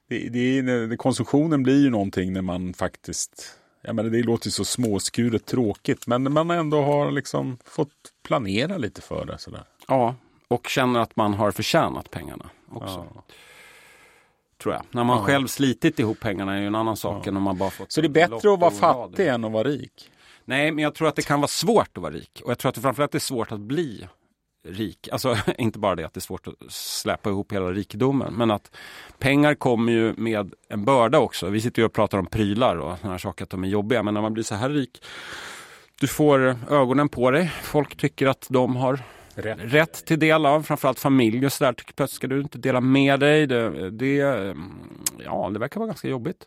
det, 0.09 0.29
det, 0.29 0.87
det, 0.87 0.97
konsumtionen 0.97 1.63
blir 1.63 1.83
ju 1.83 1.91
någonting 1.91 2.33
när 2.33 2.43
man 2.43 2.75
faktiskt 2.75 3.59
jag 3.87 3.95
menar, 3.97 4.11
det 4.11 4.23
låter 4.23 4.47
ju 4.47 4.51
så 4.51 4.65
småskuret 4.65 5.47
tråkigt, 5.47 6.07
men 6.07 6.33
man 6.33 6.51
ändå 6.51 6.83
har 6.83 7.11
liksom 7.11 7.59
fått 7.65 7.91
planera 8.23 8.77
lite 8.79 9.01
för 9.01 9.25
det. 9.27 9.39
Sådär. 9.39 9.65
Ja, 9.89 10.15
och 10.49 10.67
känner 10.67 11.01
att 11.01 11.17
man 11.17 11.35
har 11.35 11.51
förtjänat 11.51 12.11
pengarna 12.11 12.51
också. 12.73 13.07
Ja. 13.15 13.23
Tror 14.63 14.75
jag. 14.75 14.83
När 14.91 15.05
man 15.05 15.19
Ja. 15.19 15.25
själv 15.25 15.47
slitit 15.47 15.99
ihop 15.99 16.21
pengarna 16.21 16.55
är 16.55 16.61
ju 16.61 16.67
en 16.67 16.75
annan 16.75 16.97
sak 16.97 17.27
än 17.27 17.37
om 17.37 17.43
man 17.43 17.59
bara 17.59 17.71
fått 17.71 17.93
Så 17.93 18.01
det 18.01 18.07
är 18.07 18.09
bättre 18.09 18.53
att 18.53 18.61
vara 18.61 18.71
fattig 18.71 19.27
än 19.29 19.45
att 19.45 19.53
vara 19.53 19.69
rik? 19.69 20.11
Nej, 20.45 20.73
men 20.73 20.85
jag 20.85 20.95
tror 20.95 21.09
att 21.09 21.17
det 21.17 21.23
kan 21.27 21.41
vara 21.41 21.49
svårt 21.49 21.97
att 21.97 22.03
vara 22.03 22.13
rik. 22.13 22.43
Och 22.45 22.51
jag 22.51 22.59
tror 22.59 22.69
att 22.69 22.75
det 22.75 22.81
framförallt 22.81 23.15
är 23.15 23.19
svårt 23.19 23.53
att 23.53 23.61
bli 23.61 24.09
rik. 24.69 25.09
Alltså 25.13 25.37
inte 25.59 25.79
bara 25.79 25.95
det 25.95 26.05
att 26.05 26.15
det 26.15 26.19
är 26.19 26.21
svårt 26.21 26.49
att 26.49 26.55
släppa 26.73 27.31
ihop 27.31 27.53
hela 27.53 27.73
rikedomen. 27.73 28.35
Men 28.35 28.51
att 28.51 28.77
pengar 29.19 29.55
kommer 29.55 29.93
ju 29.93 30.15
med 30.17 30.55
en 30.69 30.85
börda 30.85 31.19
också. 31.19 31.49
Vi 31.49 31.61
sitter 31.61 31.83
ju 31.83 31.87
och 31.87 31.93
pratar 31.93 32.19
om 32.19 32.27
prylar 32.27 32.77
och 32.77 32.99
sådana 32.99 33.19
saker 33.19 33.45
att 33.45 33.51
de 33.51 33.65
är 33.65 33.69
jobbiga. 33.69 34.03
Men 34.03 34.15
när 34.15 34.21
man 34.21 34.35
blir 34.35 34.45
så 34.45 34.55
här 34.55 34.71
rik. 34.71 35.03
Du 36.01 36.07
får 36.07 36.57
ögonen 36.71 37.09
på 37.09 37.31
dig. 37.31 37.53
Folk 37.63 37.97
tycker 37.97 38.27
att 38.27 38.47
de 38.51 38.77
har 38.77 39.01
Rätt. 39.35 39.59
rätt 39.61 40.05
till 40.07 40.19
del 40.19 40.47
av. 40.47 40.63
Framförallt 40.63 41.01
familj 41.01 41.47
och 41.47 41.53
sådär. 41.53 41.73
Plötsligt 41.73 42.11
ska 42.17 42.27
du 42.27 42.41
inte 42.41 42.59
dela 42.59 42.81
med 42.81 43.21
dig. 43.21 43.47
Det, 43.47 43.91
det, 43.91 44.15
ja, 45.25 45.51
det 45.53 45.59
verkar 45.59 45.81
vara 45.81 45.87
ganska 45.87 46.09
jobbigt. 46.09 46.47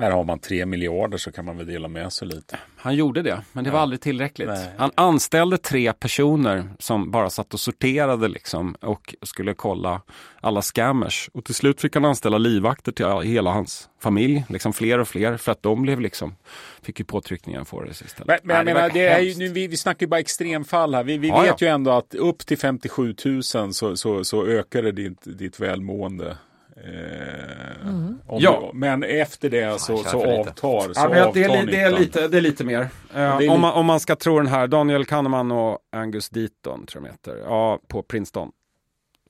När 0.00 0.10
har 0.10 0.24
man 0.24 0.38
tre 0.38 0.66
miljarder 0.66 1.18
så 1.18 1.32
kan 1.32 1.44
man 1.44 1.56
väl 1.56 1.66
dela 1.66 1.88
med 1.88 2.12
sig 2.12 2.28
lite. 2.28 2.58
Han 2.76 2.94
gjorde 2.96 3.22
det, 3.22 3.42
men 3.52 3.64
det 3.64 3.70
var 3.70 3.78
Ja. 3.78 3.82
aldrig 3.82 4.00
tillräckligt. 4.00 4.48
Nej. 4.48 4.68
Han 4.76 4.90
anställde 4.94 5.58
tre 5.58 5.92
personer 5.92 6.68
som 6.78 7.10
bara 7.10 7.30
satt 7.30 7.54
och 7.54 7.60
sorterade 7.60 8.28
liksom 8.28 8.74
och 8.80 9.14
skulle 9.22 9.54
kolla 9.54 10.00
alla 10.40 10.62
scammers. 10.62 11.30
Och 11.32 11.44
till 11.44 11.54
slut 11.54 11.80
fick 11.80 11.94
han 11.94 12.04
anställa 12.04 12.38
livvakter 12.38 12.92
till 12.92 13.06
hela 13.30 13.50
hans 13.50 13.88
familj, 14.00 14.44
liksom 14.48 14.72
fler 14.72 14.98
och 14.98 15.08
fler, 15.08 15.36
för 15.36 15.52
att 15.52 15.62
de 15.62 15.82
blev 15.82 16.00
liksom, 16.00 16.34
fick 16.82 16.98
ju 16.98 17.04
påtryckningar 17.04 17.64
på 17.64 17.82
det 17.82 17.90
istället. 17.90 18.26
Men, 18.26 18.38
men 18.42 18.56
jag 18.56 18.64
menar, 18.64 18.90
det 18.92 19.06
är 19.06 19.20
ju, 19.20 19.34
nu, 19.34 19.48
vi, 19.48 19.66
vi 19.66 19.76
snackar 19.76 20.06
ju 20.06 20.10
bara 20.10 20.20
extremfall 20.20 20.94
här. 20.94 21.04
Vi, 21.04 21.18
vi 21.18 21.28
Ja, 21.28 21.40
vet 21.40 21.60
ja. 21.60 21.66
ju 21.66 21.72
ändå 21.74 21.90
att 21.90 22.14
upp 22.14 22.38
till 22.46 22.58
57 22.58 23.14
000 23.24 23.42
så, 23.42 23.96
så, 23.96 24.24
så 24.24 24.46
ökar 24.46 24.82
det 24.82 24.92
ditt, 24.92 25.38
ditt 25.38 25.60
välmående. 25.60 26.36
Eh, 26.84 27.86
om 28.26 28.38
Ja. 28.40 28.70
du, 28.72 28.78
men 28.78 29.02
efter 29.02 29.50
det 29.50 29.80
så, 29.80 29.96
så 29.96 30.38
avtar, 30.40 30.80
så 30.80 31.00
Ja, 31.00 31.08
men 31.08 31.22
avtar 31.22 31.32
det, 31.40 31.44
är, 31.44 31.66
det, 31.66 31.80
är 31.80 31.98
lite, 31.98 32.28
det 32.28 32.36
är 32.36 32.40
lite 32.40 32.64
mer. 32.64 32.88
Eh, 33.14 33.20
är 33.20 33.50
om, 33.50 33.60
man, 33.60 33.72
om 33.72 33.86
man 33.86 34.00
ska 34.00 34.16
tro 34.16 34.36
den 34.38 34.46
här, 34.46 34.66
Daniel 34.66 35.04
Kahneman 35.04 35.50
och 35.52 35.78
Angus 35.92 36.28
Deaton, 36.30 36.86
tror 36.86 37.02
jag 37.06 37.10
de 37.10 37.10
heter, 37.32 37.36
ja, 37.46 37.78
på 37.88 38.02
Princeton. 38.02 38.52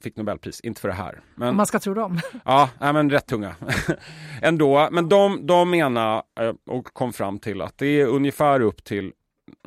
Fick 0.03 0.17
Nobelpris, 0.17 0.61
inte 0.61 0.81
för 0.81 0.89
det 0.89 0.95
här. 0.95 1.21
Men, 1.35 1.49
Om 1.49 1.57
man 1.57 1.67
ska 1.67 1.79
tro 1.79 1.95
dem. 1.95 2.21
Ja, 2.45 2.69
nej, 2.81 2.93
men 2.93 3.11
rätt 3.11 3.27
tunga. 3.27 3.55
Ändå, 4.43 4.89
men 4.93 5.09
de, 5.09 5.47
de 5.47 5.71
menar 5.71 6.23
eh, 6.41 6.53
och 6.67 6.85
kom 6.85 7.13
fram 7.13 7.39
till 7.39 7.61
att 7.63 7.79
det 7.79 7.87
är 8.01 8.07
ungefär 8.07 8.61
upp 8.61 8.85
till, 8.85 9.13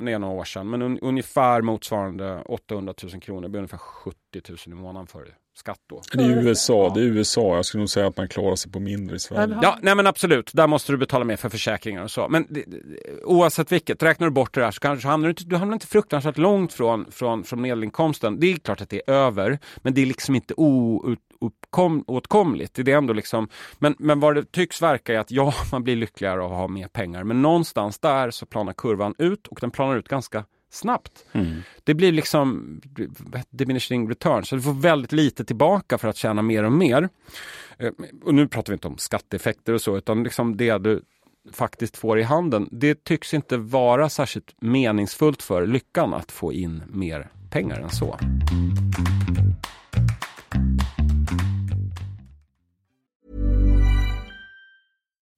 det 0.01 0.11
är 0.11 0.19
några 0.19 0.33
år 0.33 0.43
sedan, 0.43 0.69
men 0.69 0.81
un, 0.81 0.99
ungefär 0.99 1.61
motsvarande 1.61 2.41
800 2.45 2.93
000 3.03 3.21
kronor, 3.21 3.41
det 3.41 3.49
blir 3.49 3.59
ungefär 3.59 3.77
70 3.77 4.17
000 4.49 4.57
i 4.67 4.69
månaden 4.69 5.07
för 5.07 5.27
skatt 5.53 5.79
då. 5.89 6.01
Det 6.13 6.23
är 6.23 6.43
USA, 6.43 6.91
det 6.95 7.01
är 7.01 7.03
USA. 7.03 7.55
Jag 7.55 7.65
skulle 7.65 7.81
nog 7.81 7.89
säga 7.89 8.07
att 8.07 8.17
man 8.17 8.27
klarar 8.27 8.55
sig 8.55 8.71
på 8.71 8.79
mindre 8.79 9.15
i 9.15 9.19
Sverige. 9.19 9.57
Ja, 9.61 9.77
nej 9.81 9.95
men 9.95 10.07
absolut, 10.07 10.51
där 10.53 10.67
måste 10.67 10.91
du 10.91 10.97
betala 10.97 11.25
mer 11.25 11.35
för 11.35 11.49
försäkringar 11.49 12.03
och 12.03 12.11
så. 12.11 12.29
Men 12.29 12.47
det, 12.49 12.65
oavsett 13.23 13.71
vilket, 13.71 14.03
räknar 14.03 14.27
du 14.27 14.31
bort 14.31 14.53
det 14.53 14.61
där 14.61 14.71
så 14.71 14.79
kanske 14.79 15.07
hamnar 15.07 15.27
du 15.27 15.31
inte, 15.31 15.43
du 15.43 15.55
hamnar 15.55 15.73
inte 15.73 15.87
fruktansvärt 15.87 16.37
långt 16.37 16.73
från, 16.73 17.11
från, 17.11 17.43
från 17.43 17.61
medelinkomsten. 17.61 18.39
Det 18.39 18.51
är 18.51 18.57
klart 18.57 18.81
att 18.81 18.89
det 18.89 19.01
är 19.07 19.13
över, 19.13 19.59
men 19.77 19.93
det 19.93 20.01
är 20.01 20.05
liksom 20.05 20.35
inte 20.35 20.53
oåtkomligt. 20.57 22.73
Det 22.73 22.91
är 22.91 22.97
ändå 22.97 23.13
liksom, 23.13 23.49
men, 23.79 23.95
men 23.99 24.19
vad 24.19 24.35
det 24.35 24.51
tycks 24.51 24.81
verka 24.81 25.13
är 25.13 25.19
att 25.19 25.31
ja, 25.31 25.53
man 25.71 25.83
blir 25.83 25.95
lyckligare 25.95 26.41
av 26.41 26.51
att 26.51 26.57
ha 26.57 26.67
mer 26.67 26.87
pengar. 26.87 27.23
Men 27.23 27.41
någonstans 27.41 27.99
där 27.99 28.31
så 28.31 28.45
planar 28.45 28.73
kurvan 28.73 29.15
ut 29.17 29.47
och 29.47 29.57
den 29.61 29.71
planar 29.71 29.95
ut 29.95 30.07
ganska 30.07 30.45
snabbt. 30.73 31.25
Det 31.83 31.93
blir 31.93 32.11
liksom 32.11 32.81
diminishing 33.49 34.09
returns, 34.09 34.47
så 34.49 34.55
du 34.55 34.61
får 34.61 34.73
väldigt 34.73 35.11
lite 35.11 35.45
tillbaka 35.45 35.97
för 35.97 36.07
att 36.07 36.17
tjäna 36.17 36.41
mer 36.41 36.63
och 36.63 36.71
mer. 36.71 37.09
Eh, 37.77 37.91
Och 38.23 38.33
nu 38.33 38.47
pratar 38.47 38.71
vi 38.71 38.75
inte 38.75 38.87
om 38.87 38.97
skatteeffekter 38.97 39.73
och 39.73 39.81
så, 39.81 39.97
utan 39.97 40.23
liksom 40.23 40.57
det 40.57 40.77
du 40.77 41.01
faktiskt 41.53 41.97
får 41.97 42.19
i 42.19 42.23
handen. 42.23 42.69
Det 42.71 43.03
tycks 43.03 43.33
inte 43.33 43.57
vara 43.57 44.09
särskilt 44.09 44.55
meningsfullt 44.61 45.43
för 45.43 45.67
lyckan 45.67 46.13
att 46.13 46.31
få 46.31 46.53
in 46.53 46.83
mer 46.87 47.27
pengar 47.49 47.79
än 47.79 47.89
så. 47.89 48.17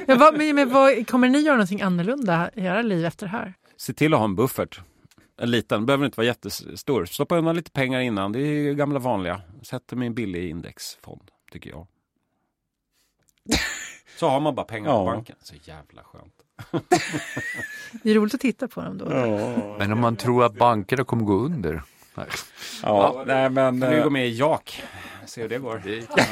Men, 0.06 0.18
vad, 0.18 0.54
men, 0.54 0.70
vad, 0.70 1.08
kommer 1.08 1.28
ni 1.28 1.38
göra 1.38 1.56
någonting 1.56 1.82
annorlunda 1.82 2.50
i 2.54 2.64
era 2.64 2.82
liv 2.82 3.04
efter 3.04 3.26
det 3.26 3.32
här? 3.32 3.54
Se 3.76 3.92
till 3.92 4.14
att 4.14 4.18
ha 4.20 4.24
en 4.24 4.34
buffert. 4.36 4.80
En 5.40 5.50
liten, 5.50 5.86
behöver 5.86 6.04
inte 6.06 6.16
vara 6.16 6.26
jättestor. 6.26 7.04
Stoppa 7.04 7.36
undan 7.36 7.56
lite 7.56 7.70
pengar 7.70 8.00
innan, 8.00 8.32
det 8.32 8.40
är 8.40 8.72
gamla 8.74 8.98
vanliga. 8.98 9.40
Sätter 9.62 9.96
mig 9.96 10.06
en 10.06 10.14
billig 10.14 10.50
indexfond, 10.50 11.30
tycker 11.52 11.70
jag. 11.70 11.86
Så 14.18 14.28
har 14.28 14.40
man 14.40 14.54
bara 14.54 14.66
pengar 14.66 14.90
Ja. 14.90 14.98
på 14.98 15.04
banken. 15.12 15.36
Så 15.42 15.54
jävla 15.64 16.02
skönt. 16.02 16.34
Det 18.02 18.10
är 18.10 18.14
roligt 18.14 18.34
att 18.34 18.40
titta 18.40 18.68
på 18.68 18.80
dem 18.82 18.98
då. 18.98 19.04
Men 19.78 19.92
om 19.92 20.00
man 20.00 20.16
tror 20.16 20.44
att 20.44 20.54
bankerna 20.54 21.04
kommer 21.04 21.24
gå 21.24 21.34
under? 21.34 21.82
Nej. 22.14 22.26
Ja, 22.82 23.24
nej 23.26 23.50
men... 23.50 23.80
Kan 23.80 23.92
eh, 23.92 24.04
gå 24.04 24.10
med 24.10 24.26
i 24.28 24.30
JAK? 24.38 24.82
Se 25.26 25.42
hur 25.42 25.48
det 25.48 25.58
går. 25.58 25.82
Ja. 26.16 26.24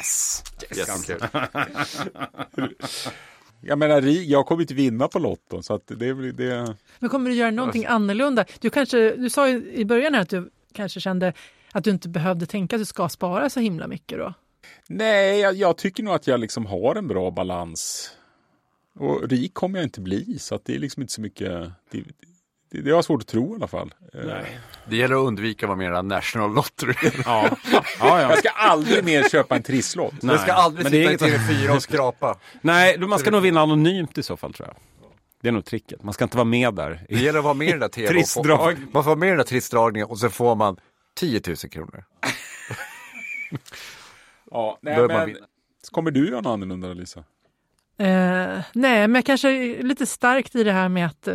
Yes. 0.00 0.42
Yes. 0.76 0.88
Jag 3.62 3.78
menar, 3.78 4.02
jag 4.02 4.46
kommer 4.46 4.62
inte 4.62 4.74
vinna 4.74 5.08
på 5.08 5.18
Lotto, 5.18 5.62
så 5.62 5.74
att 5.74 5.86
det 5.86 6.14
blir 6.14 6.32
det... 6.32 6.76
Men 6.98 7.10
kommer 7.10 7.30
du 7.30 7.36
göra 7.36 7.50
någonting 7.50 7.86
annorlunda? 7.86 8.44
Du, 8.60 8.70
kanske, 8.70 9.16
du 9.16 9.30
sa 9.30 9.48
ju 9.48 9.72
i 9.72 9.84
början 9.84 10.14
här 10.14 10.20
att 10.20 10.28
du 10.28 10.50
kanske 10.72 11.00
kände 11.00 11.32
att 11.72 11.84
du 11.84 11.90
inte 11.90 12.08
behövde 12.08 12.46
tänka 12.46 12.76
att 12.76 12.80
du 12.80 12.86
ska 12.86 13.08
spara 13.08 13.50
så 13.50 13.60
himla 13.60 13.86
mycket 13.86 14.18
då. 14.18 14.34
Nej, 14.86 15.40
jag, 15.40 15.54
jag 15.54 15.76
tycker 15.76 16.02
nog 16.02 16.14
att 16.14 16.26
jag 16.26 16.40
liksom 16.40 16.66
har 16.66 16.96
en 16.96 17.08
bra 17.08 17.30
balans. 17.30 18.10
Och 18.98 19.28
rik 19.28 19.54
kommer 19.54 19.78
jag 19.78 19.86
inte 19.86 20.00
bli, 20.00 20.38
så 20.38 20.54
att 20.54 20.64
det 20.64 20.74
är 20.74 20.78
liksom 20.78 21.02
inte 21.02 21.12
så 21.12 21.20
mycket... 21.20 21.70
Det, 21.90 22.04
det, 22.70 22.80
det 22.80 22.90
har 22.90 22.96
jag 22.96 23.04
svårt 23.04 23.20
att 23.20 23.26
tro 23.28 23.52
i 23.52 23.56
alla 23.56 23.66
fall. 23.66 23.94
Eh, 24.14 24.20
Det 24.84 24.96
gäller 24.96 25.14
att 25.16 25.26
undvika 25.26 25.66
att 25.66 25.68
vara 25.68 25.78
mer 25.78 26.02
national 26.02 26.54
lottery. 26.54 26.94
Ja. 27.24 27.48
Ja, 27.72 27.82
ja. 28.00 28.20
Jag 28.20 28.38
ska 28.38 28.48
aldrig 28.48 29.04
mer 29.04 29.28
köpa 29.28 29.56
en 29.56 29.62
trisslott. 29.62 30.14
Nej. 30.22 30.34
Jag 30.34 30.40
ska 30.42 30.52
aldrig 30.52 30.82
Men 30.84 30.92
det 30.92 31.04
är 31.04 31.08
sitta 31.10 31.26
i 31.26 31.28
inget- 31.30 31.40
TV4 31.40 31.76
och 31.76 31.82
skrapa. 31.82 32.38
Nej, 32.60 32.98
man 32.98 33.18
ska 33.18 33.30
nog 33.30 33.42
vinna 33.42 33.60
anonymt 33.60 34.18
i 34.18 34.22
så 34.22 34.36
fall 34.36 34.52
tror 34.52 34.68
jag. 34.68 34.76
Det 35.42 35.48
är 35.48 35.52
nog 35.52 35.64
tricket. 35.64 36.02
Man 36.02 36.14
ska 36.14 36.24
inte 36.24 36.36
vara 36.36 36.44
med 36.44 36.74
där. 36.74 37.04
Det 37.08 37.14
gäller 37.20 37.38
att 37.38 37.44
vara 37.44 37.54
med 37.54 37.68
i 37.68 37.70
den 37.70 37.80
där 37.80 37.88
TV. 37.88 38.08
Trissdrag. 38.08 38.76
Man 38.92 39.04
får 39.04 39.10
vara 39.10 39.16
med 39.18 39.26
i 39.26 39.30
den 39.30 39.38
där 39.38 39.44
trissdragningen 39.44 40.08
och 40.08 40.18
så 40.18 40.30
får 40.30 40.54
man 40.56 40.76
10 41.16 41.40
000 41.46 41.56
kronor. 41.56 42.04
Ja, 44.50 44.78
nej, 44.82 45.08
men, 45.08 45.36
kommer 45.90 46.10
du 46.10 46.28
göra 46.30 46.40
något 46.40 46.50
annorlunda, 46.52 46.88
Lisa? 46.88 47.24
Eh, 48.00 48.58
nej, 48.72 49.08
men 49.08 49.14
jag 49.14 49.24
kanske 49.24 49.50
är 49.50 49.82
lite 49.82 50.06
starkt 50.06 50.54
i 50.54 50.64
det 50.64 50.72
här 50.72 50.88
med 50.88 51.06
att 51.06 51.28
eh, 51.28 51.34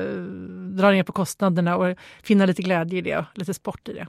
dra 0.72 0.92
ner 0.92 1.04
på 1.04 1.12
kostnaderna 1.12 1.78
och 1.78 1.98
finna 2.24 2.46
lite 2.46 2.62
glädje 2.62 2.98
i 3.00 3.02
det 3.02 3.18
och 3.18 3.24
lite 3.34 3.54
sport 3.54 3.88
i 3.90 3.94
det. 3.94 4.08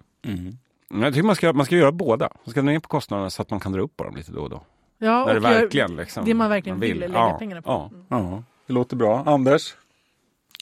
Men 0.89 1.03
Jag 1.03 1.15
tycker 1.15 1.27
man 1.27 1.37
ska, 1.37 1.53
man 1.53 1.67
ska 1.67 1.77
göra 1.77 1.93
båda. 1.93 2.29
Man 2.45 2.51
ska 2.51 2.63
dra 2.63 2.67
ner 2.71 2.79
på 2.81 2.89
kostnaderna 2.89 3.31
så 3.31 3.43
att 3.43 3.51
man 3.51 3.61
kan 3.61 3.73
dra 3.73 3.81
upp 3.81 3.97
på 3.97 4.05
dem 4.05 4.17
lite 4.17 4.33
då 4.33 4.41
och 4.43 4.51
då. 4.51 4.63
Ja, 4.99 5.25
När 5.27 5.35
det 5.35 5.41
verkligen 5.41 5.97
liksom, 5.97 6.25
det 6.25 6.35
man 6.35 6.51
verkligen 6.51 6.77
man 6.77 6.81
vill, 6.81 6.93
vill. 6.93 7.01
lägga 7.01 7.15
Ja, 7.15 7.37
pengarna 7.39 7.63
på. 7.63 7.71
ja. 7.71 7.91
Ja, 8.09 8.43
det 8.67 8.73
låter 8.73 8.97
bra. 8.97 9.23
Anders? 9.27 9.75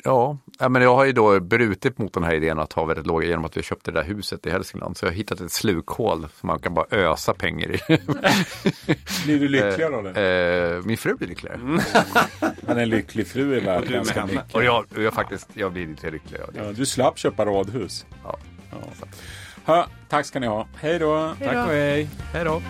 Ja, 0.04 0.38
ja, 0.58 0.68
men 0.68 0.82
jag 0.82 0.94
har 0.94 1.04
ju 1.04 1.12
då 1.12 1.40
brutit 1.40 1.98
mot 1.98 2.12
den 2.12 2.24
här 2.24 2.34
idén 2.34 2.58
att 2.58 2.72
ha 2.72 2.84
väldigt 2.84 3.06
låga 3.06 3.26
genom 3.26 3.44
att 3.44 3.56
vi 3.56 3.62
köpte 3.62 3.90
det 3.90 4.00
där 4.00 4.06
huset 4.06 4.46
i 4.46 4.50
Hälsingland. 4.50 4.96
Så 4.96 5.04
jag 5.04 5.10
har 5.10 5.16
hittat 5.16 5.40
ett 5.40 5.52
slukhål 5.52 6.26
som 6.40 6.46
man 6.46 6.58
kan 6.58 6.74
bara 6.74 6.86
ösa 6.90 7.34
pengar 7.34 7.70
i. 7.70 7.78
Blir 9.24 9.40
du 9.40 9.48
lyckligare 9.48 9.96
av 9.96 10.04
det? 10.04 10.76
Eh, 10.76 10.86
min 10.86 10.96
fru 10.96 11.14
blir 11.14 11.28
lyckligare. 11.28 11.58
Men 12.60 12.78
en 12.78 12.88
lycklig 12.88 13.26
fru 13.26 13.56
är 13.56 13.60
värd 13.60 13.88
ganska 13.88 14.26
mycket. 14.26 14.54
Och 14.54 14.64
jag, 14.64 14.84
och 14.96 15.02
jag 15.02 15.14
faktiskt, 15.14 15.48
jag 15.54 15.72
blir 15.72 15.86
lite 15.86 16.10
lyckligare 16.10 16.44
av 16.44 16.52
det. 16.52 16.58
Ja, 16.64 16.72
du 16.72 16.86
slapp 16.86 17.18
köpa 17.18 17.44
radhus. 17.44 18.06
Ja. 18.24 18.38
Ha, 19.66 19.86
tack 20.08 20.26
ska 20.26 20.40
ni 20.40 20.46
ha. 20.46 20.68
Hej 20.76 20.98
då! 20.98 21.34
Hej 21.38 21.48
Tack 21.48 21.66
och 21.66 21.72
hej. 21.72 22.08
Hej 22.32 22.44
då! 22.44 22.62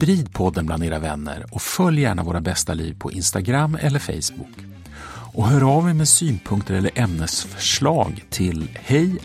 Sprid 0.00 0.32
podden 0.32 0.66
bland 0.66 0.84
era 0.84 0.98
vänner 0.98 1.46
och 1.50 1.62
följ 1.62 2.00
gärna 2.00 2.22
Våra 2.22 2.40
bästa 2.40 2.74
liv 2.74 2.96
på 2.98 3.12
Instagram 3.12 3.78
eller 3.80 3.98
Facebook. 3.98 4.56
Och 5.34 5.46
hör 5.46 5.76
av 5.76 5.88
er 5.88 5.94
med 5.94 6.08
synpunkter 6.08 6.74
eller 6.74 6.90
ämnesförslag 6.94 8.24
till 8.30 8.70
hej 8.74 9.18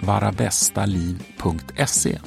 varabästaliv.se. 0.00 2.18